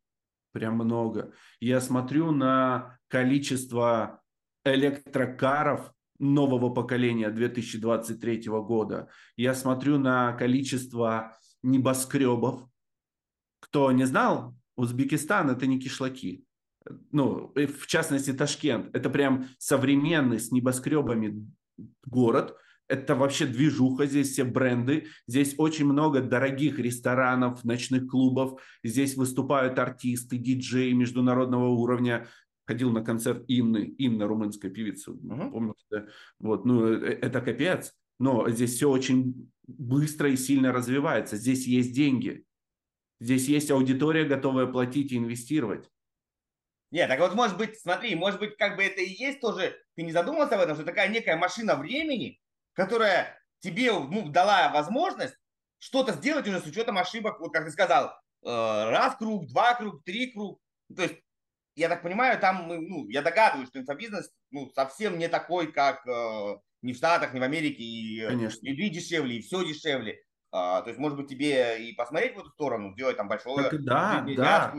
Прям 0.51 0.75
много. 0.75 1.33
Я 1.59 1.79
смотрю 1.81 2.31
на 2.31 2.97
количество 3.07 4.21
электрокаров 4.65 5.93
нового 6.19 6.69
поколения 6.69 7.29
2023 7.29 8.43
года. 8.47 9.09
Я 9.35 9.55
смотрю 9.55 9.97
на 9.97 10.33
количество 10.33 11.37
небоскребов. 11.63 12.67
Кто 13.59 13.91
не 13.91 14.05
знал, 14.05 14.55
Узбекистан 14.75 15.49
это 15.49 15.65
не 15.67 15.79
кишлаки. 15.79 16.45
Ну, 17.11 17.53
в 17.55 17.87
частности, 17.87 18.33
Ташкент. 18.33 18.95
Это 18.95 19.09
прям 19.09 19.47
современный 19.57 20.39
с 20.39 20.51
небоскребами 20.51 21.47
город. 22.05 22.55
Это 22.91 23.15
вообще 23.15 23.45
движуха, 23.45 24.05
здесь 24.05 24.31
все 24.31 24.43
бренды. 24.43 25.07
Здесь 25.27 25.55
очень 25.57 25.85
много 25.85 26.21
дорогих 26.21 26.77
ресторанов, 26.77 27.63
ночных 27.63 28.07
клубов. 28.07 28.61
Здесь 28.83 29.15
выступают 29.15 29.79
артисты, 29.79 30.37
диджеи 30.37 30.91
международного 30.91 31.69
уровня 31.69 32.27
ходил 32.67 32.91
на 32.91 33.03
концерт 33.03 33.43
Инны, 33.47 33.95
Инна, 33.97 34.27
румынская 34.27 34.71
певица, 34.71 35.11
uh-huh. 35.11 35.51
помните? 35.51 36.07
Вот, 36.39 36.65
ну, 36.65 36.85
э, 36.85 37.13
э, 37.13 37.19
это 37.21 37.41
капец. 37.41 37.93
Но 38.19 38.49
здесь 38.49 38.75
все 38.75 38.89
очень 38.89 39.51
быстро 39.67 40.29
и 40.29 40.35
сильно 40.35 40.71
развивается. 40.71 41.37
Здесь 41.37 41.65
есть 41.65 41.93
деньги. 41.93 42.45
Здесь 43.19 43.47
есть 43.47 43.71
аудитория, 43.71 44.25
готовая 44.25 44.67
платить 44.67 45.11
и 45.11 45.17
инвестировать. 45.17 45.89
Нет, 46.91 47.07
так 47.07 47.19
вот, 47.19 47.35
может 47.35 47.57
быть, 47.57 47.79
смотри, 47.79 48.15
может 48.15 48.39
быть, 48.39 48.57
как 48.57 48.75
бы 48.75 48.83
это 48.83 49.01
и 49.01 49.09
есть 49.09 49.39
тоже, 49.39 49.77
ты 49.95 50.03
не 50.03 50.11
задумался 50.11 50.55
об 50.55 50.61
этом, 50.61 50.75
что 50.75 50.83
такая 50.83 51.07
некая 51.07 51.37
машина 51.37 51.75
времени, 51.75 52.40
которая 52.73 53.39
тебе 53.59 53.91
ну, 53.91 54.29
дала 54.29 54.69
возможность 54.69 55.35
что-то 55.79 56.13
сделать 56.13 56.47
уже 56.47 56.59
с 56.59 56.65
учетом 56.65 56.97
ошибок, 56.97 57.39
вот 57.39 57.51
как 57.53 57.65
ты 57.65 57.71
сказал, 57.71 58.07
э, 58.07 58.09
раз 58.45 59.15
круг, 59.15 59.47
два 59.47 59.73
круг, 59.75 60.03
три 60.03 60.31
круг. 60.31 60.59
То 60.95 61.03
есть 61.03 61.15
я 61.75 61.89
так 61.89 62.03
понимаю, 62.03 62.39
там, 62.39 62.67
ну, 62.67 63.07
я 63.09 63.21
догадываюсь, 63.21 63.69
что 63.69 63.79
инфобизнес 63.79 64.29
ну, 64.51 64.69
совсем 64.75 65.17
не 65.17 65.27
такой, 65.27 65.71
как 65.71 66.05
э, 66.07 66.57
ни 66.81 66.93
в 66.93 66.97
Штатах, 66.97 67.33
ни 67.33 67.39
в 67.39 67.43
Америке, 67.43 67.81
и, 67.81 68.25
Конечно. 68.25 68.67
и 68.67 68.89
дешевле, 68.89 69.37
и 69.37 69.41
все 69.41 69.65
дешевле. 69.65 70.21
А, 70.51 70.81
то 70.81 70.89
есть, 70.89 70.99
может 70.99 71.17
быть, 71.17 71.29
тебе 71.29 71.87
и 71.87 71.93
посмотреть 71.93 72.35
в 72.35 72.39
эту 72.39 72.49
сторону, 72.49 72.91
сделать 72.91 73.15
там 73.15 73.29
большое... 73.29 73.69
Так, 73.69 73.83
да, 73.83 74.25
да. 74.35 74.73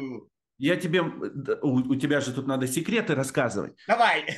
Я 0.62 0.76
тебе... 0.76 1.02
У, 1.02 1.92
у 1.92 1.96
тебя 1.96 2.20
же 2.20 2.32
тут 2.32 2.46
надо 2.46 2.68
секреты 2.68 3.16
рассказывать. 3.16 3.76
Давай. 3.88 4.28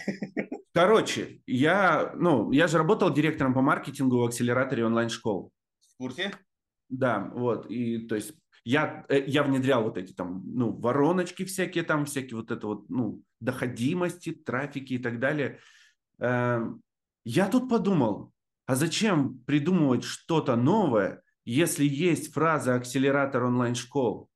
Короче, 0.72 1.42
я, 1.46 2.14
ну, 2.16 2.50
я 2.50 2.66
же 2.66 2.78
работал 2.78 3.12
директором 3.12 3.52
по 3.52 3.60
маркетингу 3.60 4.16
в 4.16 4.24
акселераторе 4.24 4.86
онлайн-школ. 4.86 5.52
В 5.92 5.96
курсе? 5.98 6.32
Да, 6.88 7.30
вот. 7.34 7.70
И, 7.70 8.06
то 8.06 8.14
есть, 8.14 8.32
я, 8.64 9.04
э, 9.10 9.22
я 9.26 9.42
внедрял 9.42 9.82
вот 9.82 9.98
эти 9.98 10.14
там, 10.14 10.42
ну, 10.46 10.72
вороночки 10.72 11.44
всякие 11.44 11.84
там, 11.84 12.06
всякие 12.06 12.38
вот 12.38 12.50
это 12.50 12.68
вот, 12.68 12.88
ну, 12.88 13.22
доходимости, 13.40 14.32
трафики 14.32 14.94
и 14.94 14.98
так 14.98 15.20
далее. 15.20 15.58
Эм, 16.20 16.80
я 17.26 17.48
тут 17.48 17.68
подумал, 17.68 18.32
а 18.64 18.76
зачем 18.76 19.40
придумывать 19.40 20.04
что-то 20.04 20.56
новое, 20.56 21.22
если 21.44 21.84
есть 21.84 22.32
фраза 22.32 22.76
акселератор 22.76 23.44
онлайн-школ? 23.44 24.30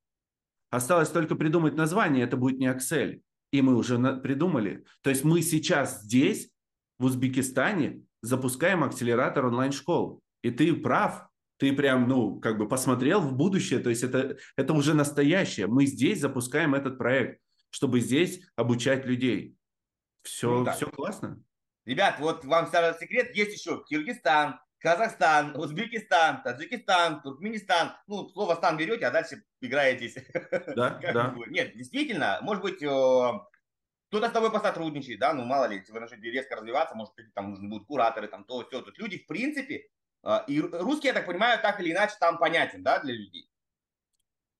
Осталось 0.71 1.11
только 1.11 1.35
придумать 1.35 1.75
название, 1.75 2.25
это 2.25 2.37
будет 2.37 2.59
не 2.59 2.67
Excel. 2.67 3.23
И 3.51 3.63
мы 3.63 3.77
уже 3.77 3.99
придумали. 4.21 4.85
То 5.03 5.11
есть 5.11 5.25
мы 5.25 5.41
сейчас 5.43 6.03
здесь, 6.03 6.51
в 6.99 7.05
Узбекистане, 7.07 8.03
запускаем 8.21 8.85
акселератор 8.85 9.47
онлайн-школ. 9.47 10.21
И 10.43 10.51
ты 10.51 10.75
прав, 10.75 11.29
ты 11.59 11.73
прям, 11.73 12.09
ну, 12.09 12.39
как 12.41 12.59
бы 12.59 12.69
посмотрел 12.69 13.21
в 13.21 13.35
будущее, 13.35 13.81
то 13.81 13.91
есть 13.91 14.03
это, 14.03 14.37
это 14.57 14.73
уже 14.75 14.95
настоящее. 14.95 15.67
Мы 15.67 15.87
здесь 15.87 16.21
запускаем 16.21 16.75
этот 16.75 16.99
проект, 16.99 17.41
чтобы 17.71 18.01
здесь 18.01 18.41
обучать 18.55 19.07
людей. 19.07 19.57
Все, 20.23 20.65
ну, 20.65 20.73
все 20.73 20.91
классно. 20.91 21.43
Ребят, 21.87 22.17
вот 22.21 22.45
вам 22.45 22.67
старый 22.67 22.99
секрет, 22.99 23.35
есть 23.35 23.59
еще 23.59 23.83
Киргизстан, 23.89 24.61
Казахстан, 24.79 25.57
Узбекистан, 25.57 26.43
Таджикистан, 26.43 27.21
Туркменистан. 27.23 27.93
Ну, 28.07 28.29
слово 28.29 28.55
«стан» 28.55 28.77
берете, 28.77 29.07
а 29.07 29.11
дальше 29.11 29.43
играетесь. 29.61 30.15
Да, 30.77 31.01
да. 31.13 31.35
Нет, 31.49 31.77
действительно, 31.77 32.39
может 32.43 32.63
быть, 32.63 32.77
кто-то 32.77 34.29
с 34.29 34.33
тобой 34.33 34.51
посотрудничает, 34.51 35.19
да, 35.19 35.35
ну, 35.35 35.45
мало 35.45 35.67
ли, 35.67 35.77
если 35.77 35.93
вы 35.93 36.01
начнете 36.01 36.31
резко 36.31 36.57
развиваться, 36.57 36.95
может, 36.95 37.13
там 37.35 37.51
нужны 37.51 37.69
будут 37.69 37.87
кураторы, 37.87 38.29
там, 38.29 38.45
то, 38.45 38.65
все. 38.67 38.81
Тут 38.81 38.99
люди, 38.99 39.19
в 39.19 39.27
принципе, 39.27 39.89
а, 40.23 40.45
и 40.47 40.61
русский, 40.61 41.09
я 41.09 41.15
так 41.15 41.27
понимаю, 41.27 41.61
так 41.61 41.81
или 41.81 41.93
иначе 41.93 42.15
там 42.19 42.39
понятен, 42.39 42.83
да, 42.83 43.01
для 43.01 43.15
людей? 43.15 43.51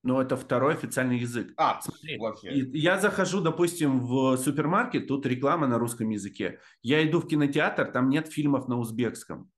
Но 0.01 0.21
это 0.21 0.37
второй 0.37 0.75
официальный 0.75 1.17
язык. 1.17 1.53
А, 1.57 1.81
Смотри, 1.81 2.17
вообще. 2.17 2.49
Я 2.51 2.99
захожу, 2.99 3.41
допустим, 3.41 3.99
в 3.99 4.37
супермаркет, 4.37 5.07
тут 5.07 5.25
реклама 5.25 5.67
на 5.67 5.77
русском 5.77 6.09
языке. 6.09 6.59
Я 6.81 7.05
иду 7.05 7.19
в 7.19 7.27
кинотеатр, 7.27 7.91
там 7.91 8.09
нет 8.09 8.31
фильмов 8.31 8.69
на 8.69 8.77
узбекском. 8.77 9.51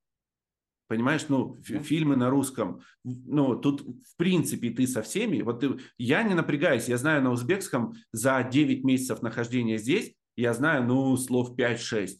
Понимаешь, 0.92 1.28
ну, 1.30 1.58
фильмы 1.64 2.18
на 2.18 2.30
русском, 2.30 2.82
ну, 3.06 3.56
тут, 3.56 3.80
в 3.80 4.18
принципе, 4.18 4.72
ты 4.72 4.86
со 4.86 5.02
всеми, 5.02 5.42
вот 5.42 5.62
ты, 5.62 5.80
я 5.98 6.22
не 6.22 6.34
напрягаюсь, 6.34 6.90
я 6.90 6.98
знаю 6.98 7.24
на 7.24 7.32
узбекском 7.32 7.94
за 8.12 8.44
9 8.44 8.84
месяцев 8.84 9.22
нахождения 9.22 9.78
здесь, 9.78 10.14
я 10.36 10.54
знаю, 10.54 10.84
ну, 10.84 11.16
слов 11.16 11.56
5-6 11.58 12.18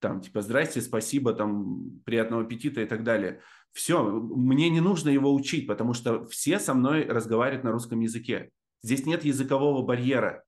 там, 0.00 0.20
типа, 0.20 0.42
здрасте, 0.42 0.82
спасибо, 0.82 1.32
там, 1.32 2.02
приятного 2.04 2.42
аппетита 2.42 2.82
и 2.82 2.84
так 2.84 3.02
далее. 3.02 3.40
Все, 3.72 4.02
мне 4.02 4.68
не 4.68 4.82
нужно 4.82 5.08
его 5.08 5.32
учить, 5.32 5.66
потому 5.66 5.94
что 5.94 6.26
все 6.26 6.60
со 6.60 6.74
мной 6.74 7.06
разговаривают 7.06 7.64
на 7.64 7.72
русском 7.72 8.00
языке. 8.00 8.50
Здесь 8.82 9.06
нет 9.06 9.24
языкового 9.24 9.80
барьера. 9.86 10.44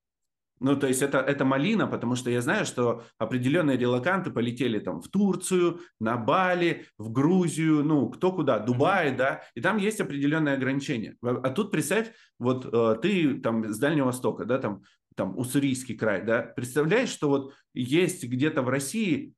Ну, 0.59 0.75
то 0.75 0.87
есть 0.87 1.01
это, 1.01 1.19
это 1.19 1.45
малина, 1.45 1.87
потому 1.87 2.15
что 2.15 2.29
я 2.29 2.41
знаю, 2.41 2.65
что 2.65 3.03
определенные 3.17 3.77
релаканты 3.77 4.29
полетели 4.29 4.79
там 4.79 5.01
в 5.01 5.07
Турцию, 5.07 5.79
на 5.99 6.17
Бали, 6.17 6.85
в 6.97 7.11
Грузию, 7.11 7.83
ну, 7.83 8.09
кто 8.09 8.31
куда, 8.31 8.59
Дубай, 8.59 9.11
mm-hmm. 9.11 9.17
да, 9.17 9.41
и 9.55 9.61
там 9.61 9.77
есть 9.77 10.01
определенные 10.01 10.55
ограничения. 10.55 11.15
А, 11.23 11.39
а 11.43 11.49
тут 11.49 11.71
представь, 11.71 12.11
вот 12.39 12.67
э, 12.71 12.99
ты 13.01 13.39
там 13.39 13.69
с 13.69 13.79
Дальнего 13.79 14.07
Востока, 14.07 14.45
да, 14.45 14.57
там, 14.57 14.83
там 15.15 15.37
Уссурийский 15.37 15.95
край, 15.95 16.25
да, 16.25 16.41
представляешь, 16.41 17.09
что 17.09 17.29
вот 17.29 17.53
есть 17.73 18.23
где-то 18.23 18.61
в 18.61 18.69
России 18.69 19.33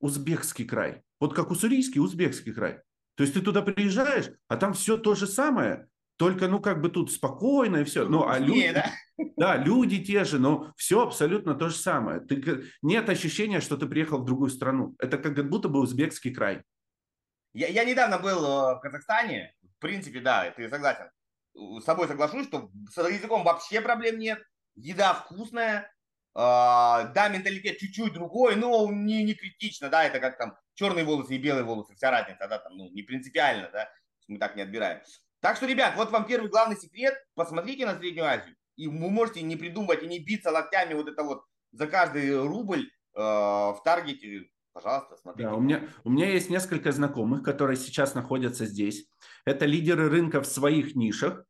узбекский 0.00 0.64
край. 0.64 1.02
Вот 1.20 1.34
как 1.34 1.50
уссурийский, 1.50 2.00
узбекский 2.00 2.52
край. 2.52 2.80
То 3.16 3.22
есть 3.22 3.34
ты 3.34 3.40
туда 3.40 3.62
приезжаешь, 3.62 4.30
а 4.46 4.56
там 4.56 4.74
все 4.74 4.96
то 4.96 5.14
же 5.14 5.26
самое, 5.26 5.88
только, 6.18 6.48
ну, 6.48 6.60
как 6.60 6.80
бы 6.80 6.90
тут 6.90 7.12
спокойно 7.12 7.78
и 7.78 7.84
все. 7.84 8.06
Ну, 8.08 8.28
а 8.28 8.38
люди, 8.38 8.72
да? 8.72 8.92
да, 9.36 9.56
люди 9.56 10.04
те 10.04 10.24
же, 10.24 10.38
но 10.38 10.72
все 10.76 11.02
абсолютно 11.02 11.54
то 11.54 11.68
же 11.68 11.76
самое. 11.76 12.20
Ты, 12.20 12.64
нет 12.82 13.08
ощущения, 13.08 13.60
что 13.60 13.76
ты 13.76 13.86
приехал 13.86 14.18
в 14.18 14.24
другую 14.24 14.50
страну. 14.50 14.96
Это 14.98 15.16
как 15.18 15.48
будто 15.48 15.68
бы 15.68 15.80
узбекский 15.80 16.34
край. 16.34 16.62
Я, 17.54 17.68
я 17.68 17.84
недавно 17.84 18.18
был 18.18 18.44
э, 18.44 18.74
в 18.74 18.80
Казахстане. 18.80 19.54
В 19.62 19.80
принципе, 19.80 20.20
да, 20.20 20.50
ты 20.50 20.68
согласен. 20.68 21.08
С 21.54 21.84
собой 21.84 22.08
соглашусь, 22.08 22.46
что 22.46 22.68
с 22.90 22.96
языком 23.08 23.44
вообще 23.44 23.80
проблем 23.80 24.18
нет. 24.18 24.42
Еда 24.74 25.14
вкусная, 25.14 25.90
а, 26.34 27.04
да, 27.14 27.28
менталитет 27.28 27.78
чуть-чуть 27.78 28.12
другой, 28.12 28.56
но 28.56 28.90
не, 28.92 29.24
не 29.24 29.34
критично, 29.34 29.88
да, 29.88 30.04
это 30.04 30.20
как 30.20 30.38
там 30.38 30.56
черные 30.74 31.04
волосы 31.04 31.34
и 31.34 31.38
белые 31.38 31.64
волосы, 31.64 31.94
вся 31.96 32.12
разница, 32.12 32.46
да, 32.46 32.58
там, 32.58 32.76
ну, 32.76 32.88
не 32.90 33.02
принципиально, 33.02 33.70
да, 33.72 33.90
мы 34.28 34.38
так 34.38 34.54
не 34.54 34.62
отбираем. 34.62 35.00
Так 35.40 35.56
что, 35.56 35.66
ребят, 35.66 35.94
вот 35.96 36.10
вам 36.10 36.26
первый 36.26 36.50
главный 36.50 36.76
секрет, 36.76 37.14
посмотрите 37.34 37.86
на 37.86 37.96
Среднюю 37.96 38.26
Азию, 38.26 38.56
и 38.76 38.88
вы 38.88 39.10
можете 39.10 39.42
не 39.42 39.56
придумывать 39.56 40.02
и 40.02 40.08
не 40.08 40.18
биться 40.18 40.50
локтями 40.50 40.94
вот 40.94 41.08
это 41.08 41.22
вот 41.22 41.44
за 41.72 41.86
каждый 41.86 42.40
рубль 42.46 42.90
э, 43.14 43.20
в 43.20 43.80
таргете, 43.84 44.48
пожалуйста, 44.72 45.16
смотрите. 45.16 45.48
Да, 45.48 45.54
у 45.54 45.60
меня, 45.60 45.88
у 46.04 46.10
меня 46.10 46.30
есть 46.30 46.50
несколько 46.50 46.90
знакомых, 46.92 47.42
которые 47.42 47.76
сейчас 47.76 48.14
находятся 48.14 48.66
здесь. 48.66 49.06
Это 49.44 49.64
лидеры 49.66 50.08
рынка 50.08 50.40
в 50.40 50.46
своих 50.46 50.96
нишах. 50.96 51.44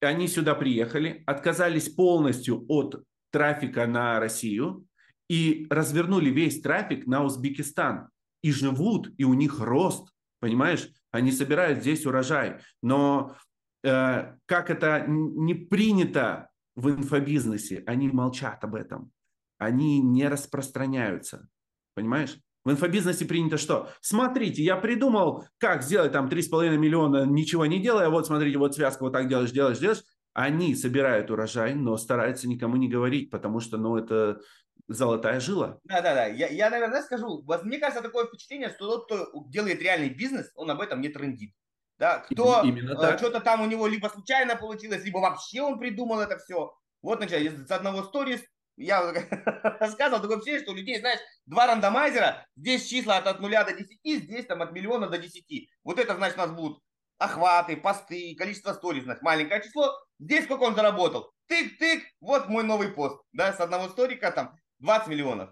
Они 0.00 0.28
сюда 0.28 0.54
приехали, 0.54 1.22
отказались 1.26 1.88
полностью 1.88 2.64
от 2.68 3.04
трафика 3.30 3.86
на 3.86 4.20
Россию 4.20 4.86
и 5.28 5.66
развернули 5.70 6.30
весь 6.30 6.60
трафик 6.60 7.06
на 7.06 7.24
Узбекистан. 7.24 8.08
И 8.42 8.52
живут, 8.52 9.10
и 9.18 9.24
у 9.24 9.34
них 9.34 9.58
рост, 9.58 10.12
понимаешь? 10.40 10.88
Они 11.10 11.32
собирают 11.32 11.80
здесь 11.80 12.06
урожай. 12.06 12.58
Но 12.82 13.36
э, 13.82 14.34
как 14.46 14.70
это 14.70 15.04
не 15.06 15.54
принято 15.54 16.48
в 16.74 16.90
инфобизнесе, 16.90 17.82
они 17.86 18.08
молчат 18.08 18.62
об 18.64 18.74
этом. 18.74 19.10
Они 19.58 20.00
не 20.00 20.28
распространяются. 20.28 21.48
Понимаешь? 21.94 22.38
В 22.64 22.70
инфобизнесе 22.72 23.24
принято 23.26 23.58
что? 23.58 23.90
Смотрите, 24.00 24.62
я 24.62 24.76
придумал, 24.76 25.44
как 25.58 25.82
сделать 25.82 26.12
там 26.12 26.26
3,5 26.26 26.76
миллиона, 26.76 27.24
ничего 27.24 27.64
не 27.64 27.80
делая. 27.80 28.08
Вот 28.08 28.26
смотрите, 28.26 28.58
вот 28.58 28.74
связка 28.74 29.04
вот 29.04 29.12
так 29.12 29.28
делаешь, 29.28 29.52
делаешь, 29.52 29.78
делаешь. 29.78 30.02
Они 30.34 30.74
собирают 30.74 31.30
урожай, 31.30 31.74
но 31.74 31.96
стараются 31.96 32.48
никому 32.48 32.76
не 32.76 32.88
говорить, 32.88 33.30
потому 33.30 33.60
что, 33.60 33.78
ну, 33.78 33.96
это 33.96 34.40
золотая 34.88 35.40
жила. 35.40 35.78
Да, 35.84 36.00
да, 36.00 36.14
да. 36.14 36.26
Я, 36.26 36.48
я 36.48 36.70
наверное, 36.70 37.02
скажу, 37.02 37.42
вот 37.42 37.64
мне 37.64 37.78
кажется, 37.78 38.02
такое 38.02 38.26
впечатление, 38.26 38.70
что 38.70 38.98
тот, 38.98 39.06
кто 39.06 39.44
делает 39.48 39.82
реальный 39.82 40.10
бизнес, 40.10 40.50
он 40.54 40.70
об 40.70 40.80
этом 40.80 41.00
не 41.00 41.08
трендит. 41.08 41.52
Да, 41.98 42.18
кто 42.18 42.62
э, 42.62 43.16
что-то 43.16 43.40
там 43.40 43.62
у 43.62 43.66
него 43.66 43.86
либо 43.86 44.08
случайно 44.08 44.54
получилось, 44.54 45.04
либо 45.04 45.18
вообще 45.18 45.62
он 45.62 45.78
придумал 45.78 46.20
это 46.20 46.36
все. 46.38 46.76
Вот, 47.00 47.20
начинаю 47.20 47.66
с 47.66 47.70
одного 47.70 48.02
сторис, 48.02 48.42
я 48.76 49.00
рассказывал 49.80 50.20
такое 50.20 50.36
впечатление, 50.36 50.62
что 50.62 50.72
у 50.72 50.76
людей, 50.76 51.00
знаешь, 51.00 51.20
два 51.46 51.66
рандомайзера, 51.66 52.46
здесь 52.56 52.86
числа 52.86 53.16
от, 53.16 53.26
от 53.26 53.40
0 53.40 53.50
до 53.50 53.72
10, 53.72 54.24
здесь 54.24 54.46
там 54.46 54.60
от 54.60 54.72
миллиона 54.72 55.08
до 55.08 55.16
10. 55.16 55.70
Вот 55.84 55.98
это, 55.98 56.14
значит, 56.14 56.36
у 56.36 56.40
нас 56.42 56.50
будут 56.50 56.82
охваты, 57.18 57.76
посты, 57.76 58.34
количество 58.36 58.74
сториз, 58.74 59.04
значит, 59.04 59.22
маленькое 59.22 59.62
число. 59.62 59.94
Здесь 60.18 60.44
сколько 60.44 60.64
он 60.64 60.74
заработал? 60.74 61.32
Тык-тык, 61.48 62.02
вот 62.20 62.48
мой 62.48 62.64
новый 62.64 62.90
пост, 62.90 63.22
да, 63.32 63.52
с 63.52 63.60
одного 63.60 63.88
сторика 63.88 64.30
там 64.32 64.54
20 64.78 65.08
миллионов. 65.08 65.50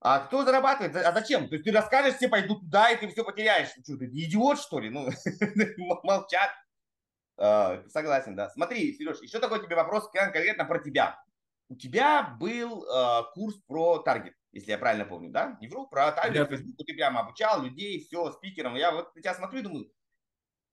А 0.00 0.20
кто 0.20 0.44
зарабатывает? 0.44 0.94
А 0.94 1.12
зачем? 1.12 1.48
То 1.48 1.56
есть 1.56 1.64
ты 1.64 1.72
расскажешь, 1.72 2.16
все 2.16 2.28
пойдут 2.28 2.60
туда, 2.60 2.90
и 2.90 2.96
ты 2.96 3.08
все 3.08 3.24
потеряешь. 3.24 3.70
Что, 3.70 3.96
ты 3.96 4.06
идиот, 4.06 4.60
что 4.60 4.78
ли? 4.78 4.90
Ну, 4.90 5.08
молчат. 6.04 6.50
А, 7.36 7.82
согласен, 7.88 8.36
да. 8.36 8.48
Смотри, 8.50 8.94
Сереж, 8.94 9.20
еще 9.20 9.40
такой 9.40 9.62
тебе 9.64 9.74
вопрос 9.74 10.08
конкретно 10.10 10.64
про 10.64 10.78
тебя. 10.78 11.20
У 11.68 11.76
тебя 11.76 12.36
был 12.40 12.84
э, 12.84 13.22
курс 13.34 13.56
про 13.66 13.98
таргет, 13.98 14.34
если 14.52 14.70
я 14.70 14.78
правильно 14.78 15.04
помню, 15.04 15.30
да? 15.30 15.58
Не 15.60 15.68
вру, 15.68 15.86
про 15.86 16.12
таргет, 16.12 16.48
Facebook, 16.48 16.86
ты 16.86 16.94
прямо 16.94 17.20
обучал 17.20 17.62
людей, 17.62 18.00
все, 18.04 18.32
спикером. 18.32 18.74
Я 18.74 18.90
вот 18.92 19.12
тебя 19.14 19.34
смотрю 19.34 19.60
и 19.60 19.62
думаю, 19.62 19.92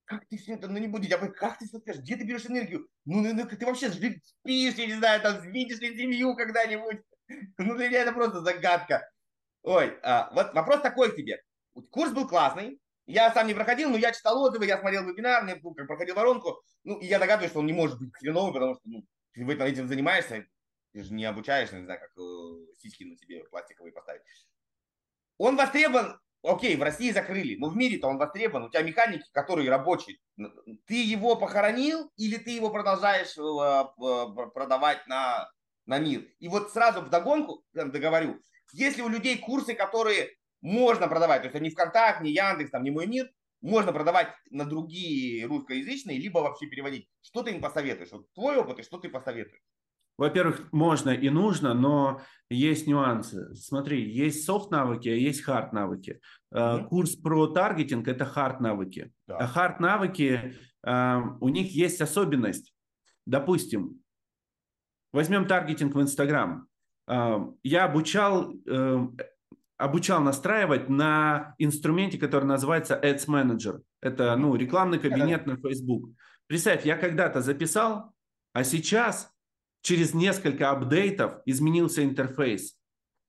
как 0.06 0.26
ты 0.28 0.38
все 0.38 0.54
это, 0.54 0.68
ну 0.68 0.78
не 0.78 0.88
будешь, 0.88 1.10
я 1.10 1.18
говорю, 1.18 1.34
как 1.34 1.58
ты 1.58 1.66
смотришь, 1.66 1.98
где 1.98 2.16
ты 2.16 2.24
берешь 2.24 2.46
энергию? 2.46 2.88
Ну, 3.06 3.22
ну, 3.22 3.34
ну 3.34 3.46
ты 3.46 3.66
вообще 3.66 3.90
спишь, 3.92 4.76
я 4.76 4.86
не 4.86 4.94
знаю, 4.94 5.22
там, 5.22 5.42
видишь 5.52 5.80
ли 5.80 5.98
семью 5.98 6.36
когда-нибудь? 6.36 7.02
Ну, 7.58 7.76
для 7.76 7.90
меня 7.90 8.02
это 8.02 8.14
просто 8.14 8.42
загадка. 8.42 9.10
Ой, 9.64 9.98
а, 10.04 10.30
вот 10.34 10.54
вопрос 10.54 10.82
такой 10.82 11.12
к 11.12 11.16
тебе. 11.16 11.42
Курс 11.92 12.12
был 12.12 12.28
классный, 12.28 12.80
я 13.08 13.32
сам 13.34 13.48
не 13.48 13.54
проходил, 13.54 13.90
но 13.90 13.98
я 13.98 14.12
читал 14.12 14.42
отзывы, 14.42 14.66
я 14.66 14.80
смотрел 14.80 15.04
вебинар, 15.06 15.44
мне 15.44 15.56
проходил 15.56 16.16
воронку, 16.16 16.62
ну, 16.84 16.98
и 17.00 17.06
я 17.06 17.20
догадываюсь, 17.20 17.52
что 17.52 17.60
он 17.60 17.66
не 17.66 17.74
может 17.74 18.00
быть 18.00 18.16
хреновый, 18.16 18.54
потому 18.54 18.76
что, 18.76 18.84
ну, 18.86 19.06
ты 19.34 19.42
этим 19.44 19.88
занимаешься, 19.88 20.46
ты 20.94 21.04
же 21.04 21.14
не 21.14 21.26
обучаешься, 21.26 21.78
не 21.78 21.86
знаю, 21.86 22.00
как 22.00 22.10
э, 22.18 22.74
сиськи 22.80 23.04
на 23.04 23.18
себе 23.18 23.44
пластиковые 23.46 23.92
поставить. 23.92 24.22
Он 25.38 25.58
востребован, 25.58 26.20
окей, 26.42 26.78
в 26.78 26.84
России 26.84 27.12
закрыли, 27.12 27.58
но 27.58 27.70
в 27.70 27.76
мире-то 27.76 28.08
он 28.08 28.18
востребован. 28.18 28.66
У 28.66 28.70
тебя 28.70 28.82
механики, 28.82 29.30
которые 29.34 29.70
рабочие. 29.70 30.18
Ты 30.86 31.04
его 31.04 31.36
похоронил 31.36 32.12
или 32.16 32.38
ты 32.38 32.52
его 32.52 32.70
продолжаешь 32.70 33.38
э, 33.38 34.52
продавать 34.54 35.06
на, 35.08 35.50
на 35.86 36.00
мир? 36.00 36.28
И 36.40 36.48
вот 36.48 36.72
сразу 36.72 37.02
в 37.02 37.10
догонку, 37.10 37.64
договорю, 37.74 38.40
если 38.74 39.02
у 39.02 39.10
людей 39.10 39.38
курсы, 39.38 39.74
которые 39.74 40.32
можно 40.62 41.08
продавать, 41.08 41.42
то 41.42 41.48
есть 41.48 41.56
они 41.56 41.70
ВКонтакте, 41.70 42.24
не 42.24 42.32
Яндекс, 42.32 42.72
там, 42.72 42.84
не 42.84 42.92
Мой 42.92 43.08
Мир, 43.08 43.30
можно 43.62 43.92
продавать 43.94 44.30
на 44.52 44.66
другие 44.66 45.46
русскоязычные, 45.46 46.20
либо 46.20 46.40
вообще 46.40 46.68
переводить. 46.68 47.10
Что 47.22 47.44
ты 47.44 47.52
им 47.52 47.62
посоветуешь? 47.62 48.12
Вот 48.12 48.32
твой 48.34 48.58
опыт 48.58 48.80
и 48.80 48.84
что 48.84 48.98
ты 48.98 49.10
посоветуешь? 49.10 49.62
Во-первых, 50.18 50.72
можно 50.72 51.10
и 51.10 51.30
нужно, 51.30 51.74
но 51.74 52.22
есть 52.50 52.88
нюансы. 52.88 53.54
Смотри, 53.56 54.10
есть 54.10 54.46
софт-навыки, 54.46 55.10
а 55.10 55.14
есть 55.14 55.42
хард-навыки. 55.42 56.22
Mm-hmm. 56.54 56.88
Курс 56.88 57.16
про 57.16 57.48
таргетинг– 57.48 58.08
это 58.10 58.24
хард-навыки. 58.24 59.12
Да. 59.28 59.38
А 59.40 59.48
хард-навыки, 59.48 60.56
э, 60.86 61.18
у 61.42 61.50
них 61.50 61.72
есть 61.72 62.00
особенность. 62.00 62.74
Допустим, 63.26 64.02
возьмем 65.16 65.48
таргетинг 65.48 65.96
в 65.96 66.02
Инстаграм. 66.02 66.68
Я 67.08 67.86
обучал, 67.86 68.54
эм, 68.68 69.18
обучал 69.78 70.22
настраивать 70.22 70.90
на 70.90 71.56
инструменте, 71.58 72.18
который 72.18 72.46
называется 72.46 73.00
Ads 73.02 73.28
Manager. 73.28 73.82
Это 74.02 74.36
ну, 74.36 74.56
рекламный 74.56 75.00
кабинет 75.00 75.46
на 75.46 75.56
Facebook. 75.56 76.12
Представь, 76.48 76.86
я 76.86 76.98
когда-то 76.98 77.42
записал, 77.42 78.14
а 78.54 78.64
сейчас 78.64 79.32
через 79.82 80.14
несколько 80.14 80.70
апдейтов 80.72 81.42
изменился 81.46 82.04
интерфейс. 82.04 82.76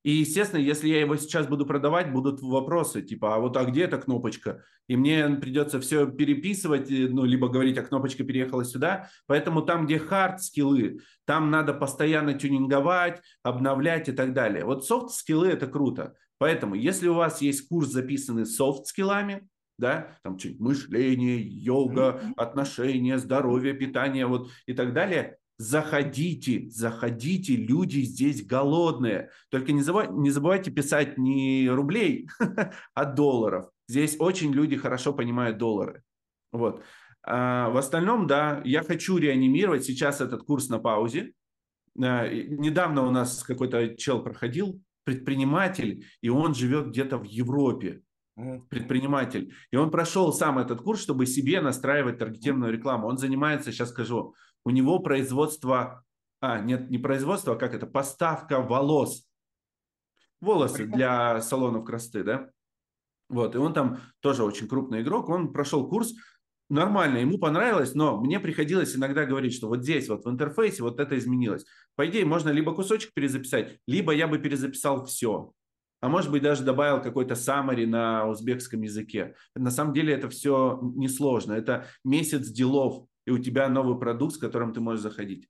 И, 0.07 0.13
естественно, 0.13 0.61
если 0.61 0.89
я 0.89 1.01
его 1.01 1.17
сейчас 1.17 1.49
буду 1.49 1.67
продавать, 1.67 2.13
будут 2.13 2.41
вопросы, 2.41 3.03
типа, 3.03 3.35
а 3.35 3.39
вот 3.41 3.57
а 3.57 3.65
где 3.65 3.83
эта 3.87 3.99
кнопочка? 3.99 4.63
И 4.87 4.97
мне 4.97 5.29
придется 5.31 5.81
все 5.81 6.07
переписывать, 6.07 6.89
ну, 6.89 7.25
либо 7.25 7.49
говорить, 7.49 7.77
а 7.77 7.83
кнопочка 7.83 8.23
переехала 8.23 8.65
сюда. 8.65 9.11
Поэтому 9.27 9.63
там, 9.63 9.85
где 9.85 9.99
hard 9.99 10.41
skill 10.41 10.84
ы, 10.84 11.01
там 11.25 11.51
надо 11.51 11.75
постоянно 11.75 12.35
тюнинговать, 12.35 13.21
обновлять 13.43 14.09
и 14.09 14.13
так 14.13 14.33
далее. 14.33 14.65
Вот 14.65 14.87
soft 14.87 15.13
skill 15.13 15.43
ы 15.43 15.49
это 15.49 15.67
круто. 15.67 16.15
Поэтому, 16.39 16.77
если 16.77 17.09
у 17.09 17.15
вас 17.15 17.43
есть 17.43 17.67
курс, 17.67 17.89
записанный 17.89 18.47
soft 18.47 18.87
skill 18.87 19.21
ами, 19.21 19.49
да, 19.77 20.17
там 20.23 20.39
что-нибудь 20.39 20.61
мышление, 20.61 21.43
йога, 21.43 22.21
отношения, 22.37 23.19
здоровье, 23.19 23.75
питание, 23.75 24.27
вот 24.27 24.51
и 24.67 24.73
так 24.73 24.93
далее, 24.93 25.39
заходите, 25.59 26.69
заходите, 26.71 27.57
люди 27.57 28.01
здесь 28.01 28.45
голодные. 28.45 29.31
Только 29.51 29.73
не 29.73 29.83
забывайте, 29.83 30.13
не 30.15 30.31
забывайте 30.31 30.71
писать 30.71 31.19
не 31.19 31.69
рублей, 31.71 32.29
а 32.95 33.05
долларов. 33.05 33.71
Здесь 33.89 34.17
очень 34.19 34.53
люди 34.53 34.77
хорошо 34.77 35.13
понимают 35.13 35.59
доллары. 35.59 36.03
Вот. 36.53 36.83
А 37.23 37.71
в 37.71 37.77
остальном, 37.77 38.27
да, 38.27 38.61
я 38.65 38.83
хочу 38.83 39.19
реанимировать. 39.19 39.85
Сейчас 39.85 40.21
этот 40.21 40.43
курс 40.43 40.69
на 40.69 40.79
паузе. 40.79 41.33
А, 42.01 42.29
недавно 42.29 43.07
у 43.07 43.11
нас 43.11 43.43
какой-то 43.43 43.97
чел 43.97 44.23
проходил, 44.23 44.81
предприниматель, 45.05 46.05
и 46.21 46.29
он 46.29 46.55
живет 46.55 46.89
где-то 46.89 47.19
в 47.19 47.25
Европе 47.25 48.03
предприниматель. 48.69 49.55
И 49.71 49.77
он 49.77 49.91
прошел 49.91 50.33
сам 50.33 50.59
этот 50.59 50.83
курс, 50.83 51.01
чтобы 51.01 51.25
себе 51.27 51.61
настраивать 51.61 52.19
таргетированную 52.19 52.73
рекламу. 52.73 53.09
Он 53.09 53.17
занимается, 53.17 53.73
сейчас 53.73 53.91
скажу, 53.91 54.35
у 54.67 54.71
него 54.71 54.99
производство, 54.99 56.03
а, 56.41 56.59
нет, 56.59 56.91
не 56.91 56.99
производство, 56.99 57.55
а 57.55 57.57
как 57.57 57.73
это, 57.73 57.87
поставка 57.87 58.61
волос. 58.61 59.25
Волосы 60.41 60.87
для 60.87 61.41
салонов 61.41 61.85
красоты, 61.85 62.25
да? 62.25 62.51
Вот, 63.29 63.55
и 63.55 63.59
он 63.59 63.73
там 63.73 64.01
тоже 64.19 64.43
очень 64.43 64.67
крупный 64.67 65.03
игрок, 65.03 65.29
он 65.29 65.53
прошел 65.53 65.89
курс, 65.89 66.15
нормально, 66.69 67.19
ему 67.19 67.39
понравилось, 67.39 67.95
но 67.95 68.21
мне 68.21 68.41
приходилось 68.41 68.97
иногда 68.97 69.25
говорить, 69.25 69.55
что 69.55 69.69
вот 69.69 69.85
здесь, 69.85 70.09
вот 70.09 70.25
в 70.25 70.29
интерфейсе, 70.31 70.83
вот 70.83 70.99
это 70.99 71.17
изменилось. 71.17 71.65
По 71.95 72.05
идее, 72.09 72.25
можно 72.25 72.51
либо 72.51 72.75
кусочек 72.75 73.15
перезаписать, 73.15 73.79
либо 73.87 74.13
я 74.13 74.27
бы 74.27 74.41
перезаписал 74.41 75.05
все. 75.07 75.53
А 76.01 76.09
может 76.09 76.33
быть, 76.33 76.43
даже 76.43 76.65
добавил 76.65 77.01
какой-то 77.01 77.35
summary 77.35 77.87
на 77.87 78.27
узбекском 78.29 78.83
языке. 78.83 79.37
На 79.55 79.71
самом 79.71 79.95
деле 79.95 80.13
это 80.13 80.29
все 80.29 80.81
несложно. 80.97 81.53
Это 81.53 81.87
месяц 82.05 82.49
делов 82.49 83.07
и 83.27 83.31
у 83.31 83.39
тебя 83.39 83.69
новый 83.69 83.99
продукт, 83.99 84.37
с 84.37 84.39
которым 84.39 84.73
ты 84.73 84.81
можешь 84.81 85.03
заходить. 85.03 85.49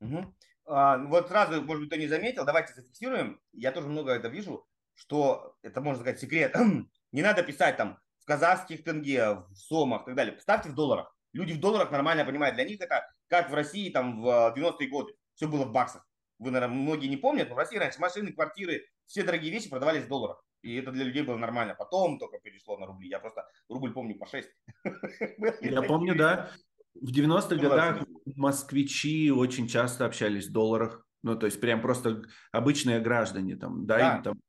Угу. 0.00 0.34
А, 0.66 0.98
вот 0.98 1.28
сразу, 1.28 1.60
может 1.62 1.82
быть, 1.82 1.90
кто 1.90 1.98
не 1.98 2.06
заметил, 2.06 2.44
давайте 2.44 2.72
зафиксируем. 2.74 3.40
Я 3.52 3.72
тоже 3.72 3.88
много 3.88 4.12
это 4.12 4.28
вижу, 4.28 4.66
что 4.94 5.56
это, 5.62 5.80
можно 5.80 6.00
сказать, 6.00 6.20
секрет. 6.20 6.56
не 7.12 7.22
надо 7.22 7.42
писать 7.42 7.76
там 7.76 7.98
в 8.20 8.24
казахских 8.24 8.84
тенге, 8.84 9.34
в 9.34 9.56
сомах 9.56 10.02
и 10.02 10.06
так 10.06 10.14
далее. 10.14 10.40
Ставьте 10.40 10.70
в 10.70 10.74
долларах. 10.74 11.14
Люди 11.32 11.52
в 11.52 11.60
долларах 11.60 11.90
нормально 11.90 12.24
понимают. 12.24 12.54
Для 12.54 12.64
них 12.64 12.80
это 12.80 13.04
как 13.28 13.50
в 13.50 13.54
России 13.54 13.90
там 13.90 14.22
в 14.22 14.54
90-е 14.56 14.88
годы. 14.88 15.14
Все 15.34 15.48
было 15.48 15.64
в 15.64 15.72
баксах. 15.72 16.06
Вы, 16.38 16.50
наверное, 16.50 16.76
многие 16.76 17.08
не 17.08 17.16
помнят, 17.16 17.48
но 17.48 17.54
в 17.54 17.58
России 17.58 17.78
раньше 17.78 18.00
машины, 18.00 18.32
квартиры, 18.32 18.86
все 19.06 19.22
дорогие 19.22 19.50
вещи 19.50 19.70
продавались 19.70 20.04
в 20.04 20.08
долларах. 20.08 20.44
И 20.62 20.76
это 20.76 20.92
для 20.92 21.04
людей 21.04 21.22
было 21.22 21.36
нормально. 21.36 21.74
Потом 21.74 22.18
только 22.18 22.38
перешло 22.38 22.78
на 22.78 22.86
рубли. 22.86 23.08
Я 23.08 23.18
просто 23.18 23.48
рубль 23.68 23.92
помню 23.92 24.16
по 24.16 24.26
6. 24.26 24.48
Я 25.60 25.82
помню, 25.82 26.14
да. 26.14 26.50
В 26.94 27.10
90-х 27.10 27.56
годах 27.56 28.04
москвичи 28.36 29.30
очень 29.30 29.66
часто 29.66 30.06
общались 30.06 30.48
в 30.48 30.52
долларах. 30.52 31.04
Ну, 31.22 31.36
то 31.36 31.46
есть 31.46 31.60
прям 31.60 31.80
просто 31.80 32.22
обычные 32.50 33.00
граждане, 33.00 33.56
там, 33.56 33.86
дай 33.86 34.00
да. 34.00 34.16
им 34.16 34.22
там 34.22 34.40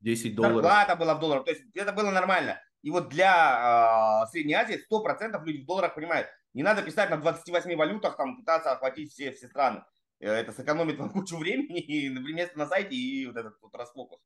10 0.00 0.34
долларов. 0.34 0.62
Зарплата 0.62 0.96
была 0.96 1.14
в 1.14 1.20
долларах, 1.20 1.44
то 1.44 1.50
есть 1.50 1.64
это 1.74 1.92
было 1.92 2.10
нормально. 2.10 2.60
И 2.82 2.90
вот 2.90 3.08
для 3.08 4.24
э, 4.24 4.30
Средней 4.30 4.54
Азии 4.54 4.80
100% 4.90 5.44
люди 5.44 5.62
в 5.62 5.66
долларах 5.66 5.94
понимают. 5.94 6.28
Не 6.54 6.62
надо 6.62 6.82
писать 6.82 7.10
на 7.10 7.16
28 7.16 7.76
валютах, 7.76 8.16
там, 8.16 8.36
пытаться 8.36 8.72
охватить 8.72 9.12
все, 9.12 9.32
все 9.32 9.48
страны. 9.48 9.84
Э, 10.20 10.32
это 10.32 10.52
сэкономит 10.52 10.98
вам 10.98 11.10
кучу 11.12 11.36
времени, 11.36 11.80
и, 11.80 12.08
например, 12.08 12.50
на 12.56 12.66
сайте 12.66 12.94
и 12.94 13.26
вот 13.26 13.36
этот 13.36 13.60
вот 13.60 13.74
расфокус. 13.74 14.20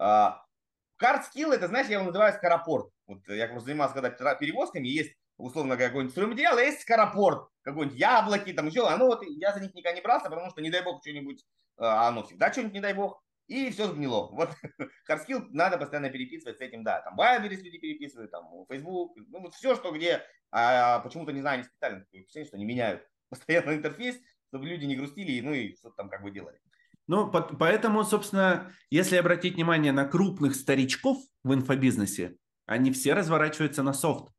Hard 0.00 1.22
skill, 1.22 1.52
это, 1.52 1.68
знаешь, 1.68 1.86
я 1.88 1.98
его 1.98 2.06
называю 2.06 2.32
скоропорт. 2.34 2.90
Вот 3.06 3.26
я 3.28 3.46
просто 3.46 3.66
занимался 3.66 3.94
когда 3.94 4.34
перевозками, 4.34 4.88
есть 4.88 5.14
условно 5.38 5.76
какой-нибудь 5.76 6.12
стройматериал, 6.12 6.58
а 6.58 6.62
есть 6.62 6.82
скоропорт, 6.82 7.48
какой-нибудь 7.62 7.98
яблоки, 7.98 8.52
там 8.52 8.66
еще, 8.66 8.86
оно 8.86 9.06
вот, 9.06 9.22
я 9.22 9.52
за 9.52 9.60
них 9.60 9.74
никогда 9.74 9.96
не 9.96 10.02
брался, 10.02 10.28
потому 10.28 10.50
что, 10.50 10.60
не 10.60 10.70
дай 10.70 10.82
бог, 10.82 11.00
что-нибудь, 11.00 11.44
а, 11.78 12.08
оно 12.08 12.24
всегда 12.24 12.52
что-нибудь, 12.52 12.74
не 12.74 12.80
дай 12.80 12.92
бог, 12.92 13.22
и 13.46 13.70
все 13.70 13.88
сгнило. 13.88 14.28
Вот 14.32 14.50
hard 15.06 15.24
skill 15.24 15.46
надо 15.50 15.78
постоянно 15.78 16.10
переписывать 16.10 16.58
с 16.58 16.60
этим, 16.60 16.84
да, 16.84 17.00
там 17.00 17.18
Wildberries 17.18 17.62
люди 17.62 17.78
переписывают, 17.78 18.30
там 18.30 18.66
Facebook, 18.68 19.16
ну 19.28 19.40
вот 19.40 19.54
все, 19.54 19.74
что 19.76 19.92
где, 19.92 20.22
а, 20.50 20.98
почему-то, 21.00 21.32
не 21.32 21.40
знаю, 21.40 21.58
не 21.58 21.64
специально, 21.64 22.00
такое 22.00 22.22
впечатление, 22.22 22.48
что 22.48 22.56
они 22.56 22.66
меняют 22.66 23.06
постоянно 23.30 23.74
интерфейс, 23.74 24.16
чтобы 24.48 24.66
люди 24.66 24.84
не 24.84 24.96
грустили, 24.96 25.40
ну 25.40 25.54
и 25.54 25.74
что-то 25.76 25.96
там 25.96 26.10
как 26.10 26.22
бы 26.22 26.30
делали. 26.30 26.58
Ну, 27.06 27.30
поэтому, 27.30 28.04
собственно, 28.04 28.70
если 28.90 29.16
обратить 29.16 29.54
внимание 29.54 29.92
на 29.92 30.04
крупных 30.04 30.54
старичков 30.54 31.16
в 31.42 31.54
инфобизнесе, 31.54 32.36
они 32.66 32.92
все 32.92 33.14
разворачиваются 33.14 33.82
на 33.82 33.94
софт. 33.94 34.30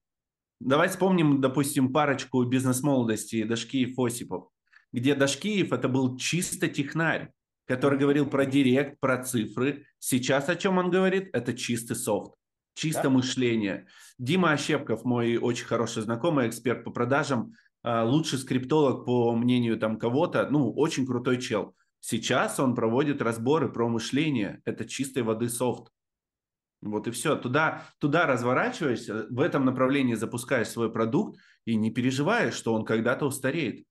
Давай 0.59 0.89
вспомним, 0.89 1.39
допустим, 1.39 1.93
парочку 1.93 2.43
бизнес-молодости, 2.43 3.43
Дашки 3.43 3.77
и 3.77 3.93
Фосипов. 3.93 4.49
где 4.91 5.15
Дашкиев 5.15 5.71
это 5.71 5.87
был 5.87 6.17
чисто 6.17 6.67
технарь, 6.67 7.31
который 7.65 7.99
говорил 7.99 8.25
про 8.25 8.45
директ, 8.45 8.99
про 8.99 9.23
цифры. 9.23 9.85
Сейчас 9.99 10.49
о 10.49 10.55
чем 10.55 10.79
он 10.79 10.89
говорит? 10.89 11.29
Это 11.31 11.53
чистый 11.53 11.95
софт, 11.95 12.33
чисто 12.73 13.03
да? 13.03 13.09
мышление. 13.11 13.85
Дима 14.17 14.51
Ощепков, 14.51 15.05
мой 15.05 15.37
очень 15.37 15.65
хороший 15.65 16.01
знакомый, 16.01 16.49
эксперт 16.49 16.83
по 16.83 16.91
продажам, 16.91 17.53
а, 17.83 18.03
лучший 18.03 18.39
скриптолог 18.39 19.05
по 19.05 19.35
мнению 19.35 19.77
там 19.77 19.97
кого-то, 19.97 20.49
ну, 20.49 20.73
очень 20.73 21.05
крутой 21.05 21.39
чел. 21.39 21.75
Сейчас 22.01 22.59
он 22.59 22.75
проводит 22.75 23.21
разборы 23.21 23.71
про 23.71 23.87
мышление. 23.87 24.61
Это 24.65 24.85
чистой 24.85 25.23
воды 25.23 25.49
софт. 25.49 25.91
Вот 26.81 27.07
и 27.07 27.11
все. 27.11 27.35
Туда, 27.35 27.85
туда 27.99 28.25
разворачиваешься, 28.25 29.27
в 29.29 29.39
этом 29.41 29.65
направлении 29.65 30.13
запускаешь 30.13 30.69
свой 30.69 30.91
продукт 30.91 31.39
и 31.65 31.75
не 31.75 31.91
переживаешь, 31.91 32.53
что 32.53 32.73
он 32.73 32.85
когда-то 32.85 33.25
устареет. 33.25 33.85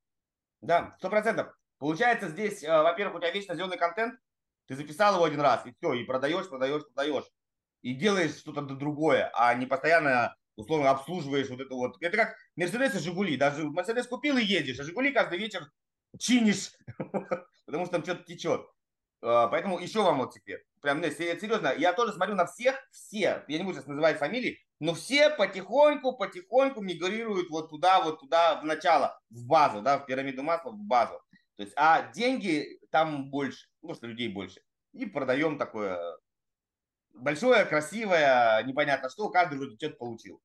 Да, 0.61 0.95
сто 0.99 1.11
процентов. 1.11 1.53
Получается 1.79 2.29
здесь, 2.29 2.65
э, 2.65 2.69
во-первых, 2.69 3.17
у 3.17 3.21
тебя 3.21 3.31
вечно 3.31 3.55
зеленый 3.55 3.79
контент, 3.79 4.19
ты 4.67 4.75
записал 4.75 5.15
его 5.15 5.25
один 5.25 5.41
раз, 5.41 5.65
и 5.67 5.73
все, 5.73 5.95
и 5.95 6.05
продаешь, 6.05 6.49
продаешь, 6.49 6.83
продаешь. 6.93 7.25
И 7.83 7.95
делаешь 7.95 8.37
что-то 8.37 8.63
другое, 8.63 9.31
а 9.35 9.55
не 9.55 9.67
постоянно, 9.67 10.35
условно, 10.57 10.91
обслуживаешь 10.91 11.49
вот 11.49 11.61
это 11.61 11.75
вот. 11.75 11.97
Это 12.01 12.17
как 12.17 12.35
Мерседес 12.57 12.95
и 12.97 12.99
Жигули. 12.99 13.37
Даже 13.37 13.65
Мерседес 13.65 14.07
купил 14.09 14.37
и 14.37 14.45
едешь, 14.45 14.81
а 14.81 14.83
Жигули 14.83 15.13
каждый 15.13 15.39
вечер 15.39 15.71
чинишь, 16.19 16.73
потому 17.67 17.87
что 17.87 17.93
там 17.93 18.03
что-то 18.03 18.25
течет. 18.25 18.67
Э, 19.23 19.49
поэтому 19.51 19.79
еще 19.79 20.03
вам 20.03 20.19
вот 20.19 20.35
секрет. 20.35 20.63
Прям, 20.81 21.01
нет, 21.01 21.17
серьезно, 21.17 21.75
я 21.77 21.93
тоже 21.93 22.13
смотрю 22.13 22.35
на 22.35 22.47
всех, 22.47 22.77
все, 22.91 23.45
я 23.49 23.59
не 23.59 23.65
буду 23.65 23.77
сейчас 23.77 23.87
называть 23.87 24.19
фамилии, 24.19 24.59
но 24.79 24.95
все 24.95 25.31
потихоньку, 25.31 26.17
потихоньку 26.17 26.81
мигрируют 26.81 27.51
вот 27.51 27.71
туда, 27.71 28.01
вот 28.01 28.21
туда, 28.21 28.61
в 28.61 28.65
начало, 28.65 29.21
в 29.31 29.45
базу, 29.45 29.83
да, 29.83 29.99
в 29.99 30.07
пирамиду 30.07 30.43
масла, 30.43 30.71
в 30.71 30.79
базу. 30.79 31.21
То 31.57 31.65
есть, 31.65 31.73
а 31.77 32.13
деньги 32.13 32.79
там 32.91 33.31
больше, 33.31 33.67
потому 33.81 33.97
что 33.97 34.07
людей 34.07 34.29
больше. 34.29 34.61
И 34.93 35.07
продаем 35.07 35.59
такое 35.59 35.99
большое, 37.13 37.65
красивое, 37.65 38.63
непонятно 38.63 39.11
что, 39.11 39.29
каждый 39.29 39.59
вроде 39.59 39.77
что-то 39.77 39.97
получил. 39.97 40.41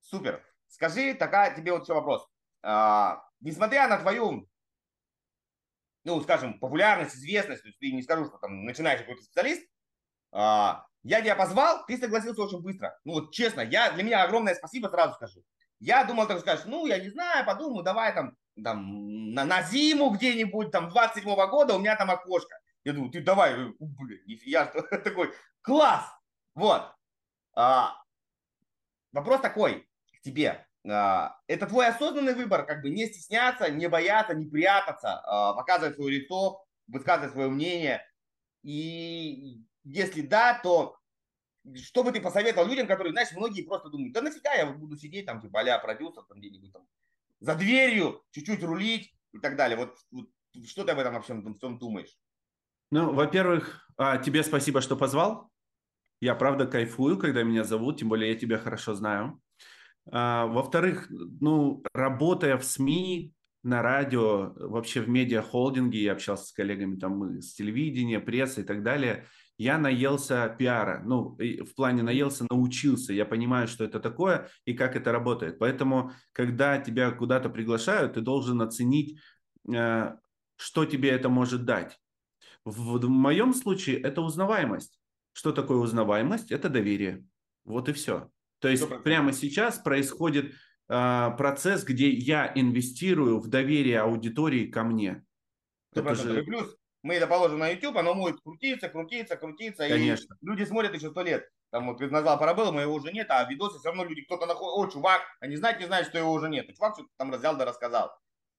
Супер. 0.00 0.44
Скажи, 0.68 1.14
такая 1.14 1.54
тебе 1.54 1.72
вот 1.72 1.82
еще 1.82 1.94
вопрос. 1.94 2.26
А, 2.62 3.24
несмотря 3.40 3.88
на 3.88 3.98
твою, 3.98 4.48
ну, 6.06 6.22
скажем, 6.22 6.58
популярность, 6.60 7.16
известность, 7.16 7.62
то 7.62 7.68
есть 7.68 7.78
ты 7.78 7.92
не 7.92 8.02
скажу, 8.02 8.26
что 8.26 8.38
там 8.38 8.64
начинаешь 8.64 9.00
какой-то 9.00 9.22
специалист, 9.22 9.66
а, 10.32 10.86
я 11.02 11.20
тебя 11.20 11.34
позвал, 11.34 11.84
ты 11.86 11.98
согласился 11.98 12.42
очень 12.42 12.62
быстро. 12.62 12.96
Ну 13.04 13.14
вот 13.14 13.32
честно, 13.32 13.60
я, 13.60 13.90
для 13.90 14.02
меня 14.02 14.22
огромное 14.22 14.54
спасибо 14.54 14.88
сразу 14.88 15.14
скажу. 15.14 15.42
Я 15.80 16.04
думал, 16.04 16.26
так 16.26 16.40
скажешь, 16.40 16.64
ну, 16.66 16.86
я 16.86 16.98
не 16.98 17.10
знаю, 17.10 17.44
подумаю, 17.44 17.82
давай 17.84 18.14
там 18.14 18.36
там, 18.62 19.34
на, 19.34 19.44
на 19.44 19.62
зиму 19.62 20.10
где-нибудь, 20.10 20.70
там, 20.70 20.88
27 20.88 21.28
-го 21.28 21.46
года 21.48 21.74
у 21.74 21.78
меня 21.78 21.96
там 21.96 22.10
окошко. 22.10 22.58
Я 22.84 22.92
думаю, 22.92 23.10
ты 23.10 23.20
давай, 23.20 23.52
э, 23.52 23.72
блин, 23.78 24.20
я 24.44 24.66
такой, 25.04 25.32
класс! 25.60 26.04
Вот. 26.54 26.94
А, 27.54 27.94
вопрос 29.12 29.40
такой 29.40 29.88
к 30.18 30.22
тебе. 30.22 30.65
А, 30.88 31.40
это 31.46 31.66
твой 31.66 31.88
осознанный 31.88 32.34
выбор, 32.34 32.64
как 32.64 32.82
бы 32.82 32.90
не 32.90 33.06
стесняться, 33.06 33.70
не 33.70 33.88
бояться, 33.88 34.34
не 34.34 34.46
прятаться, 34.46 35.20
а, 35.24 35.54
показывать 35.54 35.96
свое 35.96 36.20
лицо, 36.20 36.64
высказывать 36.86 37.32
свое 37.32 37.48
мнение. 37.48 38.02
И 38.62 39.62
если 39.84 40.22
да, 40.22 40.60
то 40.62 40.96
что 41.74 42.04
бы 42.04 42.12
ты 42.12 42.20
посоветовал 42.20 42.68
людям, 42.68 42.86
которые, 42.86 43.12
знаешь, 43.12 43.32
многие 43.32 43.62
просто 43.62 43.88
думают, 43.88 44.12
да 44.12 44.22
нафига 44.22 44.54
я 44.54 44.66
буду 44.66 44.96
сидеть 44.96 45.26
там, 45.26 45.40
типа, 45.40 45.60
а 45.60 45.78
продюсер 45.78 46.22
там 46.22 46.38
где-нибудь 46.38 46.72
там 46.72 46.86
за 47.40 47.54
дверью, 47.56 48.22
чуть-чуть 48.30 48.62
рулить 48.62 49.12
и 49.32 49.38
так 49.38 49.56
далее. 49.56 49.76
Вот, 49.76 49.98
вот 50.10 50.28
что 50.66 50.84
ты 50.84 50.92
об 50.92 50.98
этом 50.98 51.14
вообще 51.14 51.40
всем 51.54 51.78
думаешь? 51.78 52.16
Ну, 52.90 53.12
во-первых, 53.12 53.88
а, 53.96 54.18
тебе 54.18 54.42
спасибо, 54.44 54.80
что 54.80 54.96
позвал. 54.96 55.50
Я 56.20 56.34
правда 56.34 56.66
кайфую, 56.66 57.18
когда 57.18 57.42
меня 57.42 57.64
зовут, 57.64 57.98
тем 57.98 58.08
более 58.08 58.32
я 58.32 58.38
тебя 58.38 58.58
хорошо 58.58 58.94
знаю. 58.94 59.40
А, 60.10 60.46
во-вторых, 60.46 61.06
ну, 61.10 61.82
работая 61.92 62.56
в 62.56 62.64
СМИ, 62.64 63.32
на 63.66 63.82
радио, 63.82 64.52
вообще 64.54 65.00
в 65.00 65.08
медиахолдинге, 65.08 66.00
я 66.00 66.12
общался 66.12 66.46
с 66.46 66.52
коллегами 66.52 66.96
там 66.96 67.40
с 67.40 67.52
телевидения, 67.54 68.20
прессы 68.20 68.60
и 68.60 68.64
так 68.64 68.84
далее, 68.84 69.26
я 69.58 69.76
наелся 69.78 70.54
пиара. 70.56 71.02
Ну, 71.04 71.36
в 71.36 71.74
плане 71.74 72.02
наелся, 72.02 72.46
научился. 72.48 73.12
Я 73.12 73.24
понимаю, 73.24 73.66
что 73.66 73.84
это 73.84 73.98
такое 73.98 74.48
и 74.66 74.74
как 74.74 74.94
это 74.94 75.10
работает. 75.10 75.58
Поэтому, 75.58 76.12
когда 76.32 76.78
тебя 76.78 77.10
куда-то 77.10 77.48
приглашают, 77.48 78.14
ты 78.14 78.20
должен 78.20 78.60
оценить, 78.62 79.18
э, 79.72 80.14
что 80.56 80.84
тебе 80.84 81.10
это 81.10 81.28
может 81.28 81.64
дать. 81.64 81.98
В, 82.64 82.98
в 82.98 83.08
моем 83.08 83.52
случае 83.52 84.00
это 84.00 84.20
узнаваемость. 84.20 85.00
Что 85.32 85.52
такое 85.52 85.78
узнаваемость? 85.78 86.52
Это 86.52 86.68
доверие. 86.68 87.24
Вот 87.64 87.88
и 87.88 87.92
все. 87.92 88.30
То 88.66 88.70
есть 88.70 88.82
100%. 88.82 89.02
прямо 89.02 89.32
сейчас 89.32 89.78
происходит 89.78 90.52
э, 90.88 91.30
процесс, 91.38 91.84
где 91.84 92.10
я 92.10 92.50
инвестирую 92.52 93.38
в 93.38 93.46
доверие 93.46 94.00
аудитории 94.00 94.66
ко 94.66 94.82
мне. 94.82 95.24
100%. 95.94 96.00
Это 96.00 96.14
же... 96.16 96.42
плюс 96.42 96.76
мы 97.04 97.14
это 97.14 97.28
положим 97.28 97.60
на 97.60 97.68
YouTube, 97.68 97.96
оно 97.96 98.16
будет 98.16 98.40
крутиться, 98.40 98.88
крутиться, 98.88 99.36
крутиться. 99.36 99.88
Конечно. 99.88 100.36
И 100.40 100.46
люди 100.46 100.64
смотрят 100.64 100.94
еще 100.94 101.10
сто 101.10 101.22
лет. 101.22 101.48
Там 101.70 101.86
вот 101.86 102.00
назвал 102.00 102.40
парабеллум, 102.40 102.80
его 102.80 102.94
уже 102.94 103.12
нет, 103.12 103.28
а 103.30 103.44
видосы 103.48 103.78
все 103.78 103.90
равно 103.90 104.02
люди, 104.02 104.22
кто-то 104.22 104.46
находит, 104.46 104.72
о, 104.74 104.90
чувак, 104.90 105.22
они 105.38 105.54
знать 105.54 105.78
не 105.78 105.86
знают, 105.86 106.08
что 106.08 106.18
его 106.18 106.32
уже 106.32 106.48
нет. 106.48 106.68
И 106.68 106.74
чувак 106.74 106.94
что-то 106.94 107.10
там 107.18 107.32
разъял 107.32 107.56
да 107.56 107.64
рассказал. 107.66 108.10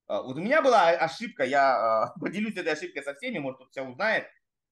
А, 0.08 0.22
вот 0.22 0.38
у 0.38 0.39
меня 0.39 0.62
была 0.62 0.91
ошибка, 0.91 1.43
я 1.43 2.03
а, 2.03 2.14
поделюсь 2.22 2.55
этой 2.55 2.72
ошибкой 2.72 3.03
со 3.03 3.14
всеми, 3.14 3.39
может 3.39 3.58
кто-то 3.58 3.72
все 3.72 3.82
узнает. 3.82 4.26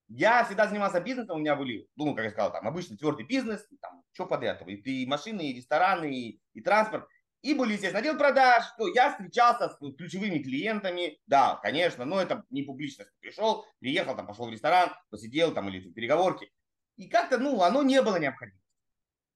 Я 0.07 0.43
всегда 0.45 0.67
занимался 0.67 1.01
бизнесом, 1.01 1.37
у 1.37 1.39
меня 1.39 1.55
были, 1.55 1.87
ну, 1.95 2.13
как 2.13 2.25
я 2.25 2.31
сказал, 2.31 2.51
там 2.51 2.67
обычный 2.67 2.97
твердый 2.97 3.25
бизнес, 3.25 3.65
там, 3.81 4.03
что 4.13 4.27
подряд, 4.27 4.61
и, 4.67 5.03
и 5.03 5.07
машины, 5.07 5.49
и 5.49 5.55
рестораны, 5.55 6.13
и, 6.13 6.41
и 6.53 6.61
транспорт. 6.61 7.07
И 7.41 7.53
были, 7.53 7.73
естественно, 7.73 7.99
отдел 7.99 8.17
продаж, 8.17 8.65
что 8.73 8.87
я 8.87 9.11
встречался 9.11 9.69
с 9.69 9.77
ключевыми 9.77 10.39
клиентами, 10.39 11.19
да, 11.27 11.59
конечно, 11.61 12.05
но 12.05 12.21
это 12.21 12.43
не 12.49 12.63
публичность. 12.63 13.11
Пришел, 13.19 13.65
приехал, 13.79 14.15
там, 14.15 14.25
пошел 14.25 14.47
в 14.47 14.51
ресторан, 14.51 14.91
посидел 15.09 15.53
там 15.53 15.69
или 15.69 15.79
в 15.79 15.93
переговорке. 15.93 16.49
И 16.97 17.07
как-то, 17.07 17.37
ну, 17.37 17.61
оно 17.61 17.83
не 17.83 18.01
было 18.01 18.17
необходимо. 18.17 18.59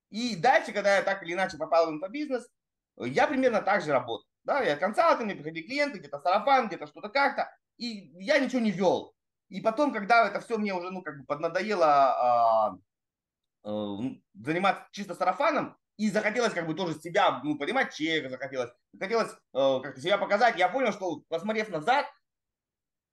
И 0.09 0.35
дальше, 0.35 0.71
когда 0.71 0.95
я 0.95 1.03
так 1.03 1.21
или 1.23 1.33
иначе 1.33 1.57
попал 1.57 1.87
в 1.87 1.93
инфобизнес, 1.93 2.47
я 2.97 3.27
примерно 3.27 3.61
так 3.61 3.83
же 3.83 3.91
работал. 3.91 4.25
Да, 4.43 4.61
я 4.61 4.75
консалтинг, 4.75 5.33
приходили 5.33 5.67
клиенты, 5.67 5.99
где-то 5.99 6.19
сарафан, 6.19 6.67
где-то 6.67 6.87
что-то 6.87 7.09
как-то. 7.09 7.47
И 7.77 8.11
я 8.23 8.39
ничего 8.39 8.59
не 8.59 8.71
вел. 8.71 9.13
И 9.49 9.61
потом, 9.61 9.91
когда 9.91 10.27
это 10.27 10.39
все 10.39 10.57
мне 10.57 10.73
уже, 10.73 10.91
ну, 10.91 11.01
как 11.01 11.19
бы 11.19 11.25
поднадоело 11.25 11.85
а, 11.85 12.77
а, 13.63 13.97
заниматься 14.33 14.87
чисто 14.91 15.15
сарафаном, 15.15 15.75
и 15.97 16.09
захотелось 16.09 16.53
как 16.53 16.65
бы 16.65 16.75
тоже 16.75 16.97
себя, 16.97 17.41
ну, 17.43 17.57
понимать 17.57 17.93
человека 17.93 18.29
захотелось, 18.29 18.71
захотелось 18.93 19.31
э, 19.31 19.79
как-то 19.83 19.99
себя 19.99 20.17
показать. 20.17 20.57
Я 20.57 20.69
понял, 20.69 20.93
что, 20.93 21.23
посмотрев 21.27 21.67
назад, 21.67 22.05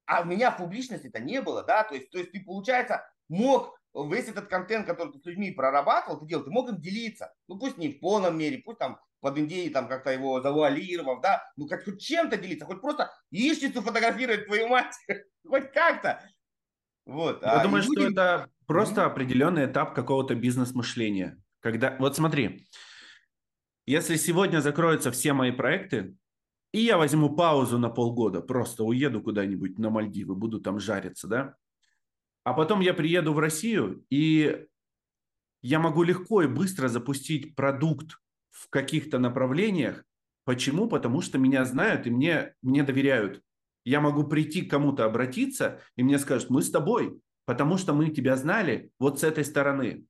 а 0.04 0.20
у 0.20 0.24
меня 0.24 0.52
в 0.52 0.58
публичности 0.58 1.08
это 1.08 1.18
не 1.18 1.42
было, 1.42 1.64
да, 1.64 1.82
то 1.82 1.96
есть, 1.96 2.10
то 2.10 2.18
есть 2.18 2.30
ты, 2.30 2.44
получается, 2.44 3.04
мог 3.28 3.76
весь 3.92 4.28
этот 4.28 4.46
контент, 4.46 4.86
который 4.86 5.12
ты 5.12 5.18
с 5.18 5.24
людьми 5.24 5.50
прорабатывал, 5.50 6.20
ты 6.20 6.26
делал, 6.26 6.44
ты 6.44 6.50
мог 6.50 6.68
им 6.68 6.80
делиться. 6.80 7.34
Ну, 7.48 7.58
пусть 7.58 7.76
не 7.76 7.88
в 7.88 7.98
полном 7.98 8.38
мере, 8.38 8.58
пусть 8.58 8.78
там 8.78 9.00
под 9.20 9.38
идеей 9.38 9.70
там 9.70 9.88
как-то 9.88 10.10
его 10.10 10.40
завуалировав, 10.40 11.20
да, 11.20 11.42
ну, 11.56 11.66
как 11.66 11.84
хоть 11.84 12.00
чем-то 12.00 12.36
делиться, 12.36 12.66
хоть 12.66 12.80
просто 12.80 13.12
яичницу 13.30 13.82
фотографировать 13.82 14.46
твою 14.46 14.68
мать, 14.68 14.94
хоть 15.46 15.72
как-то. 15.72 16.22
Вот. 17.04 17.42
Я 17.42 17.60
а 17.60 17.62
думаю, 17.62 17.82
люди... 17.82 18.00
что 18.00 18.10
это 18.10 18.50
просто 18.66 19.06
определенный 19.06 19.66
этап 19.66 19.94
какого-то 19.94 20.34
бизнес-мышления. 20.34 21.38
Когда, 21.60 21.96
вот 21.98 22.16
смотри, 22.16 22.66
если 23.86 24.16
сегодня 24.16 24.60
закроются 24.60 25.10
все 25.10 25.32
мои 25.32 25.52
проекты, 25.52 26.16
и 26.72 26.80
я 26.80 26.98
возьму 26.98 27.34
паузу 27.34 27.78
на 27.78 27.88
полгода, 27.88 28.40
просто 28.40 28.84
уеду 28.84 29.22
куда-нибудь 29.22 29.78
на 29.78 29.90
Мальдивы, 29.90 30.34
буду 30.34 30.60
там 30.60 30.80
жариться, 30.80 31.28
да, 31.28 31.56
а 32.44 32.52
потом 32.52 32.80
я 32.80 32.94
приеду 32.94 33.32
в 33.32 33.38
Россию, 33.38 34.04
и 34.10 34.66
я 35.62 35.78
могу 35.78 36.02
легко 36.02 36.42
и 36.42 36.46
быстро 36.46 36.88
запустить 36.88 37.56
продукт 37.56 38.20
в 38.50 38.68
каких-то 38.70 39.18
направлениях. 39.18 40.04
Почему? 40.44 40.88
Потому 40.88 41.22
что 41.22 41.38
меня 41.38 41.64
знают 41.64 42.06
и 42.06 42.10
мне, 42.10 42.54
мне 42.62 42.84
доверяют. 42.84 43.42
Я 43.86 44.00
могу 44.00 44.24
прийти 44.24 44.62
к 44.62 44.70
кому-то 44.70 45.04
обратиться, 45.04 45.80
и 45.94 46.02
мне 46.02 46.18
скажут, 46.18 46.50
мы 46.50 46.60
с 46.60 46.72
тобой, 46.72 47.20
потому 47.44 47.78
что 47.78 47.94
мы 47.94 48.10
тебя 48.10 48.34
знали 48.34 48.90
вот 48.98 49.20
с 49.20 49.22
этой 49.22 49.44
стороны 49.44 50.04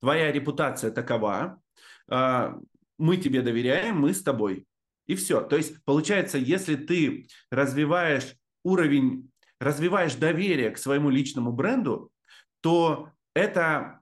твоя 0.00 0.32
репутация 0.32 0.90
такова, 0.90 1.62
а, 2.08 2.58
мы 2.98 3.18
тебе 3.18 3.42
доверяем, 3.42 4.00
мы 4.00 4.14
с 4.14 4.22
тобой. 4.24 4.66
И 5.06 5.14
все. 5.14 5.42
То 5.42 5.56
есть 5.56 5.76
получается, 5.84 6.38
если 6.38 6.74
ты 6.74 7.28
развиваешь 7.52 8.34
уровень, 8.64 9.30
развиваешь 9.60 10.16
доверие 10.16 10.72
к 10.72 10.78
своему 10.78 11.08
личному 11.08 11.52
бренду, 11.52 12.10
то 12.60 13.10
это 13.32 14.00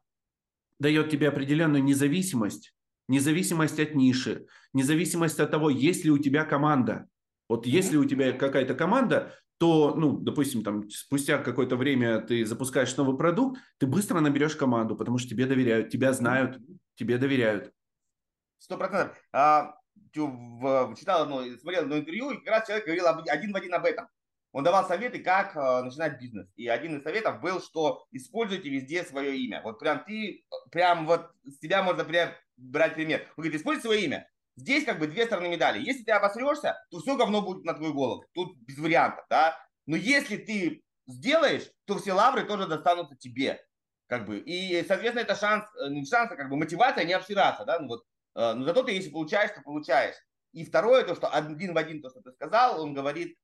дает 0.80 1.10
тебе 1.10 1.28
определенную 1.28 1.84
независимость, 1.84 2.74
независимость 3.08 3.78
от 3.78 3.94
ниши, 3.94 4.46
независимость 4.72 5.38
от 5.38 5.50
того, 5.50 5.68
есть 5.68 6.06
ли 6.06 6.10
у 6.10 6.16
тебя 6.16 6.46
команда. 6.46 7.08
Вот 7.48 7.66
если 7.66 7.96
у 7.96 8.04
тебя 8.04 8.32
какая-то 8.32 8.74
команда, 8.74 9.34
то, 9.58 9.94
ну, 9.96 10.16
допустим, 10.18 10.62
там, 10.62 10.88
спустя 10.88 11.38
какое-то 11.38 11.76
время 11.76 12.20
ты 12.20 12.44
запускаешь 12.46 12.96
новый 12.96 13.16
продукт, 13.16 13.60
ты 13.78 13.86
быстро 13.86 14.20
наберешь 14.20 14.54
команду, 14.54 14.96
потому 14.96 15.18
что 15.18 15.30
тебе 15.30 15.46
доверяют, 15.46 15.90
тебя 15.90 16.12
знают, 16.12 16.58
тебе 16.94 17.18
доверяют. 17.18 17.72
Сто 18.58 18.76
процентов. 18.76 19.16
А, 19.32 19.74
читал 20.12 21.22
одно, 21.22 21.42
смотрел 21.56 21.82
одно 21.82 21.98
интервью, 21.98 22.30
и 22.30 22.38
как 22.38 22.48
раз 22.48 22.66
человек 22.66 22.86
говорил 22.86 23.06
один 23.06 23.52
в 23.52 23.56
один 23.56 23.74
об 23.74 23.84
этом. 23.84 24.08
Он 24.52 24.64
давал 24.64 24.86
советы, 24.86 25.18
как 25.18 25.54
э, 25.56 25.82
начинать 25.82 26.18
бизнес. 26.18 26.48
И 26.56 26.68
один 26.68 26.96
из 26.96 27.02
советов 27.02 27.40
был, 27.40 27.60
что 27.60 28.06
используйте 28.12 28.70
везде 28.70 29.04
свое 29.04 29.36
имя. 29.36 29.60
Вот 29.62 29.78
прям 29.78 30.02
ты, 30.04 30.44
прям 30.70 31.06
вот 31.06 31.30
с 31.44 31.58
тебя 31.58 31.82
можно 31.82 32.04
прям 32.04 32.30
брать 32.56 32.94
пример. 32.94 33.20
Он 33.36 33.42
говорит, 33.42 33.60
используй 33.60 33.82
свое 33.82 34.04
имя. 34.04 34.28
Здесь 34.58 34.84
как 34.84 34.98
бы 34.98 35.06
две 35.06 35.24
стороны 35.24 35.48
медали. 35.48 35.78
Если 35.80 36.02
ты 36.02 36.10
обосрешься, 36.10 36.76
то 36.90 36.98
все 36.98 37.16
говно 37.16 37.42
будет 37.42 37.64
на 37.64 37.74
твою 37.74 37.94
голову. 37.94 38.24
Тут 38.32 38.56
без 38.58 38.76
вариантов, 38.76 39.24
да. 39.30 39.56
Но 39.86 39.94
если 39.94 40.36
ты 40.36 40.82
сделаешь, 41.06 41.70
то 41.84 41.96
все 41.96 42.12
лавры 42.12 42.44
тоже 42.44 42.66
достанутся 42.66 43.14
тебе. 43.14 43.64
Как 44.08 44.26
бы. 44.26 44.38
И, 44.38 44.84
соответственно, 44.84 45.22
это 45.22 45.36
шанс, 45.36 45.64
э, 45.80 45.90
не 45.90 46.04
шанс, 46.04 46.32
а 46.32 46.36
как 46.36 46.50
бы 46.50 46.56
мотивация 46.56 47.04
не 47.04 47.12
обсираться, 47.12 47.64
да. 47.64 47.78
Ну, 47.78 47.86
вот, 47.86 48.04
э, 48.34 48.54
но 48.54 48.64
зато 48.64 48.82
ты, 48.82 48.92
если 48.92 49.10
получаешь, 49.10 49.52
то 49.52 49.62
получаешь. 49.62 50.16
И 50.52 50.64
второе, 50.64 51.04
то, 51.04 51.14
что 51.14 51.28
один 51.28 51.72
в 51.72 51.76
один 51.78 52.02
то, 52.02 52.10
что 52.10 52.20
ты 52.20 52.32
сказал, 52.32 52.82
он 52.82 52.94
говорит, 52.94 53.38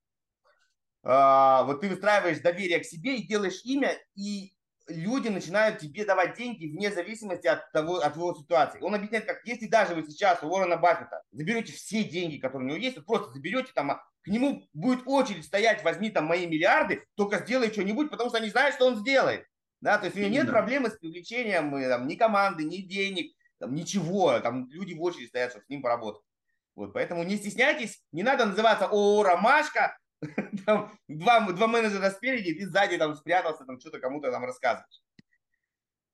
а, 1.04 1.62
вот 1.64 1.82
ты 1.82 1.90
выстраиваешь 1.90 2.40
доверие 2.40 2.80
к 2.80 2.86
себе 2.86 3.18
и 3.18 3.26
делаешь 3.26 3.60
имя, 3.64 3.96
и 4.16 4.53
люди 4.88 5.28
начинают 5.28 5.78
тебе 5.78 6.04
давать 6.04 6.36
деньги 6.36 6.66
вне 6.66 6.90
зависимости 6.90 7.46
от 7.46 7.70
того, 7.72 7.96
от 7.96 8.16
его 8.16 8.34
ситуации. 8.34 8.80
Он 8.80 8.94
объясняет, 8.94 9.24
как 9.24 9.44
если 9.44 9.66
даже 9.66 9.94
вы 9.94 10.02
сейчас 10.04 10.42
у 10.42 10.48
Уоррена 10.48 10.76
Баффета 10.76 11.22
заберете 11.32 11.72
все 11.72 12.04
деньги, 12.04 12.38
которые 12.38 12.66
у 12.66 12.70
него 12.70 12.82
есть, 12.82 12.96
вот 12.96 13.06
просто 13.06 13.32
заберете 13.32 13.72
там, 13.74 13.92
а 13.92 14.04
к 14.22 14.28
нему 14.28 14.66
будет 14.72 15.06
очередь 15.06 15.44
стоять, 15.44 15.84
возьми 15.84 16.10
там 16.10 16.26
мои 16.26 16.46
миллиарды, 16.46 17.04
только 17.14 17.38
сделай 17.38 17.70
что-нибудь, 17.70 18.10
потому 18.10 18.30
что 18.30 18.38
они 18.38 18.48
знают, 18.48 18.74
что 18.74 18.86
он 18.86 18.96
сделает. 18.96 19.46
Да, 19.80 19.98
то 19.98 20.06
есть 20.06 20.16
у 20.16 20.20
него 20.20 20.30
нет 20.30 20.48
проблемы 20.48 20.88
с 20.88 20.98
привлечением 20.98 21.74
э, 21.76 21.88
там, 21.88 22.08
ни 22.08 22.14
команды, 22.14 22.64
ни 22.64 22.78
денег, 22.78 23.34
там, 23.58 23.74
ничего. 23.74 24.40
Там 24.40 24.66
люди 24.70 24.94
в 24.94 25.02
очереди 25.02 25.28
стоят, 25.28 25.50
чтобы 25.50 25.66
с 25.66 25.68
ним 25.68 25.82
поработать. 25.82 26.22
Вот, 26.74 26.94
поэтому 26.94 27.22
не 27.22 27.36
стесняйтесь, 27.36 28.02
не 28.10 28.22
надо 28.22 28.46
называться 28.46 28.86
ООО 28.86 29.22
«Ромашка», 29.22 29.96
там 30.66 30.92
два, 31.08 31.50
два 31.52 31.66
менеджера 31.66 32.10
спереди, 32.10 32.50
и 32.50 32.58
ты 32.58 32.66
сзади 32.66 32.96
там 32.98 33.14
спрятался, 33.14 33.64
там 33.64 33.78
что-то 33.80 34.00
кому-то 34.00 34.30
там 34.30 34.44
рассказываешь. 34.44 35.02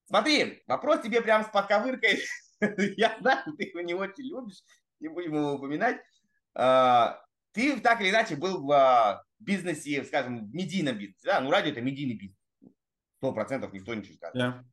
Смотри, 0.05 0.61
вопрос 0.67 1.01
тебе 1.01 1.21
прям 1.21 1.43
с 1.43 1.47
подковыркой. 1.47 2.19
Я 2.97 3.17
знаю, 3.21 3.55
ты 3.57 3.63
его 3.63 3.81
не 3.81 3.93
очень 3.93 4.25
любишь, 4.25 4.61
не 4.99 5.07
будем 5.07 5.35
его 5.35 5.53
упоминать. 5.53 6.01
А, 6.53 7.23
ты 7.53 7.79
так 7.79 8.01
или 8.01 8.09
иначе 8.09 8.35
был 8.35 8.65
в 8.65 8.71
а, 8.71 9.23
бизнесе, 9.39 10.03
скажем, 10.03 10.49
в 10.49 10.53
медийном 10.53 10.97
бизнесе. 10.97 11.27
Да? 11.27 11.39
Ну, 11.39 11.49
радио 11.49 11.71
это 11.71 11.81
медийный 11.81 12.15
бизнес. 12.15 12.37
Сто 13.17 13.33
процентов 13.33 13.71
никто 13.71 13.93
ничего 13.93 14.11
не 14.11 14.17
скажет. 14.17 14.35
Yeah. 14.35 14.63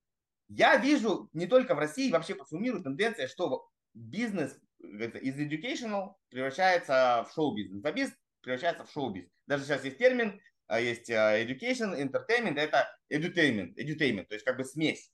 Я 0.48 0.76
вижу 0.76 1.28
не 1.32 1.46
только 1.46 1.74
в 1.74 1.78
России, 1.78 2.10
вообще 2.10 2.34
по 2.34 2.44
всему 2.44 2.60
миру 2.60 2.82
тенденция, 2.82 3.28
что 3.28 3.68
бизнес 3.92 4.58
из 4.80 5.38
educational 5.38 6.14
превращается 6.30 7.26
в 7.28 7.34
шоу-бизнес. 7.34 7.84
А 7.84 7.92
бизнес 7.92 8.16
превращается 8.40 8.84
в 8.84 8.90
шоу-бизнес. 8.90 9.32
Даже 9.46 9.64
сейчас 9.64 9.84
есть 9.84 9.98
термин, 9.98 10.40
а, 10.66 10.80
есть 10.80 11.10
а, 11.10 11.42
education, 11.42 11.94
entertainment, 11.96 12.58
это 12.58 12.88
edutainment, 13.12 13.74
edutainment, 13.76 14.26
то 14.26 14.34
есть 14.34 14.44
как 14.44 14.56
бы 14.56 14.64
смесь. 14.64 15.10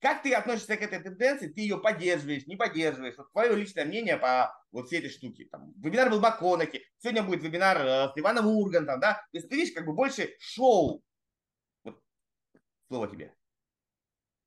Как 0.00 0.22
ты 0.22 0.32
относишься 0.32 0.76
к 0.76 0.82
этой 0.82 1.00
тенденции? 1.00 1.48
Ты 1.48 1.62
ее 1.62 1.78
поддерживаешь, 1.78 2.46
не 2.46 2.56
поддерживаешь? 2.56 3.16
Вот 3.16 3.32
твое 3.32 3.56
личное 3.56 3.84
мнение 3.84 4.16
по 4.16 4.54
вот 4.70 4.86
всей 4.86 5.00
этой 5.00 5.10
штуке. 5.10 5.48
Там, 5.50 5.72
вебинар 5.76 6.08
был 6.08 6.20
МакКонахи, 6.20 6.84
сегодня 6.98 7.24
будет 7.24 7.42
вебинар 7.42 7.78
э, 7.78 8.08
с 8.08 8.12
Иваном 8.16 8.46
Ургантом, 8.46 9.00
да? 9.00 9.14
То 9.14 9.38
есть 9.38 9.48
ты 9.48 9.56
видишь 9.56 9.74
как 9.74 9.86
бы 9.86 9.94
больше 9.94 10.36
шоу. 10.38 11.02
Вот, 11.82 12.00
слово 12.86 13.08
тебе. 13.08 13.34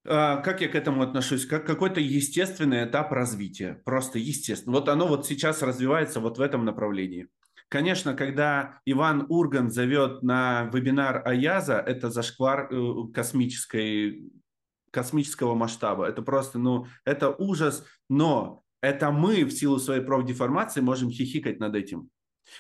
А, 0.05 0.38
как 0.38 0.61
я 0.61 0.69
к 0.69 0.75
этому 0.75 1.03
отношусь? 1.03 1.45
Как 1.45 1.65
какой-то 1.65 1.99
естественный 1.99 2.86
этап 2.86 3.11
развития. 3.11 3.82
Просто 3.86 4.19
естественно. 4.19 4.77
Вот 4.77 4.88
оно 4.88 5.07
вот 5.07 5.27
сейчас 5.27 5.61
развивается 5.61 6.21
вот 6.21 6.38
в 6.38 6.41
этом 6.41 6.63
направлении. 6.63 7.27
Конечно, 7.72 8.15
когда 8.15 8.82
Иван 8.84 9.26
Урган 9.30 9.72
зовет 9.72 10.24
на 10.24 10.69
вебинар 10.74 11.26
Аяза, 11.26 11.80
это 11.80 12.09
зашквар 12.09 12.67
э, 12.69 12.93
космической, 13.13 14.30
космического 14.91 15.55
масштаба. 15.55 16.05
Это 16.05 16.22
просто, 16.22 16.59
ну, 16.59 16.88
это 17.05 17.30
ужас, 17.30 17.86
но 18.09 18.65
это 18.82 19.09
мы 19.11 19.45
в 19.45 19.51
силу 19.51 19.80
своей 19.80 20.01
профдеформации 20.01 20.82
можем 20.82 21.11
хихикать 21.11 21.61
над 21.61 21.74
этим. 21.76 22.09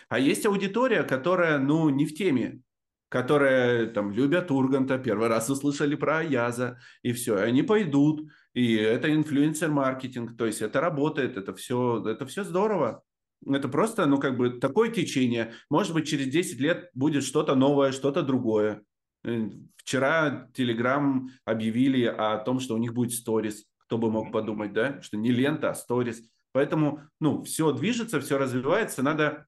А 0.07 0.17
есть 0.17 0.45
аудитория, 0.45 1.03
которая, 1.03 1.59
ну, 1.59 1.89
не 1.89 2.05
в 2.05 2.15
теме, 2.15 2.61
которые 3.09 3.87
там 3.87 4.13
любят 4.13 4.49
Урганта, 4.49 4.97
первый 4.97 5.27
раз 5.27 5.49
услышали 5.49 5.95
про 5.95 6.19
Аяза, 6.19 6.79
и 7.03 7.11
все, 7.11 7.35
они 7.35 7.63
пойдут, 7.63 8.31
и 8.53 8.75
это 8.75 9.13
инфлюенсер-маркетинг, 9.13 10.37
то 10.37 10.45
есть 10.45 10.61
это 10.61 10.79
работает, 10.79 11.35
это 11.35 11.53
все, 11.53 12.01
это 12.07 12.25
все 12.25 12.45
здорово. 12.45 13.03
Это 13.45 13.67
просто, 13.67 14.05
ну, 14.05 14.19
как 14.19 14.37
бы 14.37 14.59
такое 14.59 14.91
течение. 14.91 15.53
Может 15.69 15.93
быть, 15.93 16.07
через 16.07 16.27
10 16.27 16.59
лет 16.59 16.89
будет 16.93 17.23
что-то 17.23 17.55
новое, 17.55 17.91
что-то 17.91 18.21
другое. 18.21 18.83
Э, 19.23 19.49
вчера 19.77 20.47
Telegram 20.53 21.27
объявили 21.45 22.05
о 22.05 22.37
том, 22.37 22.59
что 22.59 22.75
у 22.75 22.77
них 22.77 22.93
будет 22.93 23.13
сторис. 23.13 23.65
Кто 23.79 23.97
бы 23.97 24.11
мог 24.11 24.31
подумать, 24.31 24.73
да? 24.73 25.01
Что 25.01 25.17
не 25.17 25.31
лента, 25.31 25.71
а 25.71 25.75
сторис. 25.75 26.21
Поэтому, 26.53 27.01
ну, 27.19 27.43
все 27.43 27.71
движется, 27.71 28.19
все 28.19 28.37
развивается. 28.37 29.01
Надо, 29.01 29.47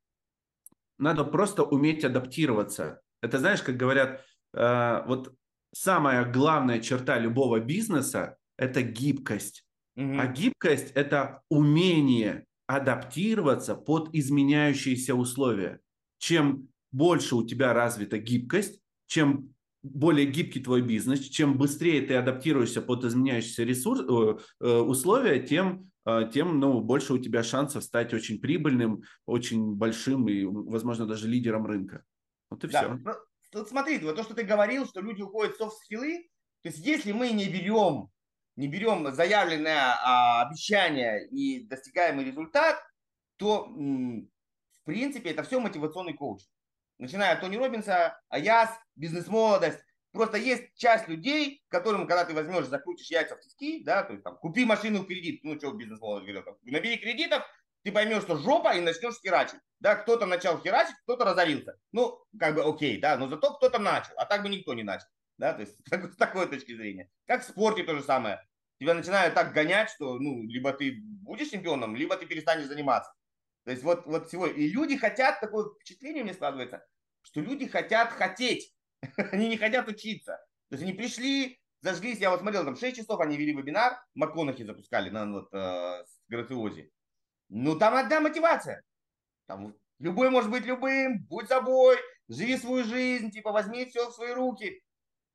надо 0.97 1.23
просто 1.23 1.63
уметь 1.63 2.03
адаптироваться. 2.03 3.01
Это, 3.21 3.37
знаешь, 3.39 3.61
как 3.61 3.77
говорят, 3.77 4.21
э, 4.53 5.03
вот 5.05 5.33
самая 5.73 6.29
главная 6.31 6.79
черта 6.79 7.19
любого 7.19 7.59
бизнеса– 7.59 8.37
это 8.57 8.81
гибкость. 8.81 9.65
Mm-hmm. 9.97 10.19
А 10.19 10.27
гибкость– 10.27 10.91
это 10.95 11.41
умение 11.49 12.45
адаптироваться 12.67 13.75
под 13.75 14.13
изменяющиеся 14.13 15.15
условия. 15.15 15.79
Чем 16.17 16.69
больше 16.91 17.35
у 17.35 17.45
тебя 17.45 17.73
развита 17.73 18.17
гибкость, 18.17 18.81
чем 19.07 19.53
более 19.81 20.25
гибкий 20.25 20.61
твой 20.61 20.81
бизнес, 20.81 21.19
чем 21.19 21.57
быстрее 21.57 22.01
ты 22.01 22.15
адаптируешься 22.15 22.81
под 22.81 23.03
изменяющиеся 23.03 23.63
ресурс, 23.63 24.01
э, 24.01 24.37
э, 24.61 24.77
условия, 24.79 25.45
тем, 25.45 25.91
э, 26.05 26.29
тем 26.33 26.59
ну, 26.59 26.79
больше 26.79 27.13
у 27.13 27.17
тебя 27.17 27.43
шансов 27.43 27.83
стать 27.83 28.13
очень 28.13 28.39
прибыльным, 28.39 29.03
очень 29.25 29.75
большим 29.75 30.29
и, 30.29 30.45
возможно, 30.45 31.05
даже 31.05 31.27
лидером 31.27 31.65
рынка. 31.65 32.03
Вот 32.49 32.63
и 32.63 32.67
да. 32.69 32.79
все. 32.79 32.93
Ну, 32.93 33.11
тут 33.51 33.67
смотри, 33.67 33.99
вот 33.99 34.15
то, 34.15 34.23
что 34.23 34.33
ты 34.33 34.43
говорил, 34.43 34.85
что 34.85 35.01
люди 35.01 35.21
уходят 35.21 35.55
в 35.55 35.57
софт-скиллы, 35.57 36.29
то 36.61 36.69
есть 36.69 36.79
если 36.85 37.11
мы 37.11 37.31
не 37.31 37.49
берем 37.49 38.09
не 38.55 38.67
берем 38.67 39.11
заявленное 39.11 39.95
а, 40.03 40.41
обещание 40.45 41.27
и 41.27 41.65
достигаемый 41.65 42.25
результат, 42.25 42.81
то 43.37 43.65
в 43.65 44.85
принципе 44.85 45.31
это 45.31 45.43
все 45.43 45.59
мотивационный 45.59 46.13
коуч. 46.13 46.43
Начиная 46.99 47.33
от 47.33 47.41
Тони 47.41 47.57
Робинса, 47.57 48.19
Аяс, 48.29 48.69
бизнес-молодость. 48.95 49.79
Просто 50.11 50.37
есть 50.37 50.75
часть 50.75 51.07
людей, 51.07 51.63
которым, 51.69 52.05
когда 52.05 52.23
ты 52.23 52.35
возьмешь, 52.35 52.67
закрутишь 52.67 53.09
яйца 53.09 53.35
в 53.35 53.41
тиски, 53.41 53.83
да, 53.83 54.03
то 54.03 54.13
есть 54.13 54.23
там, 54.23 54.37
купи 54.37 54.63
машину 54.63 54.99
в 54.99 55.07
кредит, 55.07 55.43
ну, 55.43 55.57
что 55.57 55.71
бизнес-молодость 55.71 56.27
говорил, 56.27 56.43
там, 56.43 56.55
набери 56.61 56.97
кредитов, 56.97 57.43
ты 57.83 57.91
поймешь, 57.91 58.21
что 58.21 58.37
жопа, 58.37 58.75
и 58.75 58.81
начнешь 58.81 59.19
херачить. 59.21 59.59
Да, 59.79 59.95
кто-то 59.95 60.25
начал 60.27 60.61
херачить, 60.61 60.95
кто-то 61.03 61.25
разорился. 61.25 61.77
Ну, 61.91 62.23
как 62.39 62.55
бы 62.55 62.63
окей, 62.63 62.99
да, 62.99 63.17
но 63.17 63.27
зато 63.27 63.55
кто-то 63.55 63.79
начал, 63.79 64.13
а 64.17 64.25
так 64.25 64.43
бы 64.43 64.49
никто 64.49 64.73
не 64.73 64.83
начал. 64.83 65.07
Да, 65.37 65.53
то 65.53 65.61
есть 65.61 65.77
с 65.85 66.15
такой 66.17 66.47
точки 66.47 66.75
зрения. 66.75 67.09
Как 67.25 67.43
в 67.43 67.47
спорте 67.47 67.83
то 67.83 67.95
же 67.95 68.03
самое. 68.03 68.41
Тебя 68.79 68.93
начинают 68.93 69.33
так 69.33 69.53
гонять, 69.53 69.89
что 69.89 70.19
ну, 70.19 70.43
либо 70.43 70.73
ты 70.73 70.99
будешь 71.03 71.49
чемпионом, 71.49 71.95
либо 71.95 72.17
ты 72.17 72.25
перестанешь 72.25 72.67
заниматься. 72.67 73.13
То 73.65 73.71
есть 73.71 73.83
вот, 73.83 74.05
вот 74.05 74.27
всего. 74.27 74.47
И 74.47 74.67
люди 74.67 74.97
хотят, 74.97 75.39
такое 75.39 75.69
впечатление 75.73 76.23
мне 76.23 76.33
складывается, 76.33 76.85
что 77.21 77.39
люди 77.39 77.67
хотят 77.67 78.11
хотеть. 78.11 78.73
они 79.31 79.49
не 79.49 79.57
хотят 79.57 79.87
учиться. 79.87 80.37
То 80.69 80.75
есть 80.75 80.83
они 80.83 80.93
пришли, 80.93 81.59
зажглись. 81.81 82.19
Я 82.19 82.29
вот 82.29 82.41
смотрел, 82.41 82.65
там 82.65 82.75
6 82.75 82.97
часов 82.97 83.19
они 83.19 83.37
вели 83.37 83.53
вебинар, 83.53 83.97
МакКонахи 84.15 84.63
запускали 84.63 85.09
на 85.09 85.31
вот, 85.31 85.53
э, 85.53 86.03
с. 86.05 86.21
Ну 87.49 87.77
там 87.77 87.95
одна 87.95 88.19
мотивация. 88.19 88.83
Там 89.45 89.75
любой 89.99 90.29
может 90.29 90.49
быть 90.49 90.65
любым, 90.65 91.23
будь 91.25 91.47
собой, 91.47 91.97
живи 92.27 92.57
свою 92.57 92.83
жизнь, 92.83 93.31
типа 93.31 93.51
возьми 93.51 93.85
все 93.85 94.09
в 94.09 94.13
свои 94.13 94.31
руки. 94.31 94.81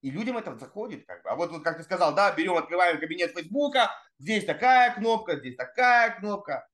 И 0.01 0.11
людям 0.11 0.37
это 0.37 0.57
заходит, 0.57 1.07
как 1.07 1.23
бы. 1.23 1.31
А 1.31 1.35
вот, 1.35 1.51
вот 1.51 1.65
как 1.65 1.77
ты 1.77 1.83
сказал, 1.83 2.15
да, 2.15 2.33
берем, 2.35 2.57
открываем 2.57 3.01
кабинет 3.01 3.33
Фейсбука, 3.33 3.91
здесь 4.19 4.45
такая 4.45 4.95
кнопка, 4.95 5.37
здесь 5.37 5.57
такая 5.57 6.19
кнопка. 6.19 6.69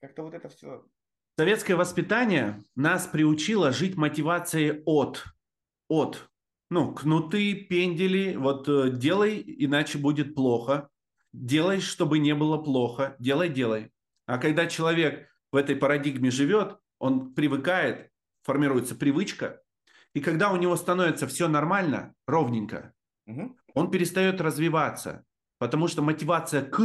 Как-то 0.00 0.22
вот 0.22 0.34
это 0.34 0.48
все. 0.48 0.86
Советское 1.38 1.74
воспитание 1.74 2.62
нас 2.74 3.06
приучило 3.06 3.72
жить 3.72 3.96
мотивацией 3.96 4.82
от. 4.86 5.24
От. 5.88 6.28
Ну, 6.70 6.94
кнуты, 6.94 7.54
пендели, 7.54 8.36
вот 8.36 8.68
э, 8.68 8.90
делай, 8.90 9.42
иначе 9.58 9.98
будет 9.98 10.34
плохо. 10.34 10.88
Делай, 11.32 11.80
чтобы 11.80 12.18
не 12.18 12.34
было 12.34 12.58
плохо. 12.58 13.16
Делай, 13.18 13.48
делай. 13.48 13.90
А 14.26 14.38
когда 14.38 14.66
человек 14.66 15.28
в 15.50 15.56
этой 15.56 15.76
парадигме 15.76 16.30
живет, 16.30 16.78
Он 16.98 17.34
привыкает, 17.34 18.10
формируется 18.42 18.94
привычка, 18.94 19.62
и 20.14 20.20
когда 20.20 20.52
у 20.52 20.56
него 20.56 20.76
становится 20.76 21.26
все 21.26 21.48
нормально, 21.48 22.14
ровненько, 22.26 22.92
угу. 23.26 23.56
он 23.74 23.90
перестает 23.90 24.40
развиваться, 24.40 25.24
потому 25.58 25.88
что 25.88 26.02
мотивация 26.02 26.62
к, 26.62 26.76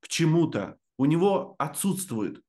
к 0.00 0.08
чему-то 0.08 0.76
у 0.98 1.06
него 1.06 1.54
отсутствует. 1.58 2.42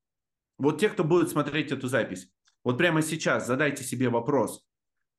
Вот 0.58 0.80
те, 0.80 0.90
кто 0.90 1.04
будет 1.04 1.30
смотреть 1.30 1.72
эту 1.72 1.88
запись, 1.88 2.30
вот 2.64 2.78
прямо 2.78 3.02
сейчас 3.02 3.48
задайте 3.48 3.84
себе 3.84 4.10
вопрос, 4.10 4.64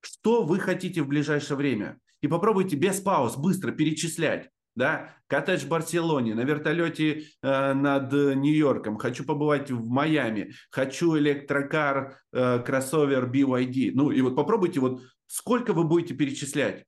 что 0.01 0.45
вы 0.45 0.59
хотите 0.59 1.03
в 1.03 1.09
ближайшее 1.09 1.57
время? 1.57 1.99
И 2.21 2.29
попробуйте 2.29 2.77
без 2.77 3.01
пауз 3.01 3.37
быстро 3.37 3.73
перечислять 3.73 4.51
да, 4.79 5.17
коттедж 5.27 5.65
в 5.65 5.69
Барселоне, 5.69 6.35
на 6.35 6.43
вертолете 6.43 7.25
э, 7.43 7.75
над 7.75 8.13
Нью-Йорком, 8.13 8.97
хочу 8.97 9.25
побывать 9.25 9.71
в 9.71 9.87
Майами, 9.89 10.53
хочу 10.71 11.19
электрокар, 11.19 12.17
э, 12.33 12.61
кроссовер 12.61 13.31
BYD. 13.31 13.91
Ну 13.95 14.11
и 14.11 14.21
вот 14.23 14.37
попробуйте 14.37 14.81
вот 14.81 15.03
сколько 15.27 15.73
вы 15.73 15.85
будете 15.85 16.15
перечислять. 16.15 16.85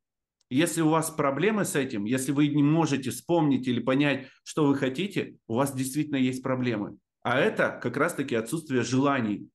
Если 0.48 0.82
у 0.82 0.88
вас 0.88 1.10
проблемы 1.10 1.64
с 1.64 1.76
этим, 1.76 2.04
если 2.04 2.32
вы 2.32 2.48
не 2.48 2.62
можете 2.62 3.10
вспомнить 3.10 3.68
или 3.68 3.80
понять, 3.80 4.28
что 4.42 4.66
вы 4.66 4.74
хотите, 4.74 5.36
у 5.46 5.54
вас 5.54 5.74
действительно 5.74 6.16
есть 6.16 6.42
проблемы. 6.42 6.96
А 7.22 7.38
это 7.38 7.78
как 7.82 7.96
раз-таки 7.96 8.34
отсутствие 8.34 8.82
желаний. 8.82 9.48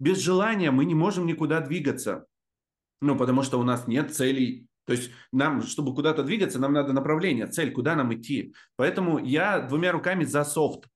Без 0.00 0.18
желания 0.18 0.70
мы 0.70 0.84
не 0.84 0.94
можем 0.94 1.26
никуда 1.26 1.60
двигаться. 1.60 2.26
Ну, 3.00 3.16
потому 3.16 3.42
что 3.42 3.60
у 3.60 3.62
нас 3.62 3.86
нет 3.86 4.14
целей, 4.14 4.66
то 4.84 4.92
есть 4.92 5.10
нам, 5.32 5.62
чтобы 5.62 5.94
куда-то 5.94 6.22
двигаться, 6.22 6.58
нам 6.58 6.72
надо 6.72 6.92
направление, 6.92 7.46
цель, 7.46 7.72
куда 7.72 7.94
нам 7.94 8.12
идти. 8.14 8.54
Поэтому 8.76 9.18
я 9.18 9.60
двумя 9.60 9.92
руками 9.92 10.24
за 10.24 10.44
софт. 10.44 10.88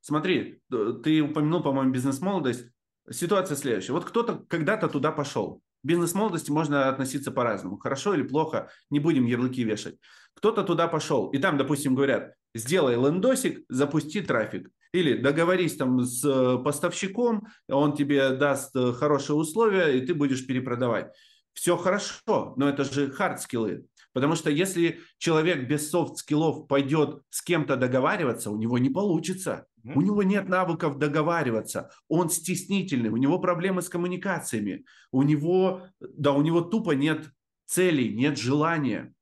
Смотри, 0.00 0.60
ты 0.68 1.20
упомянул, 1.22 1.62
по-моему, 1.62 1.92
бизнес-молодость. 1.92 2.66
Ситуация 3.10 3.56
следующая. 3.56 3.92
Вот 3.92 4.04
кто-то 4.04 4.44
когда-то 4.48 4.88
туда 4.88 5.12
пошел. 5.12 5.62
Бизнес-молодости 5.82 6.50
можно 6.50 6.88
относиться 6.88 7.30
по-разному. 7.30 7.78
Хорошо 7.78 8.14
или 8.14 8.22
плохо, 8.22 8.70
не 8.90 9.00
будем 9.00 9.26
ярлыки 9.26 9.64
вешать. 9.64 9.96
Кто-то 10.34 10.62
туда 10.62 10.88
пошел, 10.88 11.30
и 11.30 11.38
там, 11.38 11.58
допустим, 11.58 11.94
говорят, 11.94 12.34
сделай 12.54 12.94
лендосик, 12.94 13.64
запусти 13.68 14.20
трафик. 14.20 14.70
Или 14.92 15.16
договорись 15.16 15.76
там 15.76 16.02
с 16.02 16.24
э, 16.24 16.58
поставщиком, 16.64 17.46
он 17.68 17.94
тебе 17.94 18.30
даст 18.30 18.74
э, 18.74 18.92
хорошие 18.92 19.36
условия, 19.36 19.96
и 19.96 20.04
ты 20.04 20.14
будешь 20.14 20.44
перепродавать 20.46 21.12
все 21.52 21.76
хорошо, 21.76 22.54
но 22.56 22.68
это 22.68 22.84
же 22.84 23.10
hard 23.10 23.38
skill 23.38 23.72
ы. 23.72 23.86
Потому 24.12 24.34
что 24.34 24.50
если 24.50 25.00
человек 25.18 25.68
без 25.68 25.90
soft 25.90 26.18
skill 26.18 26.52
ов 26.52 26.66
пойдет 26.66 27.22
с 27.30 27.42
кем-то 27.42 27.76
договариваться, 27.76 28.50
у 28.50 28.56
него 28.56 28.78
не 28.78 28.90
получится. 28.90 29.66
Mm-hmm. 29.84 29.92
У 29.94 30.02
него 30.02 30.22
нет 30.22 30.48
навыков 30.48 30.98
договариваться. 30.98 31.90
Он 32.08 32.28
стеснительный, 32.28 33.10
у 33.10 33.16
него 33.16 33.38
проблемы 33.38 33.82
с 33.82 33.88
коммуникациями. 33.88 34.84
У 35.12 35.22
него, 35.22 35.86
да, 36.00 36.32
у 36.32 36.42
него 36.42 36.60
тупо 36.60 36.92
нет 36.92 37.30
целей, 37.66 38.14
нет 38.14 38.36
желания. 38.36 39.14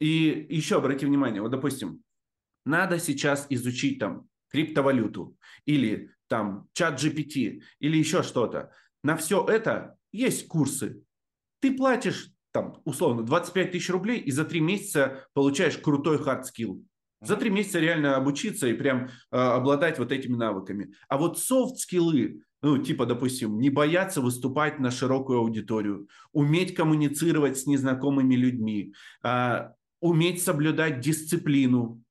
И 0.00 0.46
еще 0.48 0.76
обрати 0.76 1.06
внимание, 1.06 1.42
вот, 1.42 1.50
допустим, 1.50 2.02
надо 2.64 2.98
сейчас 2.98 3.46
изучить 3.50 3.98
там 3.98 4.28
криптовалюту 4.48 5.36
или 5.66 6.10
там 6.28 6.68
ChatGPT 6.72 7.62
или 7.80 7.96
еще 7.96 8.22
что-то. 8.22 8.70
На 9.02 9.16
все 9.16 9.44
это 9.44 9.96
есть 10.12 10.46
курсы, 10.46 11.02
ты 11.64 11.72
платишь 11.72 12.30
там, 12.52 12.82
условно, 12.84 13.22
25 13.22 13.72
тысяч 13.72 13.88
рублей 13.88 14.20
и 14.20 14.30
за 14.30 14.44
три 14.44 14.60
месяца 14.60 15.26
получаешь 15.32 15.78
крутой 15.78 16.18
хард 16.18 16.44
скилл. 16.44 16.84
За 17.22 17.36
три 17.36 17.48
месяца 17.48 17.80
реально 17.80 18.16
обучиться 18.16 18.68
и 18.68 18.74
прям 18.74 19.06
э, 19.06 19.36
обладать 19.38 19.98
вот 19.98 20.12
этими 20.12 20.36
навыками. 20.36 20.92
А 21.08 21.16
вот 21.16 21.38
софт 21.38 21.78
скиллы, 21.78 22.42
ну, 22.60 22.76
типа, 22.76 23.06
допустим, 23.06 23.58
не 23.58 23.70
бояться 23.70 24.20
выступать 24.20 24.78
на 24.78 24.90
широкую 24.90 25.38
аудиторию, 25.38 26.06
уметь 26.32 26.74
коммуницировать 26.74 27.56
с 27.56 27.66
незнакомыми 27.66 28.34
людьми, 28.34 28.92
э, 29.24 29.70
уметь 30.00 30.42
соблюдать 30.42 31.00
дисциплину, 31.00 32.04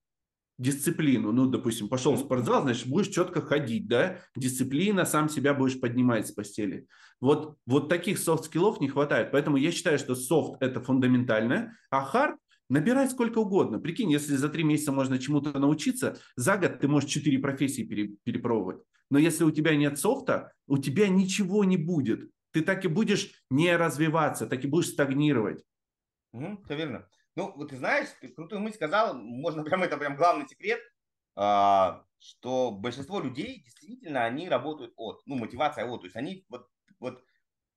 дисциплину. 0.58 1.32
Ну, 1.32 1.46
допустим, 1.46 1.90
пошел 1.90 2.16
в 2.16 2.20
спортзал, 2.20 2.64
значит, 2.64 2.88
будешь 2.88 3.10
четко 3.10 3.42
ходить, 3.42 3.88
да? 3.88 4.18
Дисциплина, 4.36 5.06
сам 5.06 5.30
себя 5.30 5.54
будешь 5.54 5.80
поднимать 5.80 6.28
с 6.28 6.32
постели. 6.32 6.88
Вот, 7.24 7.56
вот 7.66 7.88
таких 7.88 8.20
soft 8.20 8.42
skill 8.42 8.70
ов 8.70 8.82
не 8.82 8.90
хватает. 8.90 9.32
Поэтому 9.32 9.56
я 9.56 9.72
считаю, 9.72 9.98
что 9.98 10.14
soft – 10.14 10.60
это 10.62 10.82
фундаментальное, 10.82 11.74
а 11.90 12.04
hard 12.04 12.36
набирай 12.68 13.10
сколько 13.10 13.38
угодно. 13.38 13.80
Прикинь, 13.80 14.12
если 14.12 14.36
за 14.36 14.50
три 14.50 14.66
месяца 14.66 14.92
можно 14.92 15.18
чему-то 15.18 15.58
научиться, 15.58 16.18
за 16.36 16.58
год 16.58 16.82
ты 16.82 16.90
можешь 16.90 17.10
четыре 17.10 17.40
профессии 17.40 17.84
пере, 17.84 18.18
перепробовать. 18.26 18.84
Но 19.10 19.20
если 19.20 19.46
у 19.46 19.52
тебя 19.52 19.74
нет 19.74 19.98
софта, 19.98 20.52
у 20.68 20.78
тебя 20.78 21.08
ничего 21.08 21.64
не 21.64 21.78
будет. 21.78 22.30
Ты 22.52 22.62
так 22.62 22.84
и 22.84 22.90
будешь 22.90 23.32
не 23.50 23.74
развиваться, 23.74 24.46
так 24.46 24.66
и 24.66 24.68
будешь 24.68 24.90
стагнировать. 24.90 25.64
Угу, 26.34 26.64
все 26.66 26.76
верно. 26.76 27.08
Ну, 27.38 27.54
вот 27.56 27.70
ты 27.70 27.78
знаешь, 27.78 28.10
ты 28.20 28.28
крутую 28.28 28.60
мысль 28.60 28.76
сказал, 28.76 29.14
можно 29.14 29.64
прям, 29.64 29.82
это 29.82 29.96
прям 29.96 30.18
главный 30.18 30.46
секрет, 30.46 30.82
а, 31.38 32.04
что 32.20 32.72
большинство 32.72 33.22
людей 33.22 33.64
действительно, 33.64 34.26
они 34.26 34.50
работают 34.50 34.92
от, 34.98 35.22
ну, 35.26 35.36
мотивация 35.36 35.86
от, 35.86 36.02
то 36.02 36.08
есть 36.08 36.18
они 36.18 36.46
вот, 36.50 36.68
вот, 37.04 37.24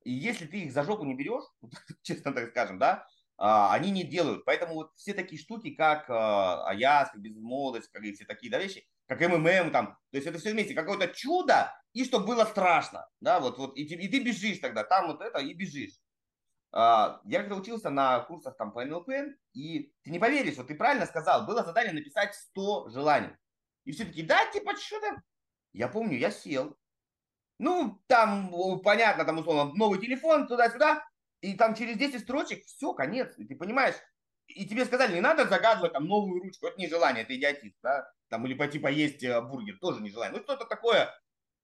и 0.04 0.12
если 0.12 0.46
ты 0.46 0.60
их 0.62 0.72
за 0.72 0.82
жопу 0.84 1.04
не 1.04 1.14
берешь, 1.14 1.44
честно 2.02 2.32
так 2.32 2.50
скажем, 2.50 2.78
да, 2.78 3.06
а, 3.38 3.74
они 3.74 3.90
не 3.90 4.04
делают. 4.04 4.44
Поэтому 4.44 4.74
вот 4.74 4.92
все 4.96 5.12
такие 5.12 5.40
штуки, 5.40 5.74
как 5.74 6.08
а, 6.08 6.68
Аяс, 6.68 7.10
как 7.10 7.20
безмолвность, 7.20 7.90
как 7.90 8.02
и 8.02 8.12
все 8.12 8.24
такие 8.24 8.50
да, 8.50 8.58
вещи, 8.58 8.86
как 9.06 9.20
МММ 9.20 9.70
там, 9.70 9.98
то 10.10 10.16
есть 10.16 10.26
это 10.26 10.38
все 10.38 10.52
вместе, 10.52 10.74
какое-то 10.74 11.08
чудо, 11.08 11.72
и 11.92 12.04
чтобы 12.04 12.26
было 12.26 12.44
страшно, 12.44 13.08
да, 13.20 13.40
вот, 13.40 13.58
вот, 13.58 13.76
и, 13.76 13.82
и 13.82 14.08
ты 14.08 14.22
бежишь 14.22 14.58
тогда, 14.58 14.84
там 14.84 15.08
вот 15.08 15.20
это, 15.20 15.38
и 15.38 15.54
бежишь. 15.54 15.98
А, 16.72 17.20
я 17.24 17.40
когда 17.40 17.56
учился 17.56 17.90
на 17.90 18.20
курсах 18.20 18.56
там 18.56 18.72
по 18.72 18.84
НЛП, 18.84 19.10
и 19.52 19.92
ты 20.02 20.10
не 20.10 20.18
поверишь, 20.18 20.56
вот 20.56 20.68
ты 20.68 20.74
правильно 20.74 21.06
сказал, 21.06 21.46
было 21.46 21.62
задание 21.62 21.92
написать 21.92 22.34
100 22.34 22.90
желаний. 22.90 23.30
И 23.84 23.92
все 23.92 24.04
таки 24.04 24.22
да, 24.22 24.44
типа, 24.50 24.76
что 24.76 25.00
там? 25.00 25.22
Я 25.72 25.88
помню, 25.88 26.18
я 26.18 26.30
сел. 26.30 26.76
Ну, 27.58 28.02
там, 28.06 28.80
понятно, 28.82 29.24
там, 29.24 29.38
условно, 29.38 29.72
новый 29.74 29.98
телефон, 29.98 30.46
туда-сюда, 30.46 31.02
и 31.40 31.54
там 31.54 31.74
через 31.74 31.96
10 31.96 32.22
строчек, 32.22 32.64
все, 32.66 32.92
конец. 32.92 33.34
Ты 33.36 33.56
понимаешь, 33.56 33.94
и 34.48 34.66
тебе 34.66 34.84
сказали, 34.84 35.14
не 35.14 35.20
надо 35.20 35.46
загадывать 35.46 35.92
там 35.92 36.06
новую 36.06 36.42
ручку, 36.42 36.66
это 36.66 36.78
не 36.78 36.88
желание, 36.88 37.24
это 37.24 37.36
идиотизм, 37.36 37.76
да? 37.82 38.10
Там, 38.28 38.46
или 38.46 38.54
пойти 38.54 38.78
поесть 38.78 39.22
э, 39.22 39.40
бургер, 39.40 39.78
тоже 39.80 40.00
не 40.02 40.10
желание. 40.10 40.38
Ну, 40.38 40.44
что-то 40.44 40.66
такое 40.66 41.10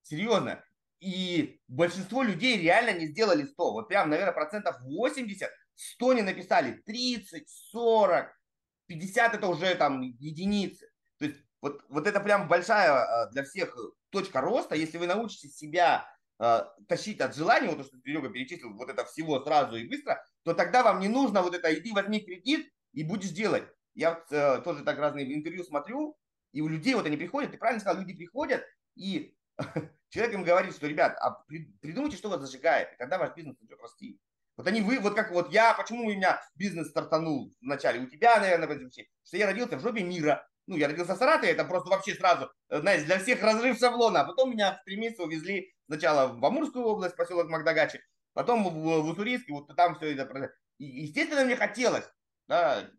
серьезное. 0.02 0.64
И 1.00 1.60
большинство 1.68 2.22
людей 2.22 2.58
реально 2.58 2.98
не 2.98 3.08
сделали 3.08 3.44
100. 3.44 3.72
Вот 3.72 3.88
прям, 3.88 4.08
наверное, 4.08 4.32
процентов 4.32 4.76
80, 4.82 5.50
100 5.74 6.12
не 6.12 6.22
написали, 6.22 6.80
30, 6.86 7.48
40, 7.48 8.40
50 8.86 9.34
это 9.34 9.46
уже 9.48 9.74
там 9.74 10.02
единицы. 10.02 10.88
То 11.18 11.24
есть 11.26 11.40
вот, 11.60 11.84
вот 11.88 12.06
это 12.06 12.20
прям 12.20 12.48
большая 12.48 12.92
а, 12.92 13.30
для 13.30 13.42
всех 13.44 13.76
точка 14.12 14.40
роста. 14.40 14.76
Если 14.76 14.98
вы 14.98 15.06
научитесь 15.06 15.56
себя 15.56 16.06
э, 16.38 16.60
тащить 16.86 17.20
от 17.20 17.34
желания, 17.34 17.68
вот 17.68 17.78
то, 17.78 17.84
что 17.84 17.98
Серега 17.98 18.28
перечислил, 18.28 18.72
вот 18.74 18.88
это 18.88 19.04
всего 19.04 19.42
сразу 19.42 19.76
и 19.76 19.88
быстро, 19.88 20.24
то 20.44 20.54
тогда 20.54 20.82
вам 20.82 21.00
не 21.00 21.08
нужно 21.08 21.42
вот 21.42 21.54
это, 21.54 21.74
иди 21.74 21.92
возьми 21.92 22.20
кредит 22.20 22.70
и 22.92 23.02
будешь 23.02 23.30
делать. 23.30 23.64
Я 23.94 24.22
э, 24.30 24.60
тоже 24.62 24.84
так 24.84 24.98
разные 24.98 25.34
интервью 25.34 25.64
смотрю, 25.64 26.16
и 26.52 26.60
у 26.60 26.68
людей 26.68 26.94
вот 26.94 27.06
они 27.06 27.16
приходят, 27.16 27.50
ты 27.50 27.58
правильно 27.58 27.80
сказал, 27.80 28.00
люди 28.00 28.14
приходят, 28.14 28.64
и 28.94 29.34
человек 30.10 30.34
им 30.34 30.44
говорит, 30.44 30.74
что, 30.74 30.86
ребят, 30.86 31.16
а 31.20 31.42
придумайте, 31.80 32.16
что 32.16 32.28
вас 32.28 32.40
зажигает, 32.40 32.92
и 32.92 32.96
когда 32.96 33.18
ваш 33.18 33.34
бизнес 33.34 33.56
начнет 33.60 33.80
расти. 33.80 34.20
Вот 34.56 34.66
они 34.66 34.82
вы, 34.82 34.98
вот 34.98 35.14
как 35.14 35.32
вот 35.32 35.50
я, 35.52 35.72
почему 35.74 36.06
у 36.06 36.10
меня 36.10 36.40
бизнес 36.54 36.90
стартанул 36.90 37.54
вначале, 37.60 38.00
у 38.00 38.06
тебя, 38.06 38.38
наверное, 38.38 38.90
что 38.90 39.36
я 39.36 39.46
родился 39.46 39.78
в 39.78 39.80
жопе 39.80 40.02
мира. 40.02 40.46
Ну, 40.66 40.76
я 40.76 40.88
родился 40.88 41.14
в 41.14 41.18
Саратове, 41.18 41.52
это 41.52 41.64
просто 41.64 41.90
вообще 41.90 42.14
сразу, 42.14 42.50
э, 42.68 42.80
знаете, 42.80 43.04
для 43.04 43.18
всех 43.18 43.42
разрыв 43.42 43.78
шаблона. 43.78 44.20
А 44.20 44.24
потом 44.24 44.52
меня 44.52 44.78
в 44.80 44.84
три 44.84 44.96
месяца 44.96 45.24
увезли 45.24 45.74
сначала 45.86 46.32
в 46.32 46.44
Амурскую 46.44 46.84
область, 46.84 47.16
поселок 47.16 47.48
Магдагачи, 47.48 48.00
потом 48.32 48.64
в, 48.64 49.02
в 49.02 49.06
Уссурийск, 49.08 49.48
вот 49.50 49.74
там 49.76 49.96
все 49.96 50.14
это. 50.14 50.52
И, 50.78 50.84
естественно, 50.84 51.44
мне 51.44 51.56
хотелось 51.56 52.08
да, 52.48 52.90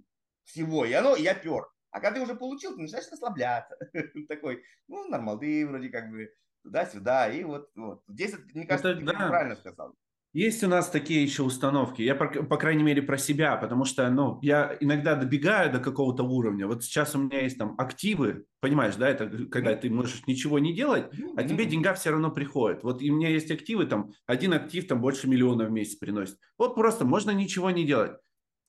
всего, 0.43 0.86
и 0.86 0.93
оно, 0.93 1.16
и 1.16 1.24
я 1.24 1.36
пер. 1.36 1.68
А 1.91 1.99
когда 1.99 2.16
ты 2.16 2.22
уже 2.22 2.36
получил, 2.36 2.76
ты 2.76 2.82
начинаешь 2.82 3.07
расслабляться. 3.11 3.78
Такой, 4.28 4.64
ну, 4.88 5.07
нормал, 5.07 5.39
ты 5.39 5.68
вроде 5.68 5.89
как 5.89 6.09
бы 6.09 6.34
туда-сюда, 6.64 7.30
и 7.30 7.43
вот, 7.43 7.70
вот. 7.76 8.03
Здесь, 8.07 8.34
мне 8.53 8.66
кажется, 8.66 8.89
это, 8.89 8.99
ты 8.99 9.05
да. 9.05 9.28
правильно 9.28 9.55
сказал. 9.55 9.95
Есть 10.34 10.64
у 10.64 10.68
нас 10.68 10.90
такие 10.90 11.22
еще 11.22 11.44
установки, 11.44 12.02
я, 12.02 12.16
по, 12.16 12.58
крайней 12.58 12.82
мере, 12.82 13.04
про 13.04 13.20
себя, 13.20 13.56
потому 13.56 13.86
что, 13.86 14.10
ну, 14.10 14.40
я 14.42 14.76
иногда 14.80 15.16
добегаю 15.16 15.72
до 15.72 15.78
какого-то 15.78 16.24
уровня. 16.24 16.66
Вот 16.66 16.84
сейчас 16.84 17.14
у 17.14 17.20
меня 17.20 17.42
есть 17.42 17.60
там 17.60 17.76
активы, 17.78 18.46
понимаешь, 18.60 18.96
да, 18.96 19.08
это 19.08 19.28
когда 19.52 19.76
ты 19.76 19.92
можешь 19.92 20.26
ничего 20.26 20.58
не 20.58 20.74
делать, 20.74 21.06
а 21.36 21.44
тебе 21.44 21.66
деньга 21.66 21.94
все 21.94 22.10
равно 22.10 22.32
приходит. 22.32 22.82
Вот 22.84 23.04
и 23.04 23.12
у 23.12 23.16
меня 23.16 23.30
есть 23.30 23.52
активы, 23.52 23.86
там, 23.86 24.10
один 24.26 24.54
актив 24.54 24.88
там 24.88 25.02
больше 25.02 25.28
миллиона 25.28 25.66
в 25.66 25.72
месяц 25.72 25.98
приносит. 25.98 26.40
Вот 26.58 26.74
просто 26.74 27.06
можно 27.06 27.30
ничего 27.30 27.70
не 27.70 27.86
делать. 27.86 28.14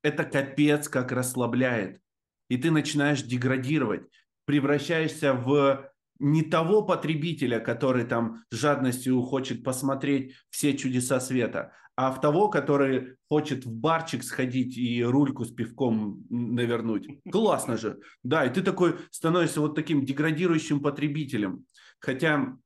Это 0.03 0.25
капец 0.25 0.91
как 0.91 1.13
расслабляет. 1.13 2.03
И 2.51 2.59
ты 2.59 2.71
начинаешь 2.71 3.23
деградировать, 3.23 4.03
превращаешься 4.45 5.33
в 5.33 5.91
не 6.19 6.43
того 6.43 6.83
потребителя, 6.83 7.61
который 7.61 8.05
там 8.05 8.45
с 8.51 8.57
жадностью 8.57 9.21
хочет 9.23 9.65
посмотреть 9.65 10.35
все 10.51 10.77
чудеса 10.77 11.21
света, 11.21 11.73
а 11.97 12.11
в 12.11 12.21
того, 12.21 12.49
который 12.49 13.17
хочет 13.29 13.65
в 13.65 13.73
барчик 13.73 14.25
сходить 14.25 14.77
и 14.77 15.03
рульку 15.05 15.45
с 15.45 15.53
пивком 15.53 16.25
навернуть. 16.29 17.09
Классно 17.31 17.77
же. 17.77 18.01
Да, 18.23 18.45
и 18.45 18.53
ты 18.53 18.63
такой 18.63 18.97
становишься 19.11 19.61
вот 19.61 19.75
таким 19.75 20.05
деградирующим 20.05 20.81
потребителем. 20.81 21.67
Хотя 22.01 22.57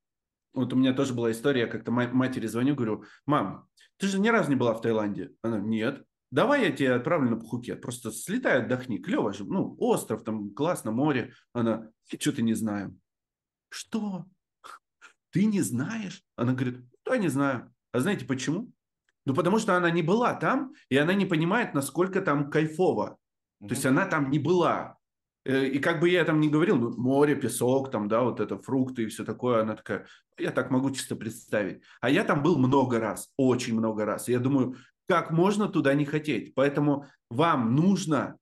вот 0.55 0.73
у 0.73 0.77
меня 0.77 0.93
тоже 0.93 1.15
была 1.15 1.31
история, 1.31 1.63
я 1.63 1.67
как-то 1.67 1.91
матери 1.91 2.47
звоню, 2.47 2.75
говорю, 2.75 3.05
мам, 3.27 3.67
ты 3.99 4.07
же 4.07 4.19
ни 4.19 4.29
разу 4.29 4.51
не 4.51 4.57
была 4.57 4.75
в 4.75 4.81
Таиланде. 4.81 5.33
Она, 5.43 5.59
нет. 5.59 6.05
Давай 6.31 6.65
я 6.65 6.73
тебя 6.73 6.97
отправлю 6.97 7.31
на 7.31 7.37
Пхукет. 7.37 7.81
Просто 7.81 8.11
слетай, 8.11 8.63
отдохни. 8.63 8.99
Клево 8.99 9.33
же. 9.33 9.45
Ну, 9.45 9.77
остров, 9.79 10.25
там 10.25 10.51
классно, 10.51 10.91
море. 10.91 11.33
Она, 11.53 11.91
что-то 12.19 12.43
не 12.43 12.55
знаю. 12.55 12.97
Что? 13.69 14.25
Ты 15.31 15.45
не 15.45 15.61
знаешь? 15.61 16.23
Она 16.37 16.53
говорит, 16.53 16.81
да, 17.05 17.17
не 17.17 17.29
знаю. 17.29 17.73
А 17.93 18.01
знаете 18.01 18.25
почему? 18.25 18.71
Ну, 19.27 19.35
потому 19.35 19.59
что 19.59 19.77
она 19.77 19.91
не 19.91 20.03
была 20.03 20.35
там, 20.35 20.73
и 20.89 20.97
она 20.97 21.15
не 21.15 21.27
понимает, 21.27 21.75
насколько 21.75 22.23
там 22.23 22.51
кайфово. 22.51 23.19
Mm-hmm. 23.61 23.69
То 23.69 23.75
есть 23.75 23.87
она 23.87 24.07
там 24.07 24.31
не 24.31 24.39
была. 24.39 24.97
Э, 25.45 25.67
и 25.67 25.79
как 25.79 26.01
бы 26.01 26.09
я 26.09 26.25
там 26.25 26.41
не 26.41 26.49
говорил, 26.49 26.77
ну, 26.77 26.97
море, 26.97 27.37
песок, 27.37 27.91
там, 27.91 28.09
да, 28.09 28.23
вот 28.23 28.41
это, 28.41 28.59
фрукты 28.59 29.05
и 29.05 29.07
все 29.07 29.25
такое, 29.25 29.63
она 29.63 29.75
такая, 29.75 30.07
я 30.39 30.51
так 30.51 30.71
могу 30.71 30.91
чисто 30.91 31.17
представить. 31.17 31.83
А 32.01 32.09
я 32.11 32.25
там 32.25 32.43
был 32.43 32.59
много 32.59 33.01
раз, 33.01 33.31
очень 33.37 33.75
много 33.75 34.05
раз. 34.05 34.29
И 34.29 34.33
я 34.33 34.39
думаю, 34.39 34.77
как 35.07 35.31
можно 35.31 35.69
туда 35.69 35.95
не 35.95 36.05
хотеть? 36.05 36.55
Поэтому 36.55 37.07
вам 37.31 37.75
нужно 37.75 38.37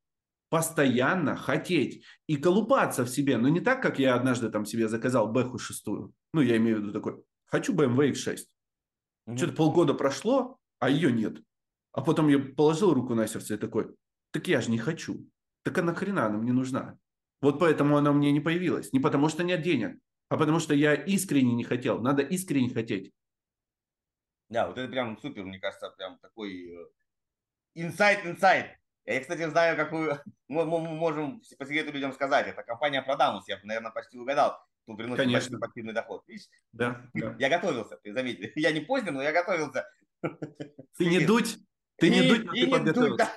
постоянно 0.48 1.36
хотеть 1.36 2.04
и 2.26 2.36
колупаться 2.36 3.04
в 3.04 3.08
себе. 3.08 3.36
Но 3.36 3.48
не 3.48 3.60
так, 3.60 3.82
как 3.82 3.98
я 3.98 4.14
однажды 4.14 4.50
там 4.50 4.64
себе 4.64 4.88
заказал 4.88 5.28
Бэху 5.28 5.58
шестую. 5.58 6.12
Ну, 6.32 6.40
я 6.40 6.56
имею 6.56 6.78
в 6.78 6.80
виду 6.80 6.92
такой, 6.92 7.22
хочу 7.46 7.74
BMW 7.74 8.12
X6. 8.12 8.38
Угу. 9.26 9.36
Что-то 9.36 9.52
полгода 9.52 9.94
прошло, 9.94 10.58
а 10.78 10.88
ее 10.88 11.12
нет. 11.12 11.42
А 11.92 12.02
потом 12.02 12.28
я 12.28 12.38
положил 12.38 12.92
руку 12.92 13.14
на 13.14 13.26
сердце 13.26 13.54
и 13.54 13.58
такой, 13.58 13.94
так 14.30 14.46
я 14.48 14.60
же 14.60 14.70
не 14.70 14.78
хочу. 14.78 15.26
Так 15.64 15.78
а 15.78 15.82
нахрена 15.82 16.26
она 16.26 16.38
мне 16.38 16.52
нужна? 16.52 16.98
Вот 17.40 17.58
поэтому 17.58 17.96
она 17.96 18.12
мне 18.12 18.32
не 18.32 18.40
появилась. 18.40 18.92
Не 18.92 19.00
потому 19.00 19.28
что 19.28 19.42
нет 19.44 19.62
денег, 19.62 19.98
а 20.28 20.36
потому 20.36 20.60
что 20.60 20.74
я 20.74 20.94
искренне 20.94 21.54
не 21.54 21.64
хотел. 21.64 22.00
Надо 22.00 22.22
искренне 22.22 22.70
хотеть. 22.70 23.12
Да, 24.48 24.68
вот 24.68 24.78
это 24.78 24.88
прям 24.88 25.18
супер, 25.18 25.44
мне 25.44 25.58
кажется, 25.58 25.90
прям 25.90 26.18
такой 26.18 26.70
инсайт-инсайт. 27.74 28.78
Я, 29.06 29.20
кстати, 29.20 29.48
знаю, 29.48 29.76
какую 29.76 30.20
мы, 30.48 30.64
мы 30.64 30.80
можем 30.80 31.40
по 31.58 31.64
секрету 31.64 31.92
людям 31.92 32.12
сказать. 32.12 32.48
Это 32.48 32.62
компания 32.62 33.02
Продамус. 33.02 33.48
Я, 33.48 33.58
наверное, 33.62 33.92
почти 33.92 34.18
угадал, 34.18 34.60
кто 34.82 34.94
приносит 34.94 35.24
Конечно. 35.24 35.58
большой 35.58 35.60
пассивный 35.60 35.92
доход. 35.92 36.24
Видишь? 36.26 36.48
Да, 36.72 37.08
да. 37.14 37.36
Я 37.38 37.48
готовился, 37.48 37.96
ты 37.96 38.12
заметил. 38.12 38.50
Я 38.56 38.72
не 38.72 38.80
поздно, 38.80 39.12
но 39.12 39.22
я 39.22 39.32
готовился. 39.32 39.88
Ты 40.98 41.06
не 41.06 41.24
дуть, 41.24 41.58
ты 41.98 42.08
не 42.08 42.26
дуть, 42.26 42.46
но 42.46 42.52
ты 42.52 42.68
подготовился. 42.68 43.30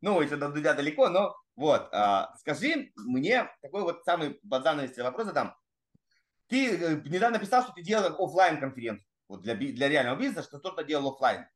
Ну, 0.00 0.20
еще 0.20 0.36
до 0.36 0.48
Дудя 0.48 0.74
далеко, 0.74 1.08
но 1.08 1.36
вот. 1.56 1.88
А, 1.92 2.32
скажи 2.38 2.92
мне 2.94 3.50
такой 3.60 3.82
вот 3.82 4.04
самый 4.04 4.38
базарный 4.44 4.88
вопрос 4.98 5.26
задам. 5.26 5.56
Ты 6.46 6.76
э, 6.76 7.02
недавно 7.04 7.40
писал, 7.40 7.64
что 7.64 7.72
ты 7.72 7.82
делал 7.82 8.14
офлайн 8.24 8.60
конференцию 8.60 9.04
вот 9.28 9.42
для, 9.42 9.54
для 9.56 9.88
реального 9.88 10.16
бизнеса, 10.16 10.44
что 10.44 10.60
кто-то 10.60 10.84
делал 10.84 11.12
офлайн. 11.12 11.46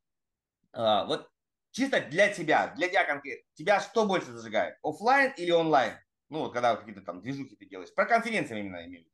А, 0.73 1.05
вот 1.05 1.30
чисто 1.71 2.01
для 2.09 2.27
тебя, 2.29 2.73
для 2.75 2.87
тебя 2.87 3.05
конкретно, 3.05 3.43
тебя 3.53 3.79
что 3.79 4.05
больше 4.05 4.31
зажигает, 4.31 4.75
офлайн 4.83 5.33
или 5.37 5.51
онлайн? 5.51 5.93
Ну, 6.29 6.39
вот 6.39 6.53
когда 6.53 6.75
какие-то 6.75 7.01
там 7.01 7.21
движухи 7.21 7.55
ты 7.55 7.65
делаешь. 7.65 7.93
Про 7.93 8.05
конференции 8.05 8.59
именно 8.59 8.85
имею 8.85 9.05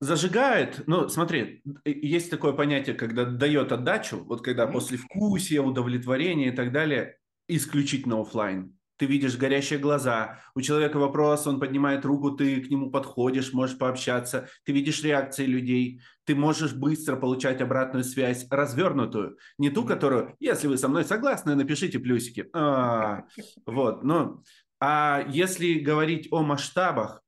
Зажигает, 0.00 0.84
ну, 0.86 1.08
смотри, 1.08 1.62
есть 1.84 2.30
такое 2.30 2.52
понятие, 2.54 2.96
когда 2.96 3.26
дает 3.26 3.70
отдачу, 3.70 4.24
вот 4.24 4.42
когда 4.42 4.64
mm-hmm. 4.64 4.72
после 4.72 4.96
вкусия, 4.96 5.60
удовлетворения 5.60 6.48
и 6.48 6.56
так 6.56 6.72
далее, 6.72 7.18
исключительно 7.48 8.20
офлайн 8.20 8.79
ты 9.00 9.06
видишь 9.06 9.38
горящие 9.38 9.78
глаза, 9.78 10.40
у 10.54 10.60
человека 10.60 10.98
вопрос, 10.98 11.46
он 11.46 11.58
поднимает 11.58 12.04
руку, 12.04 12.32
ты 12.32 12.60
к 12.60 12.68
нему 12.68 12.90
подходишь, 12.90 13.54
можешь 13.54 13.78
пообщаться, 13.78 14.50
ты 14.64 14.72
видишь 14.72 15.02
реакции 15.02 15.46
людей, 15.46 16.02
ты 16.26 16.34
можешь 16.34 16.74
быстро 16.74 17.16
получать 17.16 17.62
обратную 17.62 18.04
связь, 18.04 18.46
развернутую, 18.50 19.38
не 19.56 19.70
ту, 19.70 19.86
которую, 19.86 20.36
если 20.38 20.68
вы 20.68 20.76
со 20.76 20.88
мной 20.88 21.06
согласны, 21.06 21.54
напишите 21.54 21.98
плюсики. 21.98 22.50
А, 22.52 23.24
вот, 23.66 24.04
ну, 24.04 24.44
а 24.80 25.24
если 25.30 25.78
говорить 25.78 26.28
о 26.30 26.42
масштабах, 26.42 27.22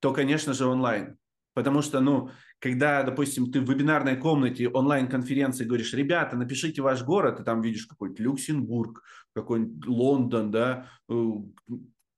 то, 0.00 0.14
конечно 0.14 0.54
же, 0.54 0.64
онлайн. 0.64 1.18
Потому 1.52 1.82
что, 1.82 2.00
ну, 2.00 2.30
когда, 2.58 3.02
допустим, 3.02 3.52
ты 3.52 3.60
в 3.60 3.70
вебинарной 3.70 4.16
комнате 4.16 4.68
онлайн-конференции 4.68 5.64
говоришь, 5.64 5.92
ребята, 5.92 6.36
напишите 6.36 6.80
ваш 6.80 7.02
город, 7.02 7.40
и 7.40 7.44
там 7.44 7.60
видишь 7.60 7.86
какой-нибудь 7.86 8.20
Люксембург, 8.20 9.02
какой-нибудь 9.36 9.86
Лондон, 9.86 10.50
да, 10.50 10.88
э, 11.08 11.30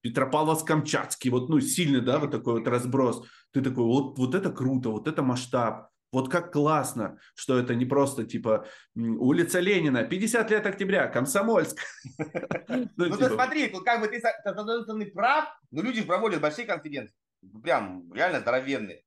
Петропавловск-Камчатский, 0.04 1.30
вот, 1.30 1.48
ну, 1.48 1.60
сильный, 1.60 2.00
да, 2.00 2.20
вот 2.20 2.30
такой 2.30 2.60
вот 2.60 2.68
разброс. 2.68 3.26
Ты 3.52 3.60
такой, 3.60 3.84
вот, 3.84 4.16
вот 4.18 4.34
это 4.34 4.50
круто, 4.52 4.90
вот 4.90 5.08
это 5.08 5.22
масштаб. 5.22 5.90
Вот 6.12 6.30
как 6.30 6.52
классно, 6.52 7.18
что 7.34 7.58
это 7.58 7.74
не 7.74 7.84
просто 7.84 8.24
типа 8.24 8.66
улица 8.94 9.60
Ленина, 9.60 10.04
50 10.04 10.50
лет 10.50 10.66
октября, 10.66 11.08
Комсомольск. 11.08 11.78
Ну, 12.68 12.88
ну 12.96 13.16
ты 13.16 13.24
типа. 13.24 13.34
смотри, 13.34 13.68
как 13.84 14.00
бы 14.00 14.08
ты 14.08 14.20
с 14.20 14.24
одной 14.44 14.82
стороны 14.84 15.06
прав, 15.10 15.48
но 15.70 15.82
люди 15.82 16.02
проводят 16.02 16.40
большие 16.40 16.66
конференции, 16.66 17.14
прям 17.62 18.10
реально 18.12 18.40
здоровенные 18.40 19.02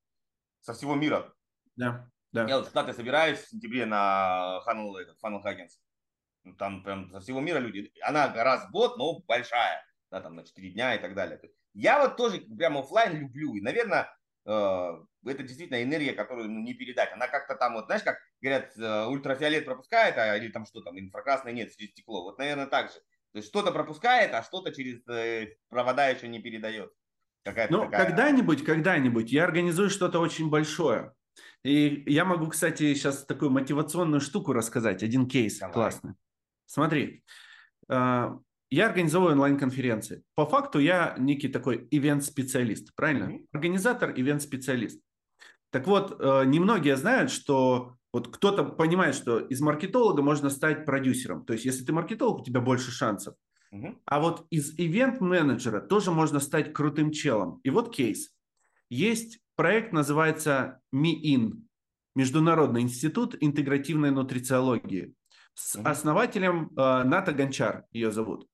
со 0.62 0.74
всего 0.74 0.96
мира. 0.96 1.34
Да, 1.76 2.10
да. 2.32 2.48
Я 2.48 2.58
вот 2.58 2.68
в 2.68 2.70
Штаты 2.70 2.94
собираюсь 2.94 3.40
в 3.40 3.50
сентябре 3.50 3.86
на 3.86 4.60
Huggins. 4.68 5.16
Ну, 5.24 5.91
там 6.58 6.84
прям 6.84 7.12
со 7.12 7.20
всего 7.20 7.40
мира 7.40 7.60
люди. 7.60 7.92
Она 8.02 8.34
раз 8.34 8.66
в 8.66 8.72
год, 8.72 8.98
но 8.98 9.20
большая. 9.20 9.84
Да, 10.10 10.22
там 10.22 10.36
на 10.36 10.46
4 10.46 10.72
дня 10.72 10.96
и 10.96 11.00
так 11.00 11.16
далее. 11.16 11.40
Я 11.74 12.02
вот 12.02 12.18
тоже 12.18 12.42
прям 12.42 12.78
офлайн 12.78 13.18
люблю. 13.18 13.56
И, 13.56 13.62
наверное, 13.62 14.14
э, 14.46 14.92
это 15.26 15.44
действительно 15.44 15.82
энергия, 15.82 16.14
которую 16.14 16.50
ну, 16.50 16.60
не 16.62 16.74
передать. 16.74 17.14
Она 17.14 17.28
как-то 17.28 17.56
там, 17.56 17.76
вот, 17.76 17.86
знаешь, 17.86 18.04
как 18.04 18.18
говорят, 18.42 18.78
э, 18.78 19.06
ультрафиолет 19.06 19.66
пропускает, 19.66 20.18
а, 20.18 20.36
или 20.36 20.52
там 20.52 20.66
что 20.66 20.82
там, 20.82 21.00
инфракрасное 21.00 21.54
нет 21.54 21.74
через 21.76 21.92
стекло. 21.92 22.24
Вот, 22.24 22.38
наверное, 22.40 22.68
так 22.68 22.92
же. 22.92 22.96
То 23.32 23.38
есть 23.38 23.48
что-то 23.48 23.72
пропускает, 23.72 24.34
а 24.34 24.44
что-то 24.44 24.74
через 24.74 25.08
э, 25.08 25.56
провода 25.70 26.10
еще 26.10 26.28
не 26.28 26.40
передает. 26.40 26.92
Ну, 27.46 27.86
такая... 27.86 28.06
когда-нибудь, 28.06 28.64
когда-нибудь 28.64 29.32
я 29.32 29.46
организую 29.46 29.90
что-то 29.90 30.20
очень 30.20 30.50
большое. 30.50 31.14
И 31.64 32.04
я 32.08 32.26
могу, 32.26 32.48
кстати, 32.48 32.94
сейчас 32.94 33.26
такую 33.26 33.52
мотивационную 33.52 34.20
штуку 34.20 34.54
рассказать. 34.54 35.04
Один 35.04 35.28
кейс 35.28 35.60
Давай. 35.60 35.74
классный. 35.74 36.14
Смотри, 36.72 37.22
а, 37.90 38.38
я 38.70 38.86
организовываю 38.88 39.34
онлайн-конференции. 39.34 40.24
По 40.36 40.46
факту 40.46 40.80
я 40.80 41.16
некий 41.18 41.50
такой 41.50 41.86
ивент-специалист, 41.92 42.96
правильно? 42.96 43.26
Mm-hmm. 43.26 43.48
Организатор, 43.52 44.14
ивент-специалист. 44.16 45.02
Так 45.72 45.86
вот, 45.88 46.16
э, 46.18 46.46
немногие 46.46 46.96
знают, 46.96 47.30
что 47.30 47.96
вот 48.14 48.34
кто-то 48.34 48.64
понимает, 48.64 49.16
что 49.16 49.40
из 49.40 49.60
маркетолога 49.60 50.22
можно 50.22 50.50
стать 50.50 50.86
продюсером. 50.86 51.44
То 51.44 51.54
есть, 51.54 51.66
если 51.66 51.84
ты 51.84 51.92
маркетолог, 51.92 52.40
у 52.40 52.44
тебя 52.44 52.62
больше 52.62 52.92
шансов. 52.92 53.36
А 54.06 54.20
вот 54.22 54.48
из 54.50 54.78
ивент-менеджера 54.78 55.82
тоже 55.82 56.12
можно 56.12 56.40
стать 56.40 56.74
крутым 56.74 57.12
челом. 57.12 57.60
И 57.64 57.70
вот 57.70 57.94
кейс. 57.94 58.34
Есть 58.90 59.40
проект, 59.56 59.92
называется 59.92 60.80
МИИН, 60.94 61.68
Международный 62.16 62.82
институт 62.82 63.36
интегративной 63.40 64.12
нутрициологии. 64.12 65.16
С 65.54 65.76
основателем 65.76 66.70
э, 66.78 67.04
Ната 67.04 67.34
Гончар 67.34 67.86
ее 67.92 68.12
зовут. 68.12 68.48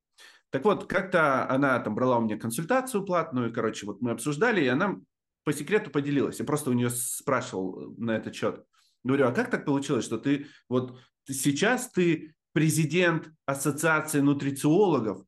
Так 0.50 0.64
вот, 0.64 0.88
как-то 0.88 1.50
она 1.50 1.80
там 1.80 1.96
брала 1.96 2.18
у 2.18 2.22
меня 2.22 2.38
консультацию 2.38 3.06
платную, 3.06 3.54
короче, 3.54 3.86
вот 3.86 4.02
мы 4.02 4.12
обсуждали, 4.12 4.64
и 4.64 4.68
она 4.68 4.98
по 5.44 5.54
секрету 5.54 5.92
поделилась. 5.92 6.40
Я 6.40 6.46
просто 6.46 6.70
у 6.70 6.74
нее 6.74 6.90
спрашивал 6.90 7.80
э, 7.80 7.96
на 7.98 8.12
этот 8.18 8.36
счет. 8.36 8.64
Говорю, 9.04 9.28
а 9.28 9.32
как 9.32 9.50
так 9.50 9.66
получилось, 9.66 10.06
что 10.06 10.18
ты 10.18 10.48
вот 10.70 11.00
сейчас 11.30 11.90
ты 11.92 12.34
президент 12.54 13.30
Ассоциации 13.46 14.20
нутрициологов, 14.20 15.24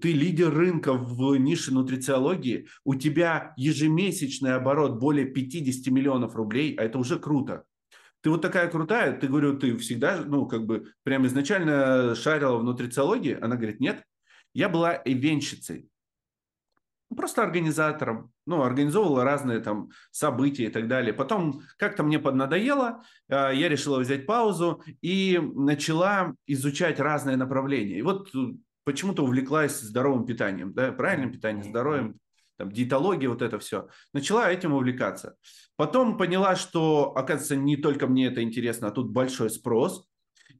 ты 0.00 0.12
лидер 0.12 0.52
рынка 0.52 0.94
в 0.94 1.36
нише 1.36 1.72
нутрициологии, 1.72 2.66
у 2.84 2.94
тебя 2.94 3.52
ежемесячный 3.56 4.54
оборот 4.54 4.98
более 4.98 5.26
50 5.26 5.92
миллионов 5.92 6.34
рублей, 6.34 6.74
а 6.76 6.84
это 6.84 6.98
уже 6.98 7.18
круто. 7.18 7.64
Ты 8.22 8.30
вот 8.30 8.40
такая 8.40 8.68
крутая, 8.68 9.18
ты, 9.18 9.26
говорю, 9.26 9.58
ты 9.58 9.76
всегда, 9.78 10.22
ну, 10.24 10.46
как 10.46 10.64
бы, 10.64 10.92
прям 11.02 11.26
изначально 11.26 12.14
шарила 12.14 12.56
в 12.56 12.64
нутрициологии? 12.64 13.36
Она 13.40 13.56
говорит, 13.56 13.80
нет, 13.80 14.04
я 14.54 14.68
была 14.68 14.94
ивенщицей. 15.04 15.88
Ну, 17.10 17.16
просто 17.16 17.42
организатором, 17.42 18.32
ну, 18.46 18.62
организовывала 18.62 19.24
разные 19.24 19.60
там 19.60 19.90
события 20.12 20.64
и 20.64 20.70
так 20.70 20.88
далее. 20.88 21.12
Потом 21.12 21.62
как-то 21.76 22.04
мне 22.04 22.18
поднадоело, 22.18 23.02
а, 23.28 23.50
я 23.50 23.68
решила 23.68 23.98
взять 23.98 24.24
паузу 24.24 24.82
и 25.02 25.38
начала 25.38 26.34
изучать 26.46 27.00
разные 27.00 27.36
направления. 27.36 27.98
И 27.98 28.02
вот 28.02 28.34
э, 28.34 28.54
почему-то 28.84 29.24
увлеклась 29.24 29.80
здоровым 29.80 30.24
питанием, 30.24 30.72
да, 30.72 30.92
правильным 30.92 31.32
питанием, 31.32 31.64
здоровьем, 31.64 32.18
там, 32.56 32.70
диетология, 32.70 33.28
вот 33.28 33.42
это 33.42 33.58
все. 33.58 33.88
Начала 34.12 34.50
этим 34.50 34.72
увлекаться. 34.72 35.36
Потом 35.82 36.16
поняла, 36.16 36.54
что, 36.54 37.10
оказывается, 37.16 37.56
не 37.56 37.76
только 37.76 38.06
мне 38.06 38.26
это 38.28 38.40
интересно, 38.40 38.86
а 38.86 38.90
тут 38.92 39.10
большой 39.10 39.50
спрос. 39.50 40.08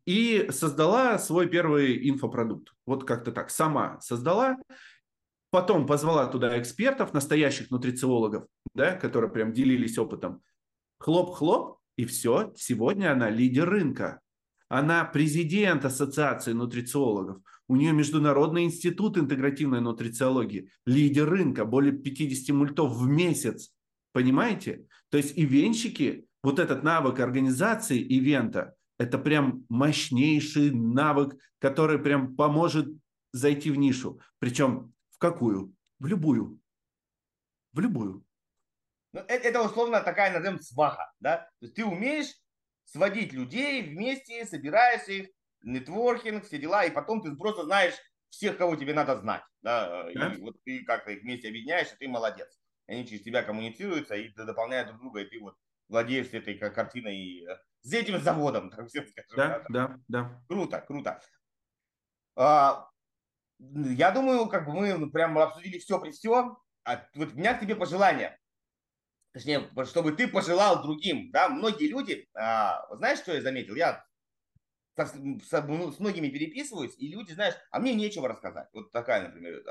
И 0.04 0.48
создала 0.50 1.16
свой 1.16 1.48
первый 1.48 2.10
инфопродукт. 2.10 2.74
Вот 2.86 3.04
как-то 3.04 3.30
так. 3.30 3.48
Сама 3.48 4.00
создала. 4.00 4.56
Потом 5.50 5.86
позвала 5.86 6.26
туда 6.26 6.60
экспертов, 6.60 7.14
настоящих 7.14 7.70
нутрициологов, 7.70 8.48
да, 8.74 8.96
которые 8.96 9.30
прям 9.30 9.52
делились 9.52 9.96
опытом. 9.96 10.42
Хлоп-хлоп, 10.98 11.78
и 11.96 12.04
все. 12.04 12.52
Сегодня 12.56 13.12
она 13.12 13.30
лидер 13.30 13.70
рынка. 13.70 14.20
Она 14.68 15.04
президент 15.04 15.84
Ассоциации 15.84 16.52
нутрициологов. 16.52 17.38
У 17.68 17.76
нее 17.76 17.92
Международный 17.92 18.64
институт 18.64 19.16
интегративной 19.16 19.82
нутрициологии. 19.82 20.68
Лидер 20.84 21.30
рынка. 21.30 21.64
Более 21.64 21.92
50 21.92 22.56
мультов 22.56 22.96
в 22.96 23.06
месяц. 23.06 23.70
Понимаете? 24.12 24.86
То 25.10 25.16
есть 25.16 25.36
ивенщики, 25.36 26.26
вот 26.42 26.58
этот 26.58 26.82
навык 26.82 27.20
организации 27.20 27.98
ивента, 27.98 28.74
это 28.98 29.18
прям 29.18 29.64
мощнейший 29.68 30.70
навык, 30.70 31.36
который 31.58 31.98
прям 31.98 32.36
поможет 32.36 32.88
зайти 33.32 33.70
в 33.70 33.76
нишу. 33.76 34.20
Причем 34.38 34.92
в 35.10 35.18
какую? 35.18 35.74
В 35.98 36.06
любую. 36.06 36.60
В 37.72 37.80
любую. 37.80 38.24
Ну, 39.12 39.20
это, 39.20 39.48
это 39.48 39.62
условно 39.62 40.00
такая, 40.00 40.32
назовем, 40.32 40.60
сваха, 40.60 41.12
да? 41.20 41.38
То 41.60 41.66
есть 41.66 41.74
ты 41.74 41.84
умеешь 41.84 42.34
сводить 42.84 43.32
людей 43.32 43.82
вместе, 43.82 44.44
собираешь 44.46 45.08
их, 45.08 45.28
нетворкинг, 45.62 46.44
все 46.44 46.58
дела, 46.58 46.84
и 46.84 46.90
потом 46.90 47.22
ты 47.22 47.34
просто 47.36 47.64
знаешь 47.64 47.94
всех, 48.30 48.56
кого 48.56 48.76
тебе 48.76 48.94
надо 48.94 49.16
знать, 49.18 49.42
да? 49.62 50.10
И 50.10 50.40
вот 50.40 50.56
ты 50.64 50.84
как-то 50.84 51.12
их 51.12 51.22
вместе 51.22 51.48
объединяешь, 51.48 51.92
и 51.92 51.96
ты 51.98 52.08
молодец. 52.08 52.61
Они 52.92 53.06
через 53.06 53.22
тебя 53.22 53.42
коммуницируются 53.42 54.14
и 54.14 54.32
дополняют 54.34 54.88
друг 54.88 55.00
друга, 55.00 55.20
и 55.20 55.26
ты 55.28 55.40
вот 55.40 55.56
владеешь 55.88 56.28
этой 56.32 56.56
картиной 56.56 57.16
и 57.16 57.46
э, 57.46 57.56
с 57.82 57.92
этим 57.92 58.20
заводом, 58.20 58.70
так 58.76 58.88
всем 58.88 59.06
скажем. 59.06 59.36
Да, 59.36 59.64
да, 59.68 59.98
да. 60.08 60.42
Круто, 60.48 60.80
круто. 60.80 61.20
А, 62.36 62.88
я 63.58 64.10
думаю, 64.10 64.48
как 64.48 64.66
бы 64.66 64.72
мы 64.72 65.10
прям 65.10 65.38
обсудили 65.38 65.78
все 65.78 66.00
при 66.00 66.10
все. 66.10 66.56
А 66.84 67.06
вот 67.14 67.32
у 67.32 67.36
меня 67.36 67.54
к 67.54 67.60
тебе 67.60 67.76
пожелание 67.76 68.38
точнее, 69.32 69.70
чтобы 69.86 70.12
ты 70.12 70.28
пожелал 70.28 70.82
другим, 70.82 71.30
да, 71.32 71.48
многие 71.48 71.88
люди, 71.88 72.28
а, 72.34 72.84
знаешь, 72.96 73.18
что 73.18 73.34
я 73.34 73.40
заметил? 73.40 73.74
Я 73.74 74.04
с, 74.96 75.12
с, 75.12 75.62
ну, 75.66 75.90
с 75.90 75.98
многими 75.98 76.28
переписываюсь, 76.28 76.94
и 76.98 77.08
люди, 77.08 77.32
знаешь, 77.32 77.54
а 77.70 77.80
мне 77.80 77.94
нечего 77.94 78.28
рассказать. 78.28 78.68
Вот 78.72 78.92
такая, 78.92 79.28
например, 79.28 79.62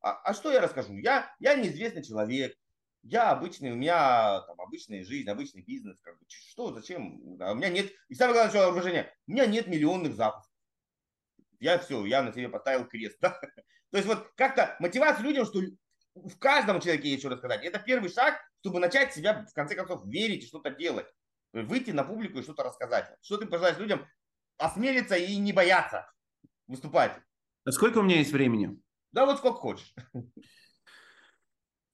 а, 0.00 0.20
а 0.22 0.34
что 0.34 0.52
я 0.52 0.60
расскажу? 0.60 0.94
Я, 0.94 1.34
я 1.40 1.54
неизвестный 1.54 2.02
человек, 2.02 2.56
я 3.02 3.30
обычный, 3.30 3.72
у 3.72 3.76
меня 3.76 4.40
там 4.42 4.60
обычная 4.60 5.04
жизнь, 5.04 5.28
обычный 5.28 5.62
бизнес, 5.62 6.00
как 6.00 6.18
бы, 6.18 6.26
что, 6.28 6.72
зачем? 6.72 7.38
А 7.40 7.52
у 7.52 7.54
меня 7.54 7.68
нет, 7.68 7.92
и 8.08 8.14
самое 8.14 8.34
главное, 8.34 8.50
что 8.50 8.70
уважение, 8.70 9.12
у 9.26 9.32
меня 9.32 9.46
нет 9.46 9.66
миллионных 9.66 10.14
запусков. 10.14 10.50
Я 11.58 11.78
все, 11.78 12.04
я 12.06 12.22
на 12.22 12.32
себе 12.32 12.48
поставил 12.48 12.86
крест. 12.86 13.18
Да? 13.20 13.38
То 13.90 13.96
есть 13.96 14.06
вот 14.06 14.30
как-то 14.36 14.76
мотивация 14.78 15.24
людям, 15.24 15.44
что 15.44 15.60
в 16.14 16.38
каждом 16.38 16.80
человеке 16.80 17.08
есть 17.08 17.22
что 17.22 17.30
рассказать. 17.30 17.64
Это 17.64 17.80
первый 17.80 18.08
шаг, 18.08 18.40
чтобы 18.60 18.78
начать 18.78 19.12
себя, 19.12 19.44
в 19.44 19.52
конце 19.52 19.74
концов, 19.74 20.06
верить 20.06 20.44
и 20.44 20.46
что-то 20.46 20.70
делать. 20.70 21.06
Выйти 21.52 21.90
на 21.90 22.04
публику 22.04 22.38
и 22.38 22.42
что-то 22.42 22.62
рассказать. 22.62 23.12
Что 23.20 23.36
ты 23.38 23.46
пожелаешь 23.46 23.78
людям? 23.78 24.06
Осмелиться 24.58 25.16
и 25.16 25.36
не 25.36 25.52
бояться 25.52 26.08
выступать. 26.68 27.18
А 27.64 27.72
сколько 27.72 27.98
у 27.98 28.02
меня 28.02 28.18
есть 28.18 28.32
времени? 28.32 28.80
Да 29.12 29.26
вот 29.26 29.38
сколько 29.38 29.58
хочешь. 29.58 29.94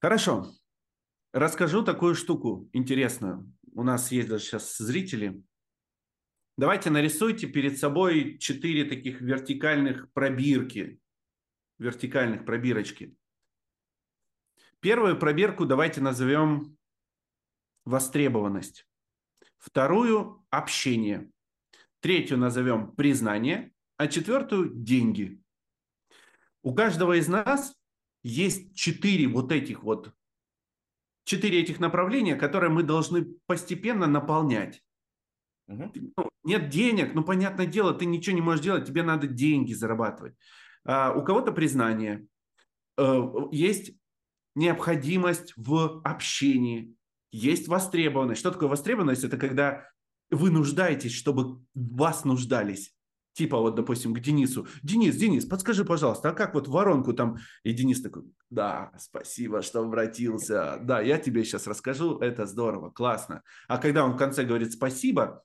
Хорошо. 0.00 0.52
Расскажу 1.32 1.82
такую 1.82 2.14
штуку 2.14 2.68
интересную. 2.72 3.52
У 3.72 3.82
нас 3.82 4.10
есть 4.10 4.28
даже 4.28 4.44
сейчас 4.44 4.76
зрители. 4.78 5.42
Давайте 6.56 6.88
нарисуйте 6.88 7.46
перед 7.46 7.78
собой 7.78 8.38
четыре 8.38 8.84
таких 8.84 9.20
вертикальных 9.20 10.10
пробирки. 10.12 10.98
Вертикальных 11.78 12.46
пробирочки. 12.46 13.14
Первую 14.80 15.18
пробирку 15.18 15.66
давайте 15.66 16.00
назовем 16.00 16.78
востребованность. 17.84 18.86
Вторую– 19.58 20.46
общение. 20.50 21.30
Третью 22.00 22.38
назовем 22.38 22.94
признание, 22.94 23.72
а 23.96 24.06
четвертую– 24.06 24.70
деньги. 24.74 25.42
У 26.66 26.74
каждого 26.74 27.16
из 27.16 27.28
нас 27.28 27.76
есть 28.24 28.74
четыре 28.74 29.28
вот 29.28 29.52
этих 29.52 29.84
вот, 29.84 30.12
четыре 31.22 31.60
этих 31.60 31.78
направления, 31.78 32.34
которые 32.34 32.70
мы 32.70 32.82
должны 32.82 33.24
постепенно 33.46 34.08
наполнять. 34.08 34.82
Угу. 35.68 35.92
Ну, 36.16 36.30
нет 36.42 36.68
денег, 36.68 37.14
ну, 37.14 37.22
понятное 37.22 37.66
дело, 37.66 37.94
ты 37.94 38.04
ничего 38.04 38.34
не 38.34 38.42
можешь 38.42 38.64
делать, 38.64 38.84
тебе 38.84 39.04
надо 39.04 39.28
деньги 39.28 39.74
зарабатывать. 39.74 40.34
А 40.84 41.12
у 41.12 41.22
кого-то 41.22 41.52
признание. 41.52 42.26
Э, 42.98 43.22
есть 43.52 43.92
необходимость 44.56 45.52
в 45.56 46.00
общении, 46.02 46.96
есть 47.30 47.68
востребованность. 47.68 48.40
Что 48.40 48.50
такое 48.50 48.68
востребованность? 48.68 49.22
Это 49.22 49.36
когда 49.36 49.88
вы 50.30 50.50
нуждаетесь, 50.50 51.14
чтобы 51.14 51.64
вас 51.76 52.24
нуждались. 52.24 52.95
Типа 53.36 53.58
вот, 53.58 53.74
допустим, 53.74 54.14
к 54.14 54.20
Денису. 54.20 54.66
Денис, 54.82 55.14
Денис, 55.14 55.44
подскажи, 55.44 55.84
пожалуйста, 55.84 56.30
а 56.30 56.32
как 56.32 56.54
вот 56.54 56.68
воронку 56.68 57.12
там? 57.12 57.36
И 57.64 57.74
Денис 57.74 58.00
такой, 58.00 58.22
да, 58.48 58.92
спасибо, 58.98 59.60
что 59.60 59.80
обратился. 59.80 60.78
Да, 60.80 61.02
я 61.02 61.18
тебе 61.18 61.44
сейчас 61.44 61.66
расскажу, 61.66 62.18
это 62.18 62.46
здорово, 62.46 62.88
классно. 62.88 63.42
А 63.68 63.76
когда 63.76 64.06
он 64.06 64.14
в 64.14 64.16
конце 64.16 64.44
говорит 64.44 64.72
спасибо, 64.72 65.42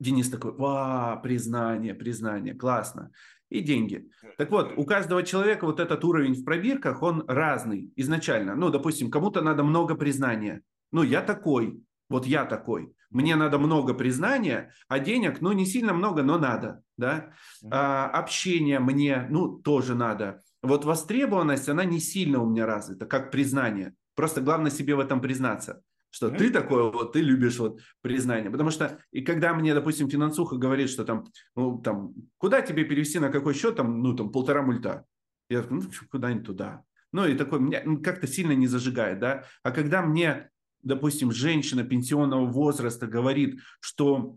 Денис 0.00 0.28
такой, 0.30 0.50
ва, 0.50 1.20
признание, 1.22 1.94
признание, 1.94 2.54
классно 2.54 3.12
и 3.50 3.60
деньги. 3.60 4.08
Так 4.36 4.50
вот, 4.50 4.72
у 4.76 4.84
каждого 4.84 5.22
человека 5.22 5.64
вот 5.64 5.78
этот 5.78 6.04
уровень 6.04 6.34
в 6.34 6.44
пробирках, 6.44 7.02
он 7.02 7.24
разный 7.28 7.92
изначально. 7.94 8.56
Ну, 8.56 8.70
допустим, 8.70 9.12
кому-то 9.12 9.42
надо 9.42 9.62
много 9.62 9.94
признания. 9.94 10.62
Ну, 10.90 11.04
я 11.04 11.22
такой, 11.22 11.80
вот 12.08 12.26
я 12.26 12.46
такой. 12.46 12.92
Мне 13.12 13.36
надо 13.36 13.58
много 13.58 13.94
признания, 13.94 14.72
а 14.88 14.98
денег, 14.98 15.40
ну, 15.40 15.52
не 15.52 15.66
сильно 15.66 15.92
много, 15.92 16.22
но 16.22 16.38
надо, 16.38 16.82
да. 16.96 17.32
А, 17.70 18.08
общение 18.08 18.78
мне, 18.78 19.26
ну, 19.30 19.58
тоже 19.58 19.94
надо. 19.94 20.42
Вот 20.62 20.84
востребованность, 20.84 21.68
она 21.68 21.84
не 21.84 22.00
сильно 22.00 22.42
у 22.42 22.48
меня 22.48 22.66
развита, 22.66 23.06
как 23.06 23.30
признание. 23.30 23.94
Просто 24.14 24.40
главное 24.40 24.70
себе 24.70 24.94
в 24.94 25.00
этом 25.00 25.20
признаться 25.20 25.82
что 26.12 26.30
ты 26.30 26.50
такой 26.50 26.92
вот, 26.92 27.14
ты 27.14 27.22
любишь 27.22 27.58
вот 27.58 27.80
признание. 28.02 28.50
Потому 28.50 28.70
что, 28.70 28.98
и 29.12 29.22
когда 29.22 29.54
мне, 29.54 29.72
допустим, 29.72 30.10
финансуха 30.10 30.56
говорит, 30.56 30.90
что 30.90 31.04
там, 31.04 31.24
ну, 31.56 31.80
там, 31.80 32.12
куда 32.36 32.60
тебе 32.60 32.84
перевести, 32.84 33.18
на 33.18 33.30
какой 33.30 33.54
счет, 33.54 33.76
там, 33.76 34.02
ну, 34.02 34.14
там, 34.14 34.30
полтора 34.30 34.62
мульта. 34.62 35.06
Я 35.48 35.62
такой, 35.62 35.78
ну, 35.78 35.84
куда-нибудь 36.10 36.46
туда. 36.46 36.84
Ну, 37.12 37.26
и 37.26 37.34
такой, 37.34 37.60
меня 37.60 37.82
ну, 37.84 38.02
как-то 38.02 38.26
сильно 38.26 38.52
не 38.52 38.66
зажигает, 38.66 39.20
да. 39.20 39.44
А 39.62 39.70
когда 39.70 40.02
мне, 40.02 40.50
допустим, 40.82 41.32
женщина 41.32 41.84
пенсионного 41.84 42.46
возраста 42.46 43.06
говорит, 43.06 43.60
что 43.80 44.36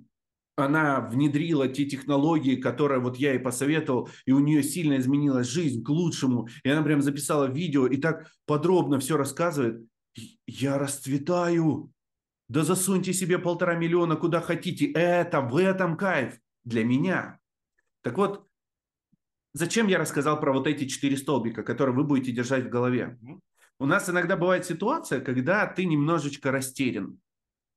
она 0.56 1.02
внедрила 1.02 1.68
те 1.68 1.86
технологии, 1.86 2.56
которые 2.56 3.02
вот 3.02 3.18
я 3.18 3.34
ей 3.34 3.40
посоветовал, 3.40 4.10
и 4.26 4.32
у 4.32 4.40
нее 4.40 4.64
сильно 4.64 4.98
изменилась 4.98 5.48
жизнь 5.48 5.84
к 5.84 5.90
лучшему, 5.90 6.48
и 6.64 6.70
она 6.70 6.82
прям 6.82 7.02
записала 7.02 7.46
видео 7.46 7.88
и 7.88 7.98
так 7.98 8.32
подробно 8.46 9.00
все 9.00 9.18
рассказывает, 9.18 9.86
я 10.48 10.78
расцветаю. 10.78 11.92
Да 12.48 12.64
засуньте 12.64 13.12
себе 13.12 13.40
полтора 13.40 13.76
миллиона 13.76 14.16
куда 14.16 14.40
хотите. 14.40 14.92
Это 14.92 15.42
в 15.42 15.58
этом 15.58 15.98
кайф 15.98 16.40
для 16.64 16.86
меня. 16.86 17.40
Так 18.02 18.18
вот, 18.18 18.48
зачем 19.54 19.88
я 19.88 19.98
рассказал 19.98 20.40
про 20.40 20.54
вот 20.54 20.68
эти 20.68 20.88
четыре 20.88 21.18
столбика, 21.18 21.64
которые 21.64 21.96
вы 21.96 22.04
будете 22.04 22.32
держать 22.32 22.66
в 22.66 22.70
голове? 22.70 23.18
У 23.80 23.86
нас 23.86 24.10
иногда 24.10 24.38
бывает 24.38 24.66
ситуация, 24.66 25.20
когда 25.20 25.66
ты 25.68 25.86
немножечко 25.86 26.52
растерян. 26.52 27.20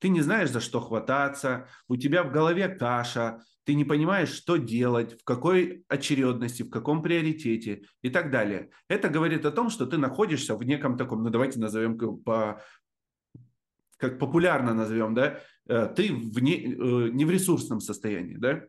Ты 0.01 0.11
не 0.11 0.21
знаешь, 0.21 0.51
за 0.51 0.61
что 0.61 0.81
хвататься, 0.81 1.67
у 1.89 1.97
тебя 1.97 2.23
в 2.23 2.31
голове 2.31 2.69
каша, 2.69 3.43
ты 3.65 3.75
не 3.75 3.85
понимаешь, 3.85 4.31
что 4.31 4.57
делать, 4.57 5.21
в 5.21 5.25
какой 5.25 5.85
очередности, 5.89 6.63
в 6.63 6.71
каком 6.71 7.03
приоритете 7.03 7.83
и 8.03 8.09
так 8.09 8.31
далее. 8.31 8.71
Это 8.89 9.09
говорит 9.09 9.45
о 9.45 9.51
том, 9.51 9.71
что 9.71 9.87
ты 9.87 9.99
находишься 9.99 10.55
в 10.55 10.63
неком 10.63 10.97
таком, 10.97 11.25
ну 11.25 11.31
давайте 11.31 11.59
назовем 11.59 11.99
по, 12.21 12.63
как 13.99 14.19
популярно 14.19 14.73
назовем, 14.73 15.15
да, 15.15 15.41
э, 15.69 15.93
ты 15.95 16.15
в 16.15 16.41
не, 16.41 16.75
э, 16.75 17.11
не 17.11 17.25
в 17.25 17.31
ресурсном 17.31 17.81
состоянии, 17.81 18.37
да. 18.37 18.63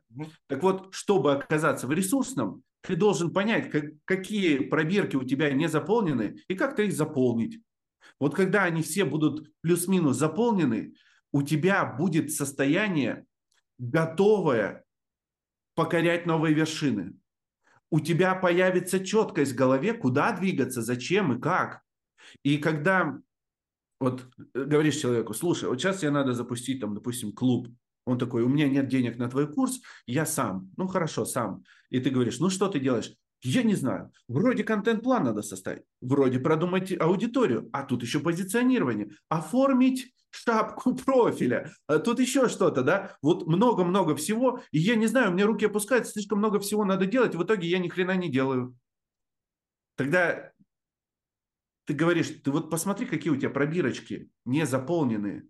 Так 0.48 0.64
вот, 0.64 0.94
чтобы 0.94 1.34
оказаться 1.34 1.88
в 1.88 1.92
ресурсном, 1.92 2.64
ты 2.82 2.96
должен 2.96 3.32
понять, 3.32 3.70
как, 3.70 3.86
какие 4.06 4.60
пробирки 4.60 5.16
у 5.16 5.24
тебя 5.24 5.52
не 5.52 5.68
заполнены 5.68 6.42
и 6.48 6.56
как-то 6.56 6.84
их 6.84 6.94
заполнить. 6.94 7.62
Вот 8.20 8.36
когда 8.36 8.64
они 8.64 8.82
все 8.82 9.06
будут 9.06 9.52
плюс-минус 9.62 10.18
заполнены, 10.18 10.94
у 11.32 11.42
тебя 11.44 11.86
будет 11.86 12.32
состояние 12.32 13.26
готовое 13.78 14.84
покорять 15.76 16.26
новые 16.26 16.54
вершины. 16.54 17.16
У 17.92 18.00
тебя 18.00 18.36
появится 18.36 19.04
четкость 19.04 19.54
в 19.54 19.56
голове, 19.56 19.94
куда 19.94 20.32
двигаться, 20.38 20.82
зачем 20.82 21.34
и 21.34 21.42
как. 21.42 21.82
И 22.44 22.58
когда 22.58 23.20
вот 24.00 24.28
э, 24.54 24.64
говоришь 24.64 24.98
человеку, 24.98 25.34
слушай, 25.34 25.68
вот 25.68 25.80
сейчас 25.80 26.00
тебе 26.00 26.12
надо 26.12 26.34
запустить 26.34 26.80
там, 26.80 26.94
допустим, 26.94 27.32
клуб. 27.32 27.68
Он 28.10 28.18
такой, 28.18 28.42
у 28.42 28.50
меня 28.50 28.68
нет 28.68 28.88
денег 28.88 29.18
на 29.18 29.30
твой 29.30 29.48
курс, 29.48 29.82
я 30.08 30.26
сам. 30.26 30.72
Ну 30.78 30.88
хорошо, 30.88 31.26
сам. 31.26 31.64
И 31.92 32.00
ты 32.00 32.10
говоришь, 32.10 32.40
ну 32.40 32.50
что 32.50 32.68
ты 32.68 32.80
делаешь? 32.80 33.14
Я 33.44 33.62
не 33.62 33.76
знаю. 33.76 34.12
Вроде 34.28 34.64
контент-план 34.64 35.26
надо 35.26 35.44
составить, 35.44 35.84
вроде 36.02 36.40
продумать 36.40 36.92
аудиторию, 37.00 37.70
а 37.72 37.84
тут 37.84 38.02
еще 38.02 38.20
позиционирование, 38.20 39.12
оформить 39.30 40.12
шапку 40.32 40.96
профиля, 41.06 41.72
а 41.86 42.00
тут 42.00 42.20
еще 42.20 42.50
что-то, 42.50 42.82
да? 42.82 43.16
Вот 43.22 43.46
много-много 43.46 44.16
всего, 44.16 44.64
и 44.72 44.80
я 44.80 44.96
не 44.96 45.06
знаю, 45.06 45.30
у 45.30 45.34
меня 45.34 45.46
руки 45.46 45.68
опускаются, 45.68 46.14
слишком 46.14 46.40
много 46.40 46.60
всего 46.60 46.84
надо 46.84 47.06
делать, 47.06 47.36
в 47.36 47.44
итоге 47.44 47.68
я 47.68 47.78
ни 47.78 47.90
хрена 47.90 48.18
не 48.18 48.30
делаю. 48.30 48.76
Тогда 49.96 50.52
ты 51.86 51.94
говоришь, 51.94 52.30
ты 52.44 52.50
вот 52.50 52.72
посмотри, 52.72 53.06
какие 53.06 53.32
у 53.32 53.38
тебя 53.38 53.52
пробирочки 53.52 54.32
не 54.46 54.66
заполненные. 54.66 55.48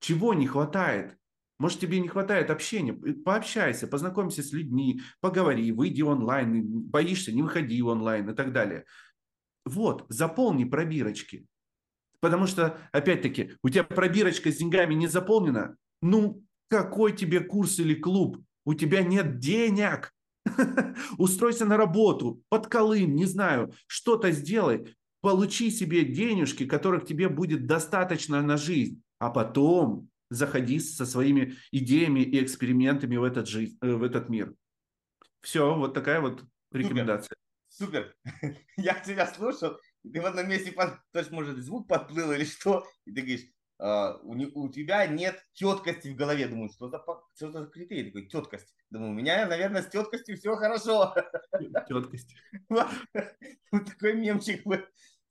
Чего 0.00 0.34
не 0.34 0.48
хватает? 0.48 1.16
Может, 1.62 1.78
тебе 1.78 2.00
не 2.00 2.08
хватает 2.08 2.50
общения? 2.50 2.92
Пообщайся, 2.92 3.86
познакомься 3.86 4.42
с 4.42 4.50
людьми, 4.50 5.00
поговори, 5.20 5.70
выйди 5.70 6.02
онлайн, 6.02 6.64
боишься, 6.66 7.30
не 7.30 7.40
выходи 7.40 7.80
онлайн 7.80 8.28
и 8.28 8.34
так 8.34 8.52
далее. 8.52 8.84
Вот, 9.64 10.04
заполни 10.08 10.64
пробирочки. 10.64 11.46
Потому 12.18 12.48
что, 12.48 12.80
опять-таки, 12.90 13.52
у 13.62 13.68
тебя 13.68 13.84
пробирочка 13.84 14.50
с 14.50 14.56
деньгами 14.56 14.94
не 14.94 15.06
заполнена. 15.06 15.76
Ну, 16.00 16.42
какой 16.66 17.14
тебе 17.14 17.38
курс 17.38 17.78
или 17.78 17.94
клуб? 17.94 18.42
У 18.64 18.74
тебя 18.74 19.04
нет 19.04 19.38
денег. 19.38 20.12
Устройся 21.16 21.64
на 21.64 21.76
работу, 21.76 22.42
под 22.48 22.66
колым, 22.66 23.14
не 23.14 23.26
знаю, 23.26 23.72
что-то 23.86 24.32
сделай. 24.32 24.96
Получи 25.20 25.70
себе 25.70 26.04
денежки, 26.04 26.66
которых 26.66 27.06
тебе 27.06 27.28
будет 27.28 27.68
достаточно 27.68 28.42
на 28.42 28.56
жизнь. 28.56 29.00
А 29.20 29.30
потом 29.30 30.08
заходи 30.32 30.80
со 30.80 31.06
своими 31.06 31.54
идеями 31.70 32.20
и 32.20 32.42
экспериментами 32.42 33.16
в 33.16 33.24
этот, 33.24 33.48
жизнь, 33.48 33.76
э, 33.80 33.92
в 33.92 34.02
этот 34.02 34.28
мир. 34.28 34.54
Все, 35.40 35.74
вот 35.74 35.94
такая 35.94 36.20
вот 36.20 36.44
рекомендация. 36.70 37.36
Супер. 37.68 38.14
Супер. 38.24 38.56
Я 38.76 38.94
тебя 39.00 39.26
слушал, 39.26 39.78
ты 40.02 40.20
в 40.20 40.26
одном 40.26 40.48
месте, 40.48 40.72
под... 40.72 40.98
то 41.12 41.18
есть, 41.18 41.30
может, 41.30 41.58
звук 41.58 41.88
подплыл 41.88 42.32
или 42.32 42.44
что, 42.44 42.86
и 43.04 43.12
ты 43.12 43.20
говоришь, 43.20 43.46
Uh, 43.80 44.16
у, 44.22 44.66
у 44.66 44.68
тебя 44.68 45.04
нет 45.08 45.44
четкости 45.54 46.06
в 46.06 46.14
голове. 46.14 46.46
Думаю, 46.46 46.70
что 46.70 46.88
за, 46.88 47.02
что 47.34 47.50
за 47.50 47.66
критерий 47.66 48.12
такой, 48.12 48.28
теткость. 48.28 48.72
Думаю, 48.90 49.10
у 49.10 49.14
меня, 49.14 49.44
наверное, 49.48 49.82
с 49.82 49.88
теткостью 49.88 50.36
все 50.36 50.54
хорошо. 50.54 51.12
Теткость. 51.88 52.32
Вот 53.72 53.86
такой 53.86 54.14
мемчик 54.14 54.64
был. 54.64 54.78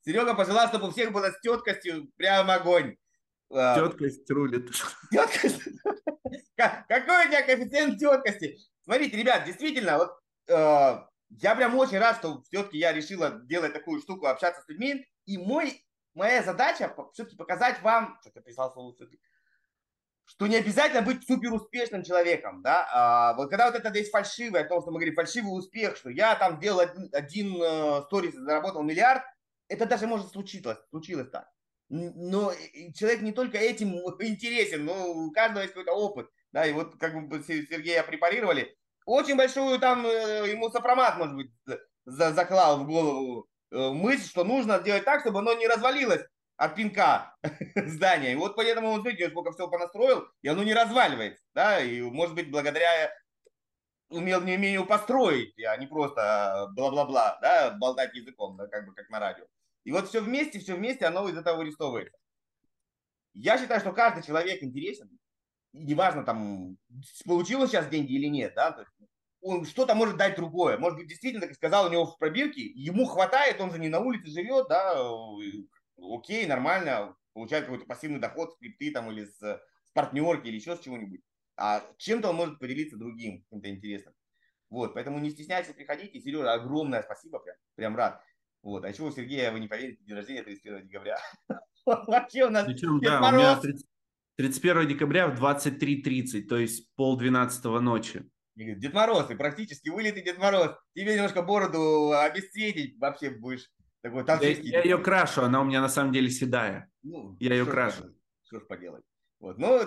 Серега 0.04 0.34
пожелал, 0.34 0.68
чтобы 0.68 0.88
у 0.88 0.90
всех 0.90 1.12
было 1.12 1.30
с 1.30 1.40
теткостью 1.40 2.10
прям 2.16 2.50
огонь. 2.50 2.96
Теткость 3.52 4.30
рулит. 4.30 4.70
Теткость? 5.10 5.62
Какой 6.56 7.26
у 7.26 7.28
тебя 7.28 7.42
коэффициент 7.42 7.98
теткости? 7.98 8.58
Смотрите, 8.84 9.16
ребят, 9.16 9.44
действительно, 9.44 9.98
вот 9.98 10.12
э, 10.48 11.02
я 11.28 11.54
прям 11.54 11.76
очень 11.76 11.98
рад, 11.98 12.16
что 12.16 12.42
все-таки 12.42 12.78
я 12.78 12.92
решила 12.92 13.30
делать 13.44 13.72
такую 13.72 14.00
штуку, 14.00 14.26
общаться 14.26 14.62
с 14.62 14.68
людьми. 14.68 15.06
И 15.26 15.38
мой, 15.38 15.84
моя 16.14 16.42
задача 16.42 16.94
все-таки 17.12 17.36
показать 17.36 17.80
вам, 17.82 18.18
что 18.22 18.40
ты 18.40 18.52
слово 18.52 18.94
что 20.24 20.46
не 20.46 20.56
обязательно 20.56 21.02
быть 21.02 21.26
супер 21.26 21.52
успешным 21.52 22.04
человеком, 22.04 22.62
да, 22.62 22.88
а, 22.90 23.34
вот 23.34 23.50
когда 23.50 23.70
вот 23.70 23.74
это 23.74 23.92
есть 23.98 24.10
фальшивое, 24.10 24.62
о 24.62 24.68
том, 24.68 24.80
что 24.80 24.90
мы 24.90 24.98
говорим, 24.98 25.14
фальшивый 25.14 25.50
успех, 25.50 25.96
что 25.96 26.10
я 26.10 26.36
там 26.36 26.58
делал 26.58 26.80
один, 26.80 27.10
один 27.12 27.60
э, 27.60 28.02
сторис, 28.06 28.34
заработал 28.34 28.82
миллиард, 28.82 29.24
это 29.68 29.84
даже 29.84 30.06
может 30.06 30.30
случилось, 30.30 30.78
случилось 30.90 31.28
так 31.28 31.48
но 31.92 32.52
человек 32.94 33.20
не 33.20 33.32
только 33.32 33.58
этим 33.58 33.94
интересен, 34.20 34.84
но 34.84 35.10
у 35.10 35.30
каждого 35.30 35.62
есть 35.62 35.74
какой-то 35.74 35.92
опыт. 35.92 36.28
Да, 36.52 36.66
и 36.66 36.72
вот 36.72 36.96
как 36.98 37.28
бы 37.28 37.42
Сергея 37.42 38.02
препарировали, 38.02 38.76
очень 39.06 39.36
большую 39.36 39.78
там 39.78 40.04
э, 40.06 40.50
ему 40.50 40.70
сопромат, 40.70 41.16
может 41.16 41.34
быть, 41.34 41.50
заклал 42.04 42.80
в 42.80 42.86
голову 42.86 43.46
э, 43.70 43.90
мысль, 43.90 44.28
что 44.28 44.44
нужно 44.44 44.78
сделать 44.80 45.04
так, 45.04 45.20
чтобы 45.20 45.38
оно 45.38 45.54
не 45.54 45.66
развалилось 45.66 46.22
от 46.56 46.74
пинка 46.74 47.34
здания. 47.86 48.32
И 48.32 48.36
вот 48.36 48.54
поэтому 48.54 48.90
он, 48.90 49.00
смотрите, 49.00 49.30
сколько 49.30 49.52
всего 49.52 49.68
понастроил, 49.68 50.26
и 50.42 50.48
оно 50.48 50.62
не 50.62 50.74
разваливается. 50.74 51.42
Да, 51.54 51.80
и 51.80 52.02
может 52.02 52.34
быть 52.34 52.50
благодаря 52.50 53.10
умел 54.10 54.42
не 54.42 54.56
умению 54.56 54.86
построить, 54.86 55.54
а 55.64 55.76
не 55.78 55.86
просто 55.86 56.68
бла-бла-бла, 56.76 57.38
да, 57.40 57.70
болтать 57.70 58.14
языком, 58.14 58.56
да, 58.56 58.66
как 58.66 58.86
бы 58.86 58.94
как 58.94 59.08
на 59.08 59.18
радио. 59.18 59.44
И 59.84 59.92
вот 59.92 60.08
все 60.08 60.20
вместе, 60.20 60.58
все 60.58 60.76
вместе, 60.76 61.06
оно 61.06 61.28
из 61.28 61.36
этого 61.36 61.58
вырисовывается. 61.58 62.16
Я 63.34 63.58
считаю, 63.58 63.80
что 63.80 63.92
каждый 63.92 64.22
человек 64.22 64.62
интересен. 64.62 65.10
И 65.72 65.84
неважно, 65.84 66.24
там, 66.24 66.76
получил 67.24 67.62
он 67.62 67.68
сейчас 67.68 67.88
деньги 67.88 68.12
или 68.12 68.26
нет, 68.26 68.52
да, 68.54 68.84
он 69.40 69.64
что-то 69.64 69.94
может 69.94 70.16
дать 70.16 70.36
другое. 70.36 70.78
Может 70.78 70.98
быть, 70.98 71.08
действительно, 71.08 71.46
как 71.46 71.56
сказал, 71.56 71.86
у 71.86 71.90
него 71.90 72.06
в 72.06 72.18
пробирке, 72.18 72.62
ему 72.62 73.06
хватает, 73.06 73.60
он 73.60 73.72
же 73.72 73.78
не 73.78 73.88
на 73.88 74.00
улице 74.00 74.30
живет, 74.30 74.68
да, 74.68 74.94
окей, 75.96 76.46
нормально, 76.46 77.16
получает 77.32 77.64
какой-то 77.64 77.86
пассивный 77.86 78.20
доход 78.20 78.52
с 78.52 78.56
крипты 78.58 78.92
там 78.92 79.10
или 79.10 79.24
с, 79.24 79.38
с 79.38 79.90
партнерки 79.92 80.46
или 80.46 80.56
еще 80.56 80.76
с 80.76 80.80
чего-нибудь. 80.80 81.22
А 81.56 81.82
чем-то 81.98 82.30
он 82.30 82.36
может 82.36 82.58
поделиться 82.58 82.96
другим, 82.96 83.42
каким-то 83.42 83.68
интересным. 83.70 84.14
Вот, 84.70 84.94
поэтому 84.94 85.18
не 85.18 85.30
стесняйтесь, 85.30 85.74
приходите. 85.74 86.20
Сережа, 86.20 86.52
огромное 86.52 87.02
спасибо, 87.02 87.40
прям, 87.40 87.56
прям 87.74 87.96
рад. 87.96 88.22
Вот. 88.62 88.84
А 88.84 88.88
еще 88.88 89.02
у 89.02 89.10
Сергея, 89.10 89.50
вы 89.50 89.60
не 89.60 89.68
поверите, 89.68 90.02
день 90.04 90.16
рождения 90.16 90.42
31 90.42 90.86
декабря. 90.86 91.18
Вообще 91.86 92.44
у 92.44 92.50
нас 92.50 92.64
Причем, 92.64 93.00
да, 93.00 93.28
у 93.28 93.32
меня 93.32 93.60
31 94.36 94.88
декабря 94.88 95.28
в 95.28 95.42
23.30, 95.42 96.42
то 96.42 96.56
есть 96.56 96.94
пол 96.94 97.18
двенадцатого 97.18 97.80
ночи. 97.80 98.24
Дед 98.54 98.92
Мороз, 98.92 99.26
ты 99.26 99.36
практически 99.36 99.88
вылитый 99.88 100.22
Дед 100.22 100.38
Мороз. 100.38 100.76
Тебе 100.94 101.14
немножко 101.16 101.42
бороду 101.42 102.12
обесцветить, 102.12 102.98
вообще 102.98 103.30
будешь 103.30 103.70
такой 104.02 104.24
танцевский. 104.24 104.70
Я, 104.70 104.78
я 104.78 104.84
ее 104.84 104.98
крашу, 104.98 105.42
она 105.42 105.60
у 105.60 105.64
меня 105.64 105.80
на 105.80 105.88
самом 105.88 106.12
деле 106.12 106.30
седая. 106.30 106.90
Ну, 107.02 107.36
я 107.40 107.54
ее 107.54 107.66
крашу. 107.66 108.14
Что 108.44 108.60
ж 108.60 108.66
поделать. 108.66 109.04
Вот. 109.40 109.58
Ну, 109.58 109.80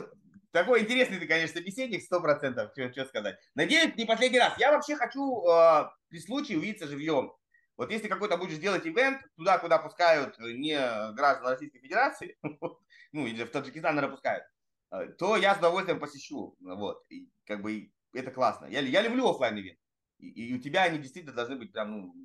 такой 0.51 0.81
интересный 0.81 1.19
ты, 1.19 1.27
конечно, 1.27 1.59
собеседник, 1.59 2.01
сто 2.01 2.19
процентов, 2.19 2.71
что 2.73 3.05
сказать. 3.05 3.37
Надеюсь, 3.53 3.95
не 3.95 4.05
последний 4.05 4.39
раз. 4.39 4.57
Я 4.57 4.71
вообще 4.71 4.95
хочу 4.95 5.45
э, 5.47 5.89
при 6.09 6.19
случае 6.19 6.57
увидеться 6.57 6.87
живьем. 6.87 7.31
Вот 7.77 7.91
если 7.91 8.07
какой-то 8.07 8.37
будешь 8.37 8.57
делать 8.57 8.87
ивент, 8.87 9.21
туда, 9.35 9.57
куда 9.57 9.77
пускают 9.77 10.37
не 10.39 10.77
граждан 11.13 11.47
Российской 11.47 11.79
Федерации, 11.79 12.37
ну, 13.11 13.27
или 13.27 13.43
в 13.43 13.51
Таджикистан, 13.51 13.95
наверное, 13.95 14.15
пускают, 14.15 14.45
э, 14.91 15.07
то 15.17 15.35
я 15.35 15.55
с 15.55 15.57
удовольствием 15.57 15.99
посещу. 15.99 16.55
Вот. 16.61 17.03
И, 17.09 17.29
как 17.45 17.61
бы 17.61 17.91
это 18.13 18.31
классно. 18.31 18.67
Я, 18.67 18.79
я 18.79 19.01
люблю 19.01 19.29
офлайн 19.29 19.57
ивент. 19.57 19.79
И, 20.19 20.29
и 20.29 20.55
у 20.55 20.59
тебя 20.59 20.83
они 20.83 20.99
действительно 20.99 21.35
должны 21.35 21.57
быть 21.57 21.73
прям, 21.73 21.91
ну, 21.91 22.15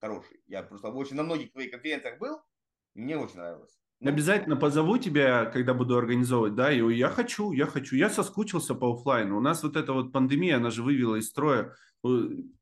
хорошие. 0.00 0.40
Я 0.46 0.62
просто 0.64 0.88
очень 0.88 1.16
на 1.16 1.22
многих 1.22 1.52
твоих 1.52 1.70
конференциях 1.70 2.18
был, 2.18 2.42
и 2.94 3.00
мне 3.00 3.16
очень 3.16 3.36
нравилось. 3.36 3.81
Обязательно 4.04 4.56
позову 4.56 4.98
тебя, 4.98 5.44
когда 5.46 5.74
буду 5.74 5.96
организовывать, 5.96 6.54
да, 6.54 6.72
и 6.72 6.80
я 6.94 7.08
хочу, 7.08 7.52
я 7.52 7.66
хочу, 7.66 7.96
я 7.96 8.10
соскучился 8.10 8.74
по 8.74 8.92
офлайну. 8.92 9.36
У 9.36 9.40
нас 9.40 9.62
вот 9.62 9.76
эта 9.76 9.92
вот 9.92 10.12
пандемия, 10.12 10.56
она 10.56 10.70
же 10.70 10.82
вывела 10.82 11.16
из 11.16 11.28
строя 11.28 11.74
э, 12.04 12.08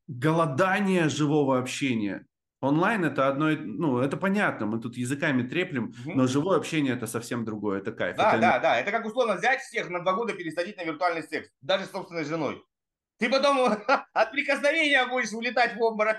голодание 0.07 1.09
живого 1.09 1.57
общения. 1.57 2.27
Онлайн 2.61 3.05
это 3.05 3.27
одно, 3.27 3.49
ну, 3.49 3.97
это 3.97 4.17
понятно, 4.17 4.67
мы 4.67 4.79
тут 4.79 4.95
языками 4.95 5.41
треплем, 5.41 5.95
угу. 6.05 6.11
но 6.13 6.27
живое 6.27 6.57
общение 6.57 6.93
это 6.93 7.07
совсем 7.07 7.43
другое, 7.43 7.79
это 7.79 7.91
кайф. 7.91 8.17
Да, 8.17 8.33
это... 8.33 8.41
да, 8.41 8.59
да, 8.59 8.79
это 8.79 8.91
как 8.91 9.05
условно 9.05 9.35
взять 9.35 9.61
всех 9.61 9.89
на 9.89 10.01
два 10.01 10.13
года 10.13 10.33
пересадить 10.33 10.77
на 10.77 10.83
виртуальный 10.83 11.23
секс, 11.23 11.49
даже 11.61 11.85
с 11.85 11.91
собственной 11.91 12.23
женой. 12.23 12.63
Ты 13.17 13.29
потом 13.29 13.67
от 14.13 14.31
прикосновения 14.31 15.03
будешь 15.07 15.33
улетать 15.33 15.75
в 15.75 15.81
обморок. 15.81 16.17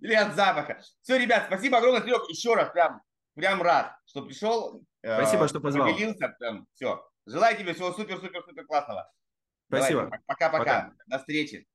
Или 0.00 0.14
от 0.14 0.34
запаха. 0.34 0.80
Все, 1.02 1.18
ребят, 1.18 1.44
спасибо 1.46 1.78
огромное, 1.78 2.02
Серег, 2.02 2.28
еще 2.28 2.54
раз, 2.54 2.70
прям, 2.70 3.02
прям 3.34 3.62
рад, 3.62 3.96
что 4.06 4.22
пришел. 4.22 4.82
Спасибо, 5.02 5.48
что 5.48 5.60
позвал. 5.60 5.88
Поделился, 5.88 6.28
прям, 6.38 6.66
все. 6.74 7.04
Желаю 7.26 7.56
тебе 7.56 7.72
всего 7.72 7.92
супер-супер-супер 7.92 8.66
классного. 8.66 9.10
Спасибо. 9.68 10.10
Пока-пока. 10.26 10.92
До 11.06 11.18
встречи. 11.18 11.66